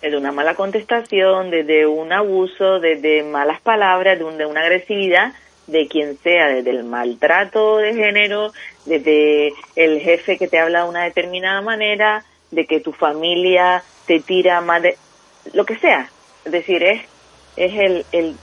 Desde 0.00 0.16
una 0.16 0.32
mala 0.32 0.54
contestación, 0.54 1.50
desde 1.50 1.86
un 1.86 2.12
abuso, 2.12 2.80
desde 2.80 3.22
malas 3.22 3.60
palabras, 3.60 4.18
de, 4.18 4.24
de 4.24 4.46
una 4.46 4.62
agresividad, 4.62 5.34
de 5.70 5.86
quien 5.86 6.18
sea, 6.18 6.48
desde 6.48 6.70
el 6.70 6.84
maltrato 6.84 7.78
de 7.78 7.94
género, 7.94 8.52
desde 8.86 9.52
el 9.76 10.00
jefe 10.00 10.36
que 10.36 10.48
te 10.48 10.58
habla 10.58 10.82
de 10.82 10.88
una 10.88 11.04
determinada 11.04 11.60
manera, 11.60 12.24
de 12.50 12.66
que 12.66 12.80
tu 12.80 12.92
familia 12.92 13.82
te 14.06 14.20
tira 14.20 14.60
más 14.60 14.82
de 14.82 14.96
lo 15.52 15.64
que 15.64 15.76
sea. 15.76 16.10
Es 16.44 16.52
decir, 16.52 16.82
es, 16.82 17.02
es 17.56 17.72
el, 17.74 18.04
el, 18.12 18.36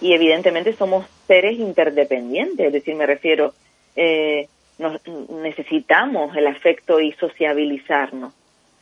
y 0.00 0.12
evidentemente 0.12 0.74
somos 0.74 1.06
seres 1.26 1.58
interdependientes, 1.58 2.66
es 2.66 2.72
decir, 2.72 2.94
me 2.94 3.06
refiero, 3.06 3.54
eh, 3.94 4.48
nos, 4.78 5.00
necesitamos 5.28 6.36
el 6.36 6.46
afecto 6.46 7.00
y 7.00 7.12
sociabilizarnos. 7.12 8.32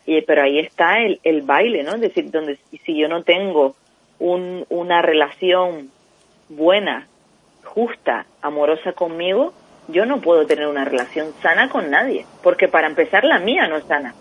Y, 0.07 0.23
pero 0.23 0.43
ahí 0.43 0.59
está 0.59 1.03
el, 1.03 1.21
el 1.23 1.43
baile, 1.43 1.83
¿no? 1.83 1.95
Es 1.95 2.01
decir, 2.01 2.31
donde 2.31 2.59
si 2.85 2.97
yo 2.97 3.09
no 3.09 3.23
tengo 3.23 3.77
un, 4.19 4.65
una 4.71 5.03
relación 5.03 5.91
buena 6.49 7.07
justa, 7.75 8.27
amorosa 8.43 8.93
conmigo, 8.93 9.53
yo 9.89 10.07
no 10.07 10.21
puedo 10.21 10.47
tener 10.47 10.67
una 10.67 10.85
relación 10.85 11.33
sana 11.43 11.69
con 11.69 11.91
nadie, 11.91 12.27
porque 12.43 12.69
para 12.69 12.87
empezar 12.87 13.25
la 13.25 13.39
mía 13.39 13.67
no 13.69 13.77
es 13.77 13.85
sana. 13.85 14.15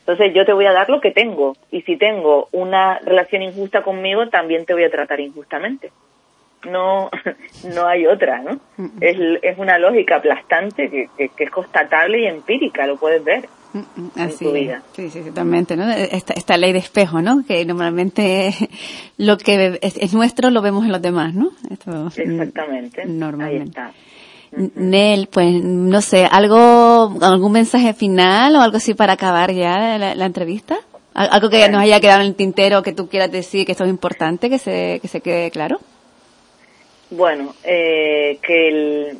Entonces 0.00 0.32
yo 0.34 0.44
te 0.46 0.52
voy 0.52 0.66
a 0.66 0.72
dar 0.72 0.88
lo 0.88 1.00
que 1.00 1.10
tengo 1.10 1.56
y 1.70 1.82
si 1.82 1.96
tengo 1.96 2.48
una 2.52 2.98
relación 3.00 3.42
injusta 3.42 3.82
conmigo, 3.82 4.28
también 4.28 4.64
te 4.64 4.72
voy 4.72 4.84
a 4.84 4.90
tratar 4.90 5.20
injustamente. 5.20 5.92
no, 6.64 7.10
no 7.74 7.86
hay 7.86 8.06
otra, 8.06 8.38
¿no? 8.38 8.58
Es, 9.00 9.16
es 9.42 9.58
una 9.58 9.78
lógica 9.78 10.16
aplastante 10.16 10.90
que, 10.90 11.08
que, 11.36 11.44
es 11.44 11.50
constatable 11.50 12.20
y 12.20 12.26
empírica, 12.26 12.86
lo 12.86 12.96
puedes 12.96 13.22
ver. 13.22 13.48
En 13.74 14.38
tu 14.38 14.52
vida. 14.52 14.82
Sí, 14.94 15.10
sí, 15.10 15.20
totalmente, 15.20 15.76
¿no? 15.76 15.90
Esta, 15.90 16.32
esta 16.34 16.56
ley 16.56 16.72
de 16.72 16.78
espejo, 16.78 17.20
¿no? 17.20 17.44
Que 17.46 17.64
normalmente 17.64 18.54
lo 19.18 19.36
que 19.36 19.78
es, 19.82 20.14
nuestro 20.14 20.50
lo 20.50 20.62
vemos 20.62 20.84
en 20.84 20.92
los 20.92 21.02
demás, 21.02 21.34
¿no? 21.34 21.52
Exactamente. 21.70 23.04
Normalmente. 23.06 23.80
Ahí 23.80 23.88
está. 23.88 23.92
Nel, 24.50 25.28
pues 25.28 25.62
no 25.62 26.00
sé, 26.00 26.24
algo, 26.24 27.18
algún 27.20 27.52
mensaje 27.52 27.92
final 27.92 28.56
o 28.56 28.62
algo 28.62 28.78
así 28.78 28.94
para 28.94 29.12
acabar 29.12 29.52
ya 29.52 29.98
la, 29.98 30.24
entrevista. 30.24 30.78
Algo 31.12 31.50
que 31.50 31.68
nos 31.68 31.82
haya 31.82 32.00
quedado 32.00 32.22
en 32.22 32.28
el 32.28 32.34
tintero 32.34 32.82
que 32.82 32.92
tú 32.92 33.08
quieras 33.08 33.30
decir 33.30 33.66
que 33.66 33.72
esto 33.72 33.84
es 33.84 33.90
importante 33.90 34.48
que 34.48 34.58
se, 34.58 35.00
que 35.02 35.08
se 35.08 35.20
quede 35.20 35.50
claro. 35.50 35.80
Bueno, 37.10 37.54
eh, 37.64 38.38
que 38.42 38.68
el 38.68 39.18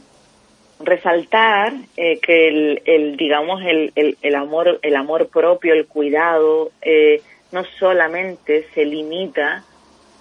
resaltar 0.81 1.73
eh, 1.97 2.19
que 2.21 2.49
el, 2.49 2.83
el 2.85 3.17
digamos 3.17 3.63
el, 3.63 3.93
el, 3.97 4.17
el, 4.23 4.35
amor 4.35 4.79
el 4.83 4.97
amor 4.97 5.29
propio, 5.29 5.75
el 5.75 5.87
cuidado 5.87 6.71
eh, 6.83 7.21
no 7.53 7.65
solamente 7.79 8.67
se 8.75 8.85
limita 8.85 9.65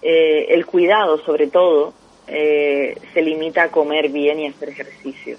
eh, 0.01 0.47
el 0.49 0.65
cuidado 0.65 1.17
sobre 1.19 1.47
todo 1.47 1.93
eh, 2.27 2.95
se 3.13 3.21
limita 3.21 3.63
a 3.63 3.71
comer 3.71 4.09
bien 4.09 4.39
y 4.39 4.47
hacer 4.47 4.69
ejercicio. 4.69 5.37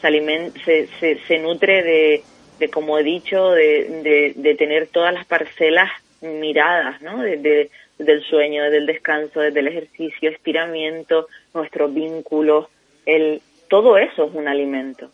Se, 0.00 0.86
se, 1.00 1.18
se, 1.26 1.38
nutre 1.40 1.82
de, 1.82 2.22
de, 2.60 2.68
como 2.68 2.96
he 2.96 3.02
dicho, 3.02 3.50
de, 3.50 4.32
de, 4.36 4.54
tener 4.54 4.86
todas 4.86 5.12
las 5.12 5.26
parcelas 5.26 5.90
miradas, 6.20 7.02
¿no? 7.02 7.22
De, 7.22 7.70
del 7.98 8.22
sueño, 8.22 8.70
del 8.70 8.86
descanso, 8.86 9.40
desde 9.40 9.58
el 9.58 9.66
ejercicio, 9.66 10.30
estiramiento, 10.30 11.26
nuestros 11.54 11.92
vínculos, 11.92 12.68
el, 13.04 13.42
todo 13.68 13.98
eso 13.98 14.24
es 14.24 14.34
un 14.34 14.48
alimento. 14.48 15.10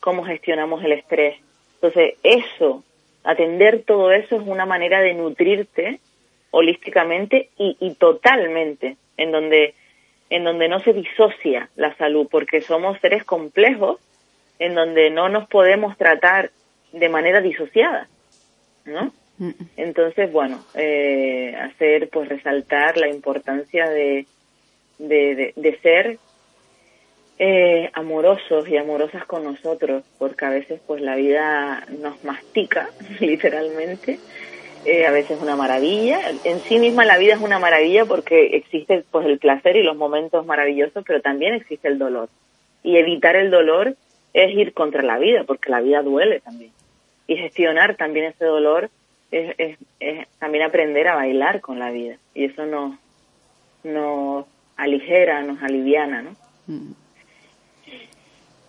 Cómo 0.00 0.24
gestionamos 0.24 0.84
el 0.84 0.92
estrés. 0.92 1.36
Entonces, 1.74 2.14
eso, 2.22 2.84
atender 3.24 3.82
todo 3.84 4.12
eso 4.12 4.36
es 4.36 4.42
una 4.46 4.66
manera 4.66 5.00
de 5.00 5.14
nutrirte 5.14 6.00
holísticamente 6.50 7.50
y, 7.58 7.76
y 7.80 7.94
totalmente, 7.94 8.96
en 9.16 9.32
donde 9.32 9.74
en 10.30 10.44
donde 10.44 10.68
no 10.68 10.80
se 10.80 10.92
disocia 10.92 11.68
la 11.76 11.94
salud, 11.96 12.26
porque 12.30 12.60
somos 12.60 12.98
seres 13.00 13.24
complejos, 13.24 14.00
en 14.58 14.74
donde 14.74 15.10
no 15.10 15.28
nos 15.28 15.48
podemos 15.48 15.96
tratar 15.96 16.50
de 16.92 17.08
manera 17.08 17.40
disociada, 17.40 18.08
¿no? 18.84 19.12
Entonces, 19.76 20.32
bueno, 20.32 20.64
eh, 20.74 21.54
hacer, 21.60 22.08
pues 22.08 22.28
resaltar 22.28 22.96
la 22.96 23.08
importancia 23.08 23.86
de, 23.88 24.26
de, 24.98 25.52
de, 25.54 25.78
ser 25.80 26.18
eh, 27.38 27.90
amorosos 27.92 28.66
y 28.66 28.78
amorosas 28.78 29.26
con 29.26 29.44
nosotros, 29.44 30.04
porque 30.18 30.46
a 30.46 30.50
veces, 30.50 30.80
pues 30.86 31.02
la 31.02 31.16
vida 31.16 31.86
nos 32.00 32.24
mastica, 32.24 32.88
literalmente, 33.20 34.18
eh, 34.86 35.06
a 35.06 35.10
veces 35.10 35.38
una 35.42 35.54
maravilla. 35.54 36.20
En 36.44 36.60
sí 36.60 36.78
misma 36.78 37.04
la 37.04 37.18
vida 37.18 37.34
es 37.34 37.40
una 37.40 37.58
maravilla 37.58 38.06
porque 38.06 38.56
existe 38.56 39.04
pues 39.10 39.26
el 39.26 39.38
placer 39.38 39.76
y 39.76 39.82
los 39.82 39.96
momentos 39.96 40.46
maravillosos, 40.46 41.04
pero 41.06 41.20
también 41.20 41.54
existe 41.54 41.88
el 41.88 41.98
dolor. 41.98 42.30
Y 42.82 42.96
evitar 42.96 43.36
el 43.36 43.50
dolor 43.50 43.96
es 44.32 44.54
ir 44.54 44.72
contra 44.72 45.02
la 45.02 45.18
vida, 45.18 45.44
porque 45.44 45.70
la 45.70 45.80
vida 45.80 46.02
duele 46.02 46.40
también. 46.40 46.72
Y 47.26 47.36
gestionar 47.36 47.96
también 47.96 48.26
ese 48.26 48.44
dolor 48.44 48.88
es, 49.30 49.76
es, 49.98 50.28
también 50.38 50.64
aprender 50.64 51.08
a 51.08 51.16
bailar 51.16 51.60
con 51.60 51.78
la 51.78 51.90
vida. 51.90 52.16
Y 52.34 52.44
eso 52.44 52.64
nos, 52.64 52.96
nos 53.82 54.46
aligera, 54.76 55.42
nos 55.42 55.62
aliviana, 55.62 56.22
¿no? 56.22 56.30
Mm. 56.68 57.05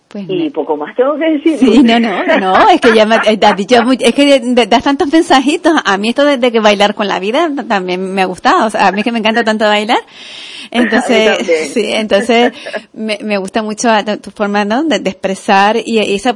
Pues 0.08 0.24
y 0.26 0.48
poco 0.48 0.74
más 0.74 0.96
tengo 0.96 1.16
que 1.18 1.32
decir. 1.32 1.58
Sí, 1.58 1.82
no, 1.82 2.00
no, 2.00 2.24
no, 2.24 2.68
es 2.70 2.80
que 2.80 2.94
ya 2.94 3.04
me 3.04 3.16
has 3.16 3.56
dicho, 3.56 3.76
es 4.00 4.14
que 4.14 4.40
das 4.66 4.82
tantos 4.82 5.12
mensajitos. 5.12 5.74
A 5.84 5.98
mí 5.98 6.08
esto 6.08 6.24
de, 6.24 6.50
que 6.50 6.60
bailar 6.60 6.94
con 6.94 7.08
la 7.08 7.18
vida 7.18 7.50
también 7.68 8.14
me 8.14 8.22
ha 8.22 8.24
gustado. 8.24 8.66
O 8.66 8.70
sea, 8.70 8.86
a 8.86 8.92
mí 8.92 9.00
es 9.00 9.04
que 9.04 9.12
me 9.12 9.18
encanta 9.18 9.44
tanto 9.44 9.66
bailar. 9.66 9.98
Entonces, 10.70 11.70
sí, 11.72 11.92
entonces 11.92 12.52
me, 12.92 13.18
me 13.22 13.38
gusta 13.38 13.62
mucho 13.62 13.88
tu 14.20 14.30
forma, 14.30 14.66
¿no? 14.66 14.84
De, 14.84 14.96
expresar 14.96 15.78
y, 15.82 15.98
esa 15.98 16.34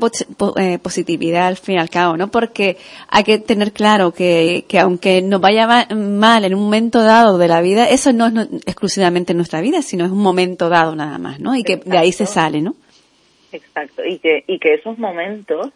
eh, 0.56 0.78
positividad 0.78 1.48
al 1.48 1.58
fin 1.58 1.74
y 1.74 1.78
al 1.78 1.90
cabo, 1.90 2.16
¿no? 2.16 2.30
Porque 2.30 2.78
hay 3.08 3.24
que 3.24 3.38
tener 3.38 3.72
claro 3.72 4.12
que, 4.12 4.64
que 4.68 4.78
aunque 4.78 5.20
nos 5.20 5.38
vaya 5.38 5.86
mal 5.90 6.46
en 6.46 6.54
un 6.54 6.62
momento 6.62 7.02
dado 7.02 7.36
de 7.36 7.48
la 7.48 7.60
vida, 7.60 7.90
eso 7.90 8.14
no 8.14 8.28
es 8.28 8.48
exclusivamente 8.64 9.34
nuestra 9.34 9.60
vida, 9.60 9.82
sino 9.82 10.06
es 10.06 10.10
un 10.10 10.22
momento 10.22 10.70
dado 10.70 10.96
nada 10.96 11.18
más, 11.18 11.38
¿no? 11.38 11.54
Y 11.54 11.62
que 11.62 11.76
de 11.76 11.98
ahí 11.98 12.12
se 12.12 12.24
sale, 12.24 12.62
¿no? 12.62 12.74
Exacto, 13.52 14.04
y 14.04 14.18
que, 14.18 14.44
y 14.46 14.58
que 14.58 14.74
esos 14.74 14.98
momentos 14.98 15.70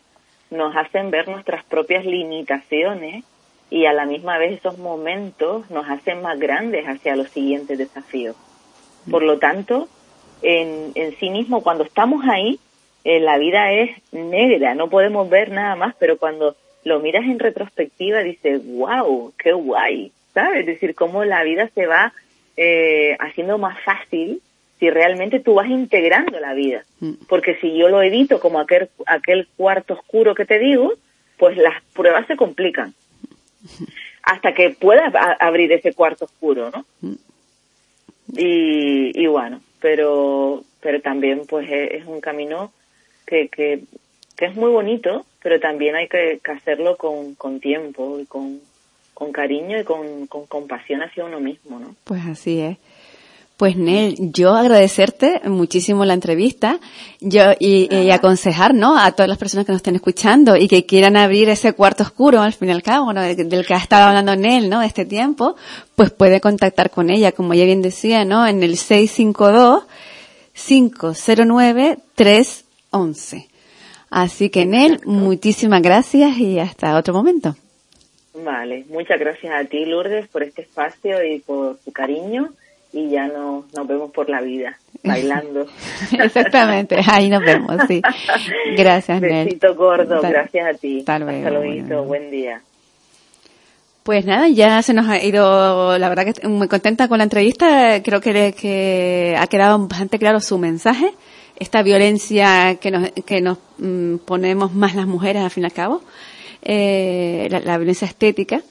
nos 0.50 0.74
hacen 0.76 1.10
ver 1.10 1.28
nuestras 1.28 1.64
propias 1.64 2.04
limitaciones 2.04 3.24
y 3.70 3.86
a 3.86 3.92
la 3.92 4.06
misma 4.06 4.38
vez 4.38 4.58
esos 4.58 4.78
momentos 4.78 5.68
nos 5.70 5.88
hacen 5.88 6.22
más 6.22 6.38
grandes 6.38 6.86
hacia 6.86 7.16
los 7.16 7.28
siguientes 7.30 7.78
desafíos. 7.78 8.36
Por 9.10 9.22
lo 9.22 9.38
tanto, 9.38 9.88
en, 10.42 10.92
en 10.94 11.16
sí 11.18 11.30
mismo, 11.30 11.62
cuando 11.62 11.84
estamos 11.84 12.24
ahí, 12.28 12.60
eh, 13.04 13.20
la 13.20 13.38
vida 13.38 13.72
es 13.72 13.90
negra, 14.12 14.74
no 14.74 14.88
podemos 14.88 15.28
ver 15.28 15.50
nada 15.50 15.76
más, 15.76 15.94
pero 15.98 16.16
cuando 16.16 16.56
lo 16.84 17.00
miras 17.00 17.24
en 17.24 17.38
retrospectiva, 17.38 18.20
dices, 18.20 18.62
wow, 18.64 19.32
qué 19.38 19.52
guay, 19.52 20.12
¿sabes? 20.32 20.60
Es 20.60 20.66
decir, 20.66 20.94
cómo 20.94 21.24
la 21.24 21.42
vida 21.42 21.68
se 21.74 21.86
va 21.86 22.12
eh, 22.56 23.16
haciendo 23.20 23.58
más 23.58 23.78
fácil 23.84 24.40
si 24.78 24.90
realmente 24.90 25.40
tú 25.40 25.54
vas 25.54 25.68
integrando 25.68 26.38
la 26.40 26.54
vida. 26.54 26.84
Mm. 27.00 27.12
Porque 27.28 27.56
si 27.60 27.76
yo 27.76 27.88
lo 27.88 28.02
edito 28.02 28.40
como 28.40 28.60
aquel, 28.60 28.88
aquel 29.06 29.48
cuarto 29.56 29.94
oscuro 29.94 30.34
que 30.34 30.44
te 30.44 30.58
digo, 30.58 30.92
pues 31.38 31.56
las 31.56 31.82
pruebas 31.94 32.26
se 32.26 32.36
complican. 32.36 32.94
Hasta 34.22 34.54
que 34.54 34.70
puedas 34.70 35.12
abrir 35.38 35.72
ese 35.72 35.92
cuarto 35.92 36.24
oscuro, 36.24 36.70
¿no? 36.70 36.84
Mm. 37.00 37.14
Y, 38.36 39.22
y 39.22 39.26
bueno, 39.28 39.60
pero, 39.80 40.64
pero 40.80 41.00
también 41.00 41.42
pues 41.48 41.68
es, 41.70 42.04
un 42.06 42.20
camino 42.20 42.72
que, 43.24 43.48
que, 43.48 43.84
que, 44.36 44.46
es 44.46 44.56
muy 44.56 44.70
bonito, 44.70 45.24
pero 45.42 45.60
también 45.60 45.94
hay 45.94 46.08
que, 46.08 46.40
hacerlo 46.50 46.96
con, 46.96 47.36
con 47.36 47.60
tiempo 47.60 48.18
y 48.18 48.26
con, 48.26 48.60
con 49.14 49.30
cariño 49.30 49.78
y 49.78 49.84
con, 49.84 50.26
con 50.26 50.46
compasión 50.46 51.02
hacia 51.02 51.24
uno 51.24 51.38
mismo, 51.38 51.78
¿no? 51.78 51.94
Pues 52.02 52.26
así 52.26 52.60
es. 52.60 52.78
Pues 53.56 53.74
Nel, 53.74 54.16
yo 54.18 54.54
agradecerte 54.54 55.40
muchísimo 55.46 56.04
la 56.04 56.12
entrevista 56.12 56.78
yo 57.20 57.52
y, 57.58 58.10
aconsejar, 58.10 58.74
¿no? 58.74 58.98
A 58.98 59.12
todas 59.12 59.30
las 59.30 59.38
personas 59.38 59.64
que 59.64 59.72
nos 59.72 59.78
estén 59.78 59.94
escuchando 59.94 60.56
y 60.56 60.68
que 60.68 60.84
quieran 60.84 61.16
abrir 61.16 61.48
ese 61.48 61.72
cuarto 61.72 62.02
oscuro, 62.02 62.42
al 62.42 62.52
fin 62.52 62.68
y 62.68 62.72
al 62.72 62.82
cabo, 62.82 63.14
¿no? 63.14 63.22
del 63.22 63.66
que 63.66 63.72
ha 63.72 63.78
estado 63.78 64.08
hablando 64.08 64.36
Nel, 64.36 64.68
¿no? 64.68 64.82
Este 64.82 65.06
tiempo, 65.06 65.56
pues 65.94 66.10
puede 66.10 66.42
contactar 66.42 66.90
con 66.90 67.08
ella, 67.08 67.32
como 67.32 67.54
ella 67.54 67.64
bien 67.64 67.80
decía, 67.80 68.26
¿no? 68.26 68.46
En 68.46 68.62
el 68.62 68.76
652 68.76 69.84
509 70.52 71.96
311. 72.14 73.48
Así 74.10 74.50
que 74.50 74.66
Nel, 74.66 75.00
muchísimas 75.06 75.80
gracias 75.80 76.36
y 76.36 76.58
hasta 76.58 76.98
otro 76.98 77.14
momento. 77.14 77.56
Vale, 78.34 78.84
muchas 78.90 79.18
gracias 79.18 79.50
a 79.54 79.64
ti 79.64 79.86
Lourdes 79.86 80.28
por 80.28 80.42
este 80.42 80.60
espacio 80.60 81.24
y 81.24 81.38
por 81.38 81.78
tu 81.78 81.90
cariño 81.90 82.50
y 82.96 83.10
ya 83.10 83.26
no, 83.28 83.66
nos 83.76 83.86
vemos 83.86 84.10
por 84.10 84.30
la 84.30 84.40
vida, 84.40 84.78
bailando. 85.04 85.66
Exactamente, 86.18 86.98
ahí 87.06 87.28
nos 87.28 87.42
vemos, 87.44 87.76
sí. 87.86 88.00
Gracias, 88.74 89.20
Besito 89.20 89.74
gordo, 89.74 90.22
gracias 90.22 90.66
a 90.66 90.78
ti. 90.78 91.00
Hasta 91.00 91.18
luego. 91.18 92.04
buen 92.04 92.30
día. 92.30 92.62
Pues 94.02 94.24
nada, 94.24 94.48
ya 94.48 94.80
se 94.80 94.94
nos 94.94 95.08
ha 95.08 95.22
ido, 95.22 95.98
la 95.98 96.08
verdad 96.08 96.24
que 96.24 96.30
estoy 96.30 96.50
muy 96.50 96.68
contenta 96.68 97.06
con 97.06 97.18
la 97.18 97.24
entrevista, 97.24 98.02
creo 98.02 98.22
que, 98.22 98.54
que 98.58 99.36
ha 99.38 99.46
quedado 99.46 99.78
bastante 99.86 100.18
claro 100.18 100.40
su 100.40 100.56
mensaje, 100.56 101.12
esta 101.56 101.82
violencia 101.82 102.76
que 102.80 102.90
nos, 102.90 103.10
que 103.26 103.42
nos 103.42 103.58
mm, 103.76 104.16
ponemos 104.24 104.72
más 104.72 104.94
las 104.94 105.06
mujeres 105.06 105.42
al 105.42 105.50
fin 105.50 105.64
y 105.64 105.66
al 105.66 105.72
cabo, 105.72 106.00
eh, 106.62 107.48
la 107.50 107.76
violencia 107.76 108.06
estética, 108.06 108.62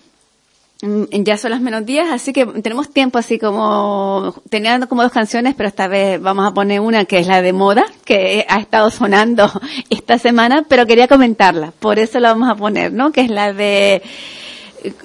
ya 0.81 1.37
son 1.37 1.51
las 1.51 1.61
menos 1.61 1.85
días, 1.85 2.09
así 2.11 2.33
que 2.33 2.45
tenemos 2.45 2.89
tiempo 2.91 3.17
así 3.17 3.39
como, 3.39 4.35
teniendo 4.49 4.89
como 4.89 5.03
dos 5.03 5.11
canciones, 5.11 5.55
pero 5.55 5.69
esta 5.69 5.87
vez 5.87 6.21
vamos 6.21 6.45
a 6.45 6.53
poner 6.53 6.81
una 6.81 7.05
que 7.05 7.19
es 7.19 7.27
la 7.27 7.41
de 7.41 7.53
moda, 7.53 7.85
que 8.03 8.45
ha 8.49 8.59
estado 8.59 8.91
sonando 8.91 9.49
esta 9.89 10.17
semana, 10.17 10.65
pero 10.67 10.85
quería 10.85 11.07
comentarla, 11.07 11.71
por 11.79 11.97
eso 11.97 12.19
la 12.19 12.33
vamos 12.33 12.49
a 12.49 12.55
poner, 12.55 12.91
¿no? 12.91 13.11
Que 13.11 13.21
es 13.21 13.29
la 13.29 13.53
de, 13.53 14.01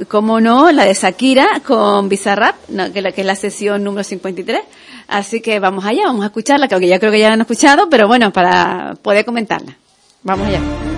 como 0.08 0.40
no, 0.40 0.72
la 0.72 0.84
de 0.84 0.94
Shakira 0.94 1.62
con 1.66 2.08
Bizarrap, 2.08 2.56
que, 2.92 3.00
la, 3.00 3.12
que 3.12 3.20
es 3.20 3.26
la 3.26 3.36
sesión 3.36 3.84
número 3.84 4.04
53. 4.04 4.60
Así 5.08 5.40
que 5.40 5.58
vamos 5.58 5.84
allá, 5.84 6.04
vamos 6.06 6.22
a 6.22 6.26
escucharla, 6.26 6.68
que 6.68 6.86
ya 6.86 6.98
creo 6.98 7.12
que 7.12 7.18
ya 7.18 7.28
la 7.28 7.34
han 7.34 7.40
escuchado, 7.40 7.88
pero 7.90 8.06
bueno, 8.06 8.32
para 8.32 8.94
poder 9.02 9.24
comentarla. 9.24 9.76
Vamos 10.22 10.48
allá. 10.48 10.89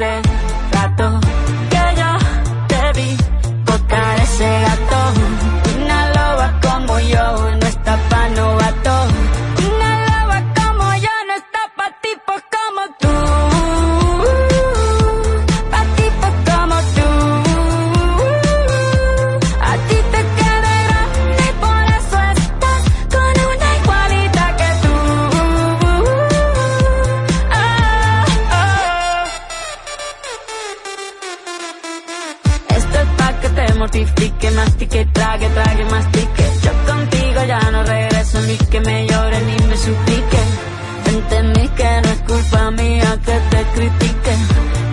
Hace 0.00 0.27
ni 38.48 38.56
que 38.56 38.80
me 38.80 39.06
llore 39.06 39.40
ni 39.42 39.66
me 39.66 39.76
suplique. 39.76 40.40
Entendí 41.14 41.68
que 41.68 41.90
no 42.02 42.08
es 42.16 42.20
culpa 42.30 42.70
mía 42.70 43.18
que 43.26 43.36
te 43.50 43.60
critique. 43.74 44.32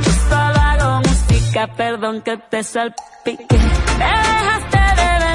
Yo 0.03 0.11
solo 0.29 0.59
hago 0.69 1.01
música, 1.07 1.67
perdón 1.67 2.21
que 2.21 2.37
te 2.37 2.63
salpique. 2.63 3.57
Me 3.99 4.11
dejaste 4.27 4.81
de 4.99 5.09
vecina 5.23 5.34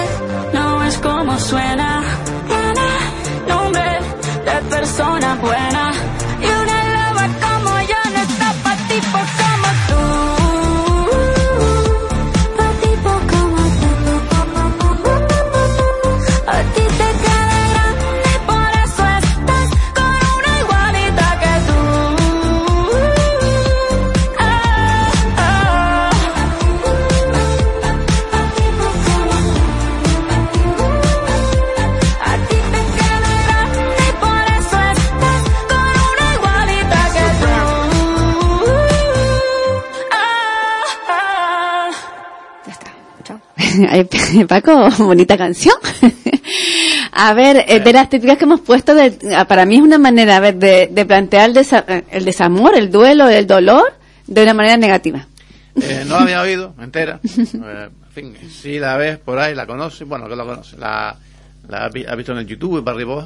como 1.01 1.37
suena. 1.39 2.03
Nombre 3.47 3.99
de 4.45 4.69
persona 4.69 5.35
buena. 5.35 6.10
Paco, 44.47 44.89
bonita 44.99 45.37
canción. 45.37 45.75
A 47.13 47.33
ver, 47.33 47.65
eh, 47.67 47.79
de 47.79 47.93
las 47.93 48.09
típicas 48.09 48.37
que 48.37 48.45
hemos 48.45 48.61
puesto, 48.61 48.95
de, 48.95 49.17
ah, 49.35 49.45
para 49.45 49.65
mí 49.65 49.75
es 49.75 49.81
una 49.81 49.97
manera 49.97 50.37
a 50.37 50.39
ver, 50.39 50.55
de, 50.55 50.87
de 50.91 51.05
plantear 51.05 51.49
el, 51.49 51.55
desa- 51.55 51.83
eh, 51.87 52.03
el 52.09 52.25
desamor, 52.25 52.75
el 52.75 52.89
duelo, 52.89 53.27
el 53.29 53.45
dolor, 53.47 53.93
de 54.27 54.43
una 54.43 54.53
manera 54.53 54.77
negativa. 54.77 55.27
Eh, 55.75 56.03
no 56.07 56.15
la 56.15 56.21
había 56.23 56.41
oído 56.41 56.73
entera. 56.81 57.19
Eh, 57.23 57.89
en 58.07 58.11
fin, 58.13 58.33
si 58.49 58.79
la 58.79 58.97
ves 58.97 59.17
por 59.17 59.39
ahí, 59.39 59.53
la 59.55 59.65
conoces, 59.67 60.07
bueno, 60.07 60.27
que 60.27 60.35
la 60.35 60.43
conoces, 60.45 60.79
la, 60.79 61.15
la 61.67 61.85
has 61.85 61.93
vi- 61.93 62.05
has 62.05 62.15
visto 62.17 62.31
en 62.31 62.39
el 62.39 62.47
YouTube, 62.47 62.83
para 62.83 62.95
arriba. 62.95 63.25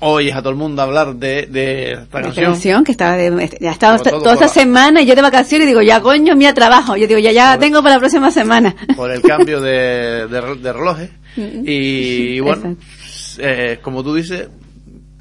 Oyes 0.00 0.34
a 0.34 0.40
todo 0.40 0.50
el 0.50 0.56
mundo 0.56 0.82
hablar 0.82 1.14
de, 1.14 1.46
de 1.46 1.92
esta 1.92 2.18
La 2.18 2.24
canción. 2.24 2.44
canción 2.52 2.84
que 2.84 2.92
estaba 2.92 3.16
de, 3.16 3.56
ya 3.60 3.70
ha 3.70 3.72
estado 3.72 3.98
Sobre 3.98 4.10
todo 4.10 4.20
toda 4.20 4.32
esta 4.34 4.46
por 4.46 4.56
la- 4.56 4.62
semana 4.62 5.00
y 5.02 5.06
yo 5.06 5.14
de 5.14 5.22
vacaciones 5.22 5.64
y 5.64 5.68
digo, 5.68 5.80
ya 5.82 6.00
coño, 6.00 6.36
mía 6.36 6.52
trabajo. 6.52 6.96
Yo 6.96 7.06
digo, 7.06 7.20
ya, 7.20 7.32
ya 7.32 7.52
Por- 7.52 7.60
tengo 7.60 7.82
para 7.82 7.94
la 7.94 8.00
próxima 8.00 8.30
semana. 8.30 8.74
por 8.96 9.10
el 9.10 9.22
cambio 9.22 9.60
de, 9.60 10.26
de, 10.26 10.40
re- 10.40 10.56
de 10.56 10.72
relojes. 10.72 11.10
Y 11.36 12.40
bueno, 12.40 12.76
eh, 13.38 13.78
como 13.82 14.02
tú 14.04 14.14
dices, 14.14 14.48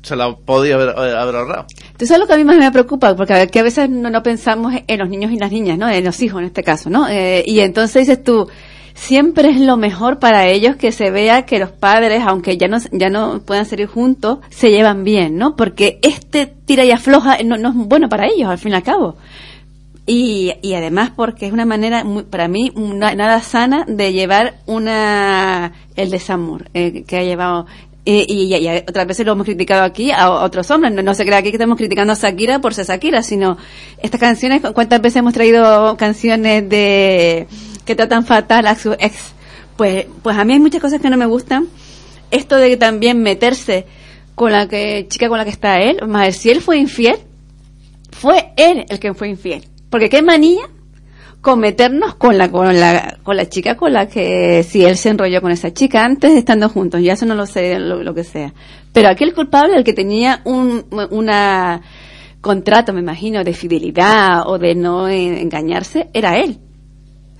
se 0.01 0.15
la 0.17 0.35
podía 0.35 0.75
haber, 0.75 0.89
eh, 0.89 1.15
haber 1.17 1.35
ahorrado. 1.35 1.65
Tú 1.97 2.05
sabes 2.05 2.19
lo 2.21 2.27
que 2.27 2.33
a 2.33 2.37
mí 2.37 2.43
más 2.43 2.57
me 2.57 2.71
preocupa, 2.71 3.15
porque 3.15 3.33
a, 3.33 3.47
que 3.47 3.59
a 3.59 3.63
veces 3.63 3.89
no, 3.89 4.09
no 4.09 4.21
pensamos 4.21 4.73
en 4.85 4.99
los 4.99 5.07
niños 5.09 5.31
y 5.31 5.37
las 5.37 5.51
niñas, 5.51 5.77
¿no? 5.77 5.89
En 5.89 6.03
los 6.03 6.21
hijos 6.21 6.41
en 6.41 6.47
este 6.47 6.61
caso, 6.63 6.89
¿no? 6.89 7.07
Eh, 7.07 7.43
y 7.47 7.61
entonces 7.61 8.05
dices 8.07 8.21
tú, 8.23 8.49
siempre 8.93 9.49
es 9.49 9.59
lo 9.59 9.77
mejor 9.77 10.19
para 10.19 10.47
ellos 10.47 10.75
que 10.75 10.91
se 10.91 11.09
vea 11.11 11.45
que 11.45 11.59
los 11.59 11.71
padres, 11.71 12.23
aunque 12.25 12.57
ya 12.57 12.67
no, 12.67 12.77
ya 12.91 13.09
no 13.09 13.41
puedan 13.41 13.65
salir 13.65 13.87
juntos, 13.87 14.39
se 14.49 14.69
llevan 14.69 15.03
bien, 15.03 15.37
¿no? 15.37 15.55
Porque 15.55 15.99
este 16.01 16.45
tira 16.47 16.85
y 16.85 16.91
afloja 16.91 17.37
no, 17.43 17.57
no 17.57 17.69
es 17.69 17.75
bueno 17.75 18.09
para 18.09 18.27
ellos, 18.27 18.49
al 18.49 18.57
fin 18.57 18.71
y 18.71 18.75
al 18.75 18.83
cabo. 18.83 19.15
Y, 20.05 20.51
y 20.61 20.73
además 20.73 21.11
porque 21.15 21.45
es 21.47 21.53
una 21.53 21.65
manera, 21.65 22.03
muy- 22.03 22.23
para 22.23 22.47
mí, 22.49 22.71
nada 22.75 23.41
sana 23.41 23.85
de 23.87 24.11
llevar 24.11 24.55
una 24.65 25.71
el 25.95 26.09
desamor 26.09 26.69
eh, 26.73 27.03
que 27.07 27.17
ha 27.17 27.23
llevado. 27.23 27.65
Eh, 28.05 28.25
y, 28.27 28.53
otras 28.87 29.07
veces 29.07 29.25
lo 29.25 29.31
hemos 29.31 29.45
criticado 29.45 29.83
aquí 29.83 30.11
a, 30.11 30.29
otros 30.29 30.69
hombres. 30.71 30.93
No, 30.93 31.13
se 31.15 31.25
crea 31.25 31.37
aquí 31.37 31.49
que 31.51 31.55
estamos 31.55 31.77
criticando 31.77 32.13
a 32.13 32.15
Shakira 32.15 32.59
por 32.59 32.73
ser 32.73 32.85
Shakira, 32.85 33.23
sino 33.23 33.57
estas 34.01 34.19
canciones, 34.19 34.61
¿cu- 34.61 34.73
¿cuántas 34.73 35.01
veces 35.01 35.17
hemos 35.17 35.33
traído 35.33 35.95
canciones 35.97 36.67
de 36.67 37.47
que 37.85 37.95
tratan 37.95 38.25
fatal 38.25 38.67
a 38.67 38.75
su 38.75 38.91
ex? 38.93 39.33
Pues, 39.77 40.05
pues 40.21 40.37
a 40.37 40.43
mí 40.43 40.53
hay 40.53 40.59
muchas 40.59 40.81
cosas 40.81 41.01
que 41.01 41.09
no 41.09 41.17
me 41.17 41.25
gustan. 41.25 41.67
Esto 42.29 42.57
de 42.57 42.75
también 42.77 43.21
meterse 43.21 43.85
con 44.35 44.51
la 44.51 44.67
que, 44.67 45.05
chica 45.07 45.29
con 45.29 45.37
la 45.37 45.45
que 45.45 45.51
está 45.51 45.79
él, 45.79 45.99
más 46.07 46.35
si 46.35 46.49
él 46.49 46.61
fue 46.61 46.77
infiel, 46.77 47.17
fue 48.11 48.51
él 48.57 48.85
el 48.89 48.99
que 48.99 49.13
fue 49.13 49.29
infiel. 49.29 49.63
Porque 49.89 50.09
qué 50.09 50.21
manía 50.21 50.63
con 51.43 51.59
meternos 51.59 52.15
con 52.15 52.37
la, 52.37 52.49
con 52.49 52.79
la, 52.79 53.17
con 53.21 53.35
la 53.35 53.49
chica 53.49 53.75
con 53.75 53.91
la 53.91 54.07
que, 54.07 54.63
si 54.63 54.85
él 54.85 54.95
se 54.95 55.09
enrolló 55.09 55.41
con 55.41 55.51
esa 55.51 55.73
chica 55.73 56.05
antes 56.05 56.31
de 56.31 56.39
estando 56.39 56.69
juntos, 56.69 57.01
ya 57.01 57.13
eso 57.13 57.25
no 57.25 57.35
lo 57.35 57.45
sé, 57.45 57.77
lo, 57.79 58.13
que 58.15 58.23
sea. 58.23 58.53
Pero 58.93 59.09
aquel 59.09 59.33
culpable, 59.33 59.75
el 59.75 59.83
que 59.83 59.91
tenía 59.91 60.39
un, 60.45 60.85
una 61.11 61.81
contrato, 62.39 62.93
me 62.93 63.01
imagino, 63.01 63.43
de 63.43 63.53
fidelidad 63.53 64.47
o 64.47 64.57
de 64.57 64.73
no 64.73 65.09
engañarse, 65.09 66.09
era 66.13 66.37
él. 66.37 66.59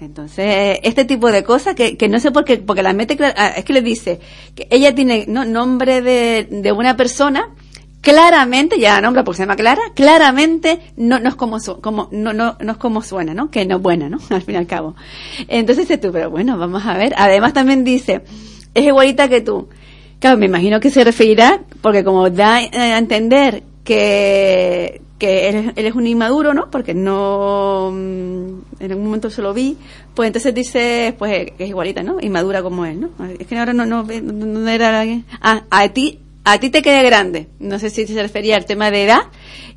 Entonces, 0.02 0.80
este 0.84 1.06
tipo 1.06 1.32
de 1.32 1.46
cosas 1.46 1.74
que, 1.74 1.96
que 1.96 2.10
no 2.10 2.20
sé 2.20 2.32
por 2.32 2.44
qué, 2.44 2.58
porque 2.58 2.84
la 2.84 2.92
mete, 2.92 3.18
ah, 3.38 3.54
es 3.56 3.64
que 3.64 3.72
le 3.72 3.82
dice 3.82 4.20
que 4.54 4.68
ella 4.70 4.94
tiene 4.94 5.24
no, 5.30 5.46
nombre 5.46 6.02
de, 6.02 6.50
de 6.52 6.72
una 6.74 6.98
persona, 6.98 7.56
claramente, 8.04 8.78
ya 8.80 9.02
nombra 9.02 9.24
porque 9.24 9.38
se 9.38 9.44
llama 9.44 9.56
Clara, 9.56 9.82
claramente 9.96 10.80
no, 10.98 11.20
no 11.20 11.30
es 11.30 11.36
como, 11.36 11.60
su- 11.60 11.80
como 11.82 12.10
no, 12.12 12.34
no, 12.34 12.58
no 12.60 12.72
es 12.74 12.78
como 12.78 13.02
suena, 13.02 13.34
¿no? 13.34 13.50
Que 13.50 13.66
no 13.66 13.80
buena, 13.80 14.10
¿no? 14.10 14.20
Al 14.30 14.42
fin 14.44 14.56
y 14.56 14.58
al 14.58 14.68
cabo. 14.68 14.96
Entonces 15.48 15.88
dice 15.88 15.98
tú, 15.98 16.12
pero 16.12 16.30
bueno, 16.30 16.58
vamos 16.58 16.86
a 16.86 16.98
ver. 16.98 17.14
Además 17.18 17.54
también 17.54 17.84
dice, 17.84 18.22
es 18.76 18.86
igualita 18.86 19.28
que 19.30 19.42
tú. 19.42 19.70
Claro, 20.20 20.38
me 20.38 20.46
imagino 20.46 20.80
que 20.80 20.90
se 20.90 21.04
referirá, 21.04 21.62
porque 21.82 22.04
como 22.04 22.30
da 22.30 22.58
a 22.58 22.98
entender 22.98 23.64
que, 23.84 25.02
que 25.18 25.50
él, 25.50 25.74
es 25.76 25.96
un 25.96 26.06
inmaduro, 26.08 26.54
¿no? 26.54 26.70
Porque 26.70 26.94
no, 26.94 27.90
mm, 27.92 28.84
en 28.84 28.94
un 28.94 29.04
momento 29.04 29.30
se 29.30 29.42
lo 29.42 29.54
vi, 29.54 29.78
pues 30.14 30.28
entonces 30.28 30.54
dice, 30.54 31.16
pues 31.18 31.52
es 31.58 31.70
igualita, 31.70 32.04
¿no? 32.04 32.18
Inmadura 32.22 32.62
como 32.62 32.86
él, 32.86 33.00
¿no? 33.02 33.10
Es 33.40 33.48
que 33.48 33.58
ahora 33.58 33.74
no, 33.74 33.86
no, 33.86 34.04
no 34.04 34.70
era, 34.70 35.04
ah, 35.42 35.64
a 35.70 35.90
ti, 35.90 36.20
a 36.44 36.60
ti 36.60 36.70
te 36.70 36.82
queda 36.82 37.02
grande. 37.02 37.48
No 37.60 37.80
sé 37.80 37.90
si 37.90 38.06
se 38.06 38.22
refería 38.22 38.56
al 38.56 38.66
tema 38.66 38.92
de 38.92 39.04
edad 39.04 39.22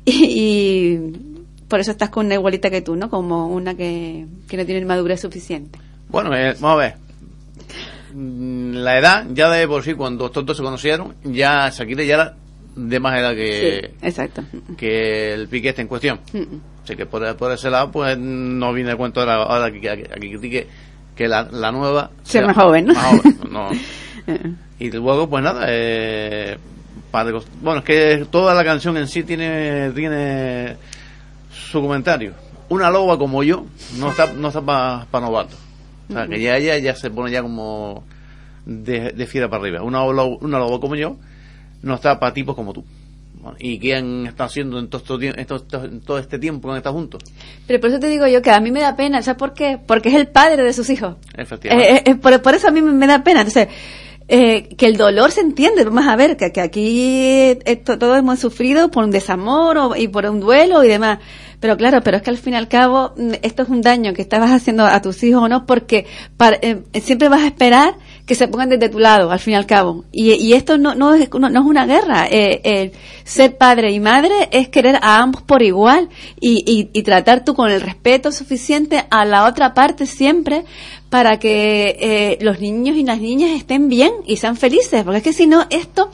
y, 0.05 0.97
por 1.67 1.79
eso 1.79 1.91
estás 1.91 2.09
con 2.09 2.25
una 2.25 2.35
igualita 2.35 2.69
que 2.69 2.81
tú, 2.81 2.95
¿no? 2.95 3.09
Como 3.09 3.47
una 3.47 3.75
que, 3.75 4.25
que 4.47 4.57
no 4.57 4.65
tiene 4.65 4.85
madurez 4.85 5.21
suficiente. 5.21 5.79
Bueno, 6.09 6.35
eh, 6.35 6.55
vamos 6.59 6.77
a 6.77 6.83
ver. 6.83 6.95
Mm, 8.13 8.75
la 8.75 8.97
edad, 8.97 9.25
ya 9.31 9.49
de 9.49 9.67
por 9.67 9.83
sí, 9.83 9.93
cuando 9.93 10.27
estos 10.27 10.45
dos 10.45 10.57
se 10.57 10.63
conocieron, 10.63 11.15
ya 11.23 11.69
Shakira 11.69 12.03
ya 12.03 12.13
era 12.13 12.35
de 12.75 12.99
más 12.99 13.19
edad 13.19 13.33
que, 13.35 13.93
exacto. 14.01 14.43
que 14.77 15.33
el 15.33 15.47
pique 15.47 15.69
está 15.69 15.81
en 15.81 15.87
cuestión. 15.87 16.19
Así 16.83 16.95
que 16.95 17.05
por, 17.05 17.35
por, 17.35 17.51
ese 17.51 17.69
lado, 17.69 17.91
pues 17.91 18.17
no 18.17 18.71
viene 18.71 18.91
de 18.91 18.95
cuento 18.95 19.19
ahora, 19.19 19.43
ahora 19.43 19.71
que, 19.71 20.07
critique 20.19 20.67
que 21.15 21.27
la, 21.27 21.43
la 21.51 21.71
nueva 21.71 22.11
sea, 22.23 22.45
más 22.45 22.55
joven, 22.55 22.85
¿no? 22.85 22.93
Más 22.93 23.05
joven, 23.05 23.39
no. 23.51 23.69
Y 24.79 24.91
luego, 24.91 25.29
pues 25.29 25.43
nada, 25.43 25.65
eh, 25.69 26.57
bueno, 27.61 27.79
es 27.79 27.85
que 27.85 28.27
toda 28.29 28.53
la 28.53 28.63
canción 28.63 28.97
en 28.97 29.07
sí 29.07 29.23
tiene, 29.23 29.91
tiene 29.91 30.75
su 31.49 31.81
comentario. 31.81 32.33
Una 32.69 32.89
loba 32.89 33.17
como 33.17 33.43
yo 33.43 33.65
no 33.97 34.11
está, 34.11 34.33
no 34.33 34.49
está 34.49 34.61
para 34.61 35.25
novato. 35.25 35.55
O 36.09 36.13
sea, 36.13 36.27
que 36.27 36.39
ya 36.39 36.57
ella 36.57 36.77
ya 36.77 36.95
se 36.95 37.09
pone 37.09 37.31
ya 37.31 37.41
como 37.41 38.03
de, 38.65 39.11
de 39.11 39.25
fiera 39.25 39.49
para 39.49 39.63
arriba. 39.63 39.81
Una, 39.81 40.03
una 40.03 40.59
loba 40.59 40.79
como 40.79 40.95
yo 40.95 41.17
no 41.81 41.95
está 41.95 42.19
para 42.19 42.33
tipos 42.33 42.55
como 42.55 42.73
tú. 42.73 42.83
¿Y 43.59 43.79
qué 43.79 43.95
han 43.95 44.25
estado 44.25 44.47
haciendo 44.47 44.79
en 44.79 44.89
todo, 44.89 45.21
en 45.21 46.01
todo, 46.01 46.17
este 46.17 46.37
tiempo 46.37 46.67
que 46.67 46.71
han 46.73 46.77
estado 46.77 46.95
juntos? 46.95 47.23
Pero 47.65 47.79
por 47.79 47.89
eso 47.89 47.99
te 47.99 48.07
digo 48.07 48.27
yo 48.27 48.41
que 48.41 48.51
a 48.51 48.59
mí 48.59 48.71
me 48.71 48.81
da 48.81 48.95
pena, 48.95 49.21
¿sabes 49.21 49.39
por 49.39 49.53
qué? 49.53 49.79
Porque 49.85 50.09
es 50.09 50.15
el 50.15 50.27
padre 50.27 50.63
de 50.63 50.73
sus 50.73 50.89
hijos. 50.89 51.15
Efectivamente. 51.35 51.95
Eh, 51.95 52.03
eh, 52.05 52.15
por, 52.15 52.41
por, 52.41 52.55
eso 52.55 52.67
a 52.67 52.71
mí 52.71 52.81
me 52.81 53.07
da 53.07 53.23
pena. 53.23 53.41
Entonces, 53.41 53.69
eh, 54.29 54.75
que 54.75 54.87
el 54.87 54.97
dolor 54.97 55.31
se 55.31 55.39
entiende, 55.39 55.85
vamos 55.85 56.05
a 56.05 56.17
ver, 56.17 56.35
que, 56.35 56.59
aquí 56.59 57.57
todos 57.85 58.19
hemos 58.19 58.39
sufrido 58.39 58.91
por 58.91 59.05
un 59.05 59.11
desamor 59.11 59.97
y 59.97 60.09
por 60.09 60.25
un 60.25 60.41
duelo 60.41 60.83
y 60.83 60.89
demás. 60.89 61.19
Pero 61.59 61.75
claro, 61.75 62.01
pero 62.03 62.17
es 62.17 62.23
que 62.23 62.29
al 62.29 62.37
fin 62.37 62.53
y 62.53 62.57
al 62.57 62.67
cabo 62.67 63.13
mm, 63.17 63.35
esto 63.41 63.63
es 63.63 63.69
un 63.69 63.81
daño 63.81 64.13
que 64.13 64.21
estabas 64.21 64.51
haciendo 64.51 64.85
a 64.85 65.01
tus 65.01 65.23
hijos 65.23 65.43
o 65.43 65.47
no, 65.47 65.65
porque 65.65 66.05
eh, 66.61 66.83
siempre 67.01 67.29
vas 67.29 67.41
a 67.41 67.47
esperar 67.47 67.95
que 68.25 68.35
se 68.35 68.49
pongan 68.49 68.69
desde 68.69 68.89
tu 68.89 68.99
lado, 68.99 69.31
al 69.31 69.39
fin 69.39 69.53
y 69.53 69.55
al 69.55 69.65
cabo. 69.65 70.03
Y, 70.11 70.53
esto 70.53 70.77
no, 70.77 70.93
no, 70.93 71.15
es, 71.15 71.29
no, 71.33 71.47
es 71.47 71.55
una 71.65 71.85
guerra. 71.85 72.27
Eh, 72.29 72.91
ser 73.23 73.57
padre 73.57 73.91
y 73.91 73.99
madre 74.01 74.49
es 74.51 74.67
querer 74.67 74.97
a 75.01 75.19
ambos 75.19 75.41
por 75.41 75.63
igual 75.63 76.09
y, 76.39 76.63
y, 76.67 76.89
y 76.91 77.03
tratar 77.03 77.45
tú 77.45 77.55
con 77.55 77.71
el 77.71 77.79
respeto 77.79 78.31
suficiente 78.31 79.05
a 79.09 79.23
la 79.23 79.45
otra 79.45 79.73
parte 79.73 80.05
siempre 80.05 80.65
para 81.09 81.39
que 81.39 81.97
eh, 81.99 82.37
los 82.41 82.59
niños 82.59 82.97
y 82.97 83.03
las 83.03 83.19
niñas 83.19 83.51
estén 83.51 83.87
bien 83.87 84.11
y 84.25 84.37
sean 84.37 84.57
felices, 84.57 85.03
porque 85.03 85.17
es 85.17 85.23
que 85.23 85.33
si 85.33 85.47
no, 85.47 85.65
esto, 85.69 86.11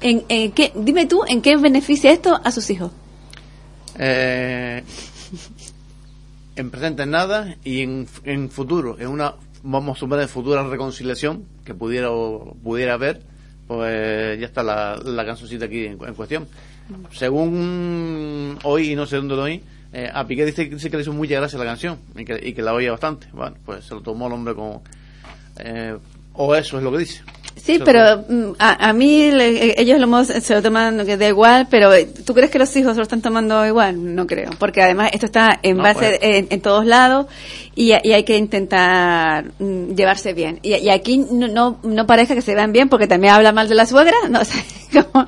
en, 0.00 0.22
qué, 0.52 0.72
dime 0.74 1.06
tú, 1.06 1.22
¿en 1.28 1.42
qué 1.42 1.56
beneficia 1.56 2.10
esto 2.10 2.40
a 2.42 2.50
sus 2.50 2.70
hijos? 2.70 2.90
Eh, 3.98 4.82
en 6.56 6.70
presente 6.70 7.02
en 7.02 7.10
nada 7.10 7.56
y 7.64 7.82
en, 7.82 8.06
en 8.24 8.50
futuro, 8.50 8.96
en 8.98 9.08
una, 9.08 9.34
vamos 9.62 9.96
a 9.96 10.00
suponer, 10.00 10.28
futura 10.28 10.62
reconciliación 10.62 11.44
que 11.64 11.74
pudiera, 11.74 12.08
pudiera 12.62 12.94
haber, 12.94 13.22
pues 13.66 14.40
ya 14.40 14.46
está 14.46 14.62
la, 14.62 14.96
la 14.96 15.24
cancioncita 15.24 15.66
aquí 15.66 15.84
en, 15.86 15.96
cuestión. 15.96 16.48
Según 17.12 18.58
hoy, 18.64 18.92
y 18.92 18.96
no 18.96 19.06
sé 19.06 19.16
dónde 19.16 19.36
lo 19.36 19.42
oí, 19.42 19.62
eh, 19.92 20.10
a 20.12 20.26
Piqué 20.26 20.44
dice, 20.44 20.66
dice, 20.66 20.90
que 20.90 20.96
le 20.96 21.02
hizo 21.02 21.12
mucha 21.12 21.36
gracia 21.36 21.58
la 21.58 21.64
canción 21.64 21.98
y 22.16 22.24
que, 22.24 22.40
y 22.42 22.52
que 22.52 22.62
la 22.62 22.72
oía 22.72 22.92
bastante. 22.92 23.26
Bueno, 23.32 23.56
pues 23.64 23.84
se 23.84 23.94
lo 23.94 24.00
tomó 24.00 24.26
el 24.28 24.32
hombre 24.34 24.54
como... 24.54 24.82
Eh, 25.58 25.96
o 26.34 26.54
eso 26.54 26.78
es 26.78 26.84
lo 26.84 26.92
que 26.92 26.98
dice. 26.98 27.22
Sí, 27.56 27.80
pero 27.84 28.24
mm, 28.26 28.52
a, 28.58 28.88
a, 28.88 28.92
mí 28.92 29.30
ellos 29.76 30.00
lo, 30.00 30.24
se 30.24 30.54
lo 30.54 30.62
toman 30.62 31.04
que 31.04 31.16
da 31.16 31.28
igual, 31.28 31.66
pero 31.70 31.90
¿tú 32.24 32.32
crees 32.32 32.50
que 32.50 32.58
los 32.58 32.74
hijos 32.76 32.92
se 32.92 32.98
lo 32.98 33.02
están 33.02 33.20
tomando 33.20 33.66
igual? 33.66 34.14
No 34.14 34.26
creo, 34.26 34.50
porque 34.58 34.82
además 34.82 35.10
esto 35.12 35.26
está 35.26 35.58
en 35.62 35.76
base 35.76 36.18
pues. 36.20 36.46
en, 36.50 36.60
todos 36.60 36.86
lados 36.86 37.26
y, 37.80 37.92
hay 37.92 38.24
que 38.24 38.36
intentar 38.36 39.52
mm, 39.58 39.94
llevarse 39.94 40.34
bien. 40.34 40.58
Y, 40.62 40.90
aquí 40.90 41.18
no, 41.18 41.48
no, 41.48 41.78
no, 41.82 42.06
parece 42.06 42.34
que 42.34 42.42
se 42.42 42.54
vean 42.54 42.72
bien 42.72 42.90
porque 42.90 43.06
también 43.06 43.32
habla 43.32 43.52
mal 43.52 43.68
de 43.68 43.74
la 43.74 43.86
suegra, 43.86 44.16
no 44.28 44.44
sé, 44.44 44.62
como, 44.92 45.24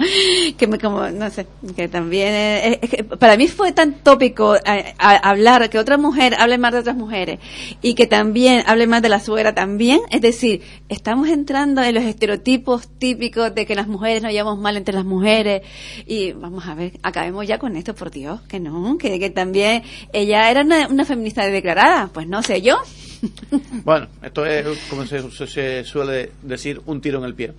que 0.59 0.67
me, 0.67 0.79
como, 0.79 1.09
no 1.09 1.31
sé, 1.31 1.47
que 1.75 1.89
también 1.89 2.35
es, 2.35 2.91
que 2.91 3.05
para 3.05 3.37
mí 3.37 3.49
fue 3.49 3.73
tan 3.73 3.95
tópico 4.03 4.57
eh, 4.57 4.95
hablar 4.99 5.71
que 5.71 5.79
otra 5.79 5.97
mujer 5.97 6.35
hable 6.39 6.59
mal 6.59 6.73
de 6.73 6.81
otras 6.81 6.97
mujeres 6.97 7.39
y 7.81 7.95
que 7.95 8.07
también 8.07 8.65
hable 8.67 8.87
mal 8.87 9.01
de 9.01 9.09
la 9.09 9.21
suegra 9.21 9.55
también, 9.55 10.01
es 10.11 10.21
decir, 10.21 10.63
estamos 10.89 11.29
entrando 11.29 11.83
en 11.83 11.95
los 11.95 12.05
estereotipos 12.05 12.89
típicos 12.99 13.55
de 13.55 13.65
que 13.65 13.75
las 13.75 13.87
mujeres 13.87 14.23
nos 14.23 14.33
llevamos 14.33 14.59
mal 14.59 14.77
entre 14.77 14.95
las 14.95 15.05
mujeres 15.05 15.63
y 16.07 16.33
vamos 16.33 16.67
a 16.67 16.75
ver, 16.75 16.93
acabemos 17.03 17.47
ya 17.47 17.59
con 17.59 17.77
esto, 17.77 17.95
por 17.95 18.11
Dios, 18.11 18.43
que 18.43 18.61
no, 18.61 18.99
que, 18.99 19.19
que 19.19 19.31
también 19.31 19.83
ella 20.13 20.51
era 20.51 20.63
una, 20.63 21.05
feminista 21.05 21.47
declarada, 21.47 22.11
pues 22.13 22.27
no 22.27 22.42
sé 22.43 22.63
yo. 22.63 22.77
Bueno, 23.85 24.09
esto 24.21 24.45
es, 24.45 24.67
como 24.91 25.07
se, 25.07 25.85
suele 25.85 26.33
decir, 26.43 26.81
un 26.87 27.01
tiro 27.01 27.21
en 27.21 27.25
el 27.25 27.35
pie. 27.35 27.53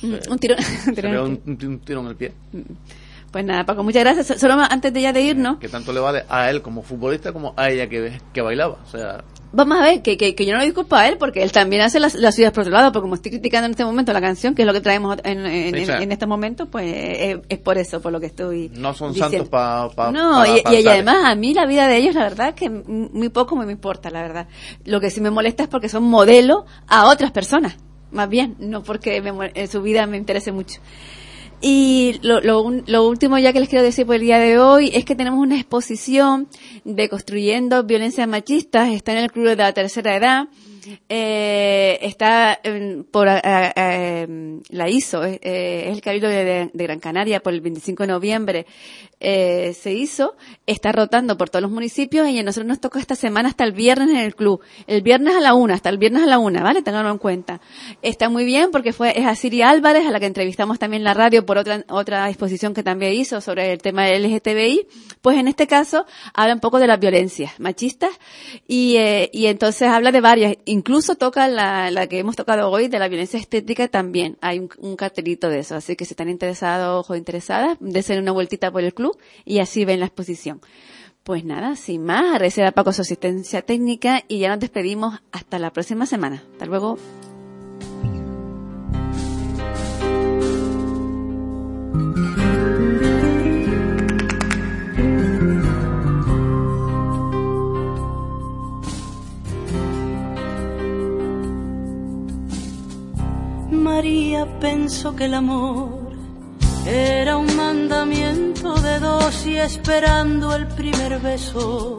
Mm, 0.00 0.14
un 0.30 0.38
tiro, 0.38 0.54
un 0.86 0.94
tiro, 0.94 1.24
un, 1.24 1.80
tiro 1.80 2.00
en 2.02 2.06
el 2.06 2.14
pie. 2.14 2.32
Mm. 2.52 2.60
Pues 3.32 3.44
nada, 3.44 3.66
Paco, 3.66 3.82
muchas 3.82 4.04
gracias. 4.04 4.40
Solo 4.40 4.54
antes 4.54 4.92
de 4.92 5.02
ya 5.02 5.12
de 5.12 5.22
irnos. 5.22 5.58
Que 5.58 5.68
tanto 5.68 5.92
le 5.92 6.00
vale 6.00 6.24
a 6.28 6.48
él 6.50 6.62
como 6.62 6.82
futbolista 6.82 7.32
como 7.32 7.52
a 7.56 7.68
ella 7.68 7.88
que, 7.88 8.20
que 8.32 8.40
bailaba. 8.40 8.78
O 8.86 8.90
sea, 8.90 9.22
Vamos 9.50 9.78
a 9.78 9.82
ver, 9.82 10.02
que, 10.02 10.16
que, 10.18 10.34
yo 10.44 10.52
no 10.52 10.58
lo 10.58 10.64
disculpo 10.64 10.94
a 10.94 11.08
él, 11.08 11.16
porque 11.16 11.42
él 11.42 11.52
también 11.52 11.80
hace 11.80 11.98
las, 11.98 12.14
las 12.14 12.34
ciudades 12.34 12.54
por 12.54 12.62
otro 12.62 12.72
lado, 12.72 12.92
porque 12.92 13.04
como 13.04 13.14
estoy 13.14 13.32
criticando 13.32 13.66
en 13.66 13.70
este 13.70 13.84
momento 13.84 14.12
la 14.12 14.20
canción, 14.20 14.54
que 14.54 14.62
es 14.62 14.66
lo 14.66 14.74
que 14.74 14.82
traemos 14.82 15.16
en, 15.24 15.46
en, 15.46 15.74
en, 15.74 16.12
este 16.12 16.26
momento, 16.26 16.66
pues 16.66 17.40
es, 17.48 17.58
por 17.58 17.78
eso, 17.78 18.02
por 18.02 18.12
lo 18.12 18.20
que 18.20 18.26
estoy 18.26 18.70
No 18.74 18.92
son 18.92 19.14
santos 19.14 19.48
para... 19.48 19.88
Pa, 19.88 20.12
no, 20.12 20.44
y, 20.44 20.62
y, 20.70 20.86
además 20.86 21.24
a 21.24 21.34
mí 21.34 21.54
la 21.54 21.64
vida 21.64 21.88
de 21.88 21.96
ellos, 21.96 22.14
la 22.14 22.24
verdad, 22.24 22.54
que 22.54 22.68
muy 22.68 23.30
poco 23.30 23.56
me 23.56 23.72
importa, 23.72 24.10
la 24.10 24.20
verdad. 24.20 24.48
Lo 24.84 25.00
que 25.00 25.10
sí 25.10 25.20
me 25.22 25.30
molesta 25.30 25.62
es 25.62 25.68
porque 25.68 25.88
son 25.88 26.04
modelo 26.04 26.66
a 26.86 27.08
otras 27.08 27.30
personas, 27.30 27.76
más 28.10 28.28
bien, 28.28 28.54
no 28.58 28.82
porque 28.82 29.22
me, 29.22 29.66
su 29.66 29.80
vida 29.80 30.06
me 30.06 30.18
interese 30.18 30.52
mucho. 30.52 30.80
Y 31.60 32.20
lo, 32.22 32.40
lo, 32.40 32.70
lo, 32.86 33.08
último 33.08 33.36
ya 33.38 33.52
que 33.52 33.58
les 33.58 33.68
quiero 33.68 33.84
decir 33.84 34.06
por 34.06 34.14
el 34.14 34.20
día 34.20 34.38
de 34.38 34.58
hoy 34.58 34.92
es 34.94 35.04
que 35.04 35.16
tenemos 35.16 35.40
una 35.40 35.56
exposición 35.56 36.48
de 36.84 37.08
Construyendo 37.08 37.82
Violencias 37.82 38.28
Machistas, 38.28 38.92
está 38.92 39.12
en 39.12 39.18
el 39.18 39.32
Club 39.32 39.48
de 39.48 39.56
la 39.56 39.72
Tercera 39.72 40.14
Edad, 40.14 40.48
eh, 41.08 41.98
está 42.02 42.60
por 43.10 43.28
eh, 43.28 43.40
eh, 43.42 44.60
la 44.70 44.88
ISO, 44.88 45.24
es 45.24 45.40
el 45.42 46.00
Cabildo 46.00 46.28
de, 46.28 46.70
Gran 46.72 47.00
Canaria 47.00 47.40
por 47.40 47.52
el 47.52 47.60
25 47.60 48.04
de 48.04 48.06
noviembre 48.06 48.66
eh, 49.20 49.74
se 49.74 49.92
hizo, 49.92 50.36
está 50.66 50.92
rotando 50.92 51.36
por 51.36 51.50
todos 51.50 51.62
los 51.62 51.70
municipios 51.70 52.28
y 52.28 52.38
a 52.38 52.42
nosotros 52.42 52.68
nos 52.68 52.80
toca 52.80 53.00
esta 53.00 53.16
semana 53.16 53.48
hasta 53.48 53.64
el 53.64 53.72
viernes 53.72 54.10
en 54.10 54.16
el 54.16 54.34
club. 54.34 54.60
El 54.86 55.02
viernes 55.02 55.34
a 55.34 55.40
la 55.40 55.54
una, 55.54 55.74
hasta 55.74 55.88
el 55.88 55.98
viernes 55.98 56.22
a 56.22 56.26
la 56.26 56.38
una, 56.38 56.62
¿vale? 56.62 56.82
Tenganlo 56.82 57.10
en 57.10 57.18
cuenta. 57.18 57.60
Está 58.02 58.28
muy 58.28 58.44
bien 58.44 58.70
porque 58.70 58.92
fue, 58.92 59.18
es 59.18 59.26
a 59.26 59.34
Siri 59.34 59.62
Álvarez, 59.62 60.06
a 60.06 60.10
la 60.10 60.20
que 60.20 60.26
entrevistamos 60.26 60.78
también 60.78 61.00
en 61.00 61.04
la 61.04 61.14
radio 61.14 61.44
por 61.44 61.58
otra, 61.58 61.84
otra 61.88 62.28
exposición 62.28 62.74
que 62.74 62.82
también 62.82 63.14
hizo 63.14 63.40
sobre 63.40 63.72
el 63.72 63.82
tema 63.82 64.04
del 64.04 64.22
LGTBI. 64.22 64.86
Pues 65.20 65.36
en 65.36 65.48
este 65.48 65.66
caso 65.66 66.06
habla 66.34 66.54
un 66.54 66.60
poco 66.60 66.78
de 66.78 66.86
las 66.86 67.00
violencias 67.00 67.58
machistas 67.58 68.10
y, 68.68 68.96
eh, 68.96 69.30
y 69.32 69.46
entonces 69.46 69.88
habla 69.88 70.12
de 70.12 70.20
varias. 70.20 70.56
Incluso 70.64 71.16
toca 71.16 71.48
la, 71.48 71.90
la 71.90 72.06
que 72.06 72.20
hemos 72.20 72.36
tocado 72.36 72.70
hoy 72.70 72.88
de 72.88 72.98
la 72.98 73.08
violencia 73.08 73.38
estética 73.38 73.88
también. 73.88 74.38
Hay 74.40 74.60
un, 74.60 74.68
un 74.78 74.96
cartelito 74.96 75.48
de 75.48 75.60
eso. 75.60 75.74
Así 75.74 75.96
que 75.96 76.04
si 76.04 76.12
están 76.12 76.28
interesados 76.28 77.10
o 77.10 77.16
interesadas, 77.16 77.78
ser 78.02 78.20
una 78.20 78.32
vueltita 78.32 78.70
por 78.70 78.82
el 78.82 78.94
club 78.94 79.07
y 79.44 79.60
así 79.60 79.84
ven 79.84 80.00
la 80.00 80.06
exposición. 80.06 80.60
Pues 81.22 81.44
nada, 81.44 81.76
sin 81.76 82.04
más, 82.04 82.22
agradecer 82.34 82.64
a 82.64 82.72
Paco 82.72 82.92
su 82.92 83.02
asistencia 83.02 83.62
técnica 83.62 84.24
y 84.28 84.38
ya 84.38 84.48
nos 84.48 84.60
despedimos 84.60 85.20
hasta 85.30 85.58
la 85.58 85.72
próxima 85.72 86.06
semana. 86.06 86.42
Hasta 86.52 86.66
luego. 86.66 86.96
María 103.70 104.46
pensó 104.60 105.14
que 105.14 105.24
el 105.26 105.34
amor 105.34 106.12
era 106.86 107.36
un 107.36 107.57
y 109.28 109.58
esperando 109.58 110.54
el 110.54 110.66
primer 110.68 111.20
beso 111.20 111.98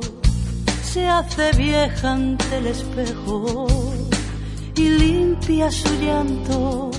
se 0.81 1.07
hace 1.07 1.51
vieja 1.51 2.13
ante 2.13 2.57
el 2.57 2.65
espejo 2.65 3.67
y 4.75 4.89
limpia 4.89 5.69
su 5.69 5.93
llanto 6.01 6.89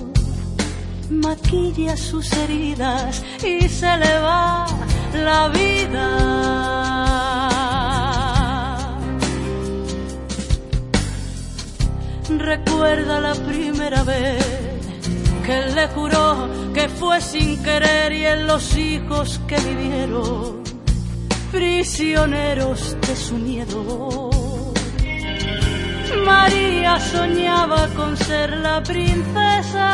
maquilla 1.11 1.97
sus 1.97 2.33
heridas 2.33 3.25
y 3.45 3.69
se 3.69 3.97
le 3.97 4.21
va 4.21 4.67
la 5.15 5.49
vida. 5.49 6.07
Recuerda 12.29 13.19
la 13.21 13.35
primera 13.35 14.05
vez 14.05 14.70
él 15.51 15.75
le 15.75 15.89
juró 15.89 16.49
que 16.73 16.89
fue 16.89 17.21
sin 17.21 17.63
querer 17.63 18.13
y 18.13 18.25
en 18.25 18.47
los 18.47 18.77
hijos 18.77 19.41
que 19.49 19.57
vivieron 19.57 20.61
prisioneros 21.51 22.97
de 23.01 23.17
su 23.17 23.35
miedo. 23.37 24.31
María 26.25 27.01
soñaba 27.01 27.89
con 27.97 28.17
ser 28.17 28.57
la 28.59 28.83
princesa 28.83 29.91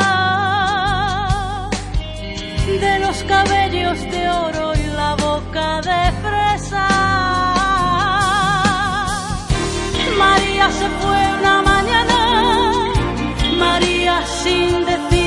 de 2.67 2.99
los 2.99 3.23
cabellos 3.23 3.99
de 4.11 4.29
oro 4.29 4.73
y 4.75 4.87
la 4.95 5.15
boca 5.15 5.81
de 5.81 6.11
fresa. 6.23 6.87
María 10.17 10.69
se 10.69 10.89
fue 10.99 11.19
una 11.39 11.61
mañana, 11.61 12.19
María 13.57 14.21
sin 14.43 14.85
decir 14.85 15.26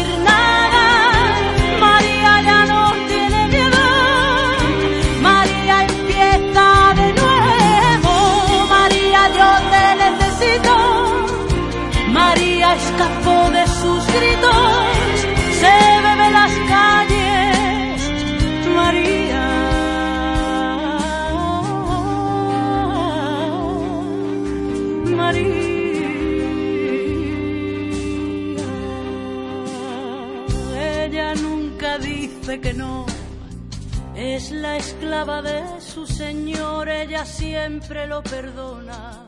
esclava 34.81 35.43
de 35.43 35.63
su 35.81 36.07
señor, 36.07 36.89
ella 36.89 37.25
siempre 37.27 38.07
lo 38.07 38.23
perdona. 38.23 39.27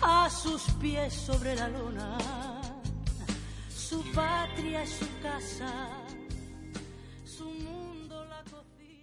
A 0.00 0.30
sus 0.30 0.62
pies 0.80 1.12
sobre 1.12 1.54
la 1.54 1.68
lona, 1.68 2.16
su 3.68 4.02
patria 4.12 4.82
es 4.82 4.90
su 4.90 5.06
casa 5.22 5.93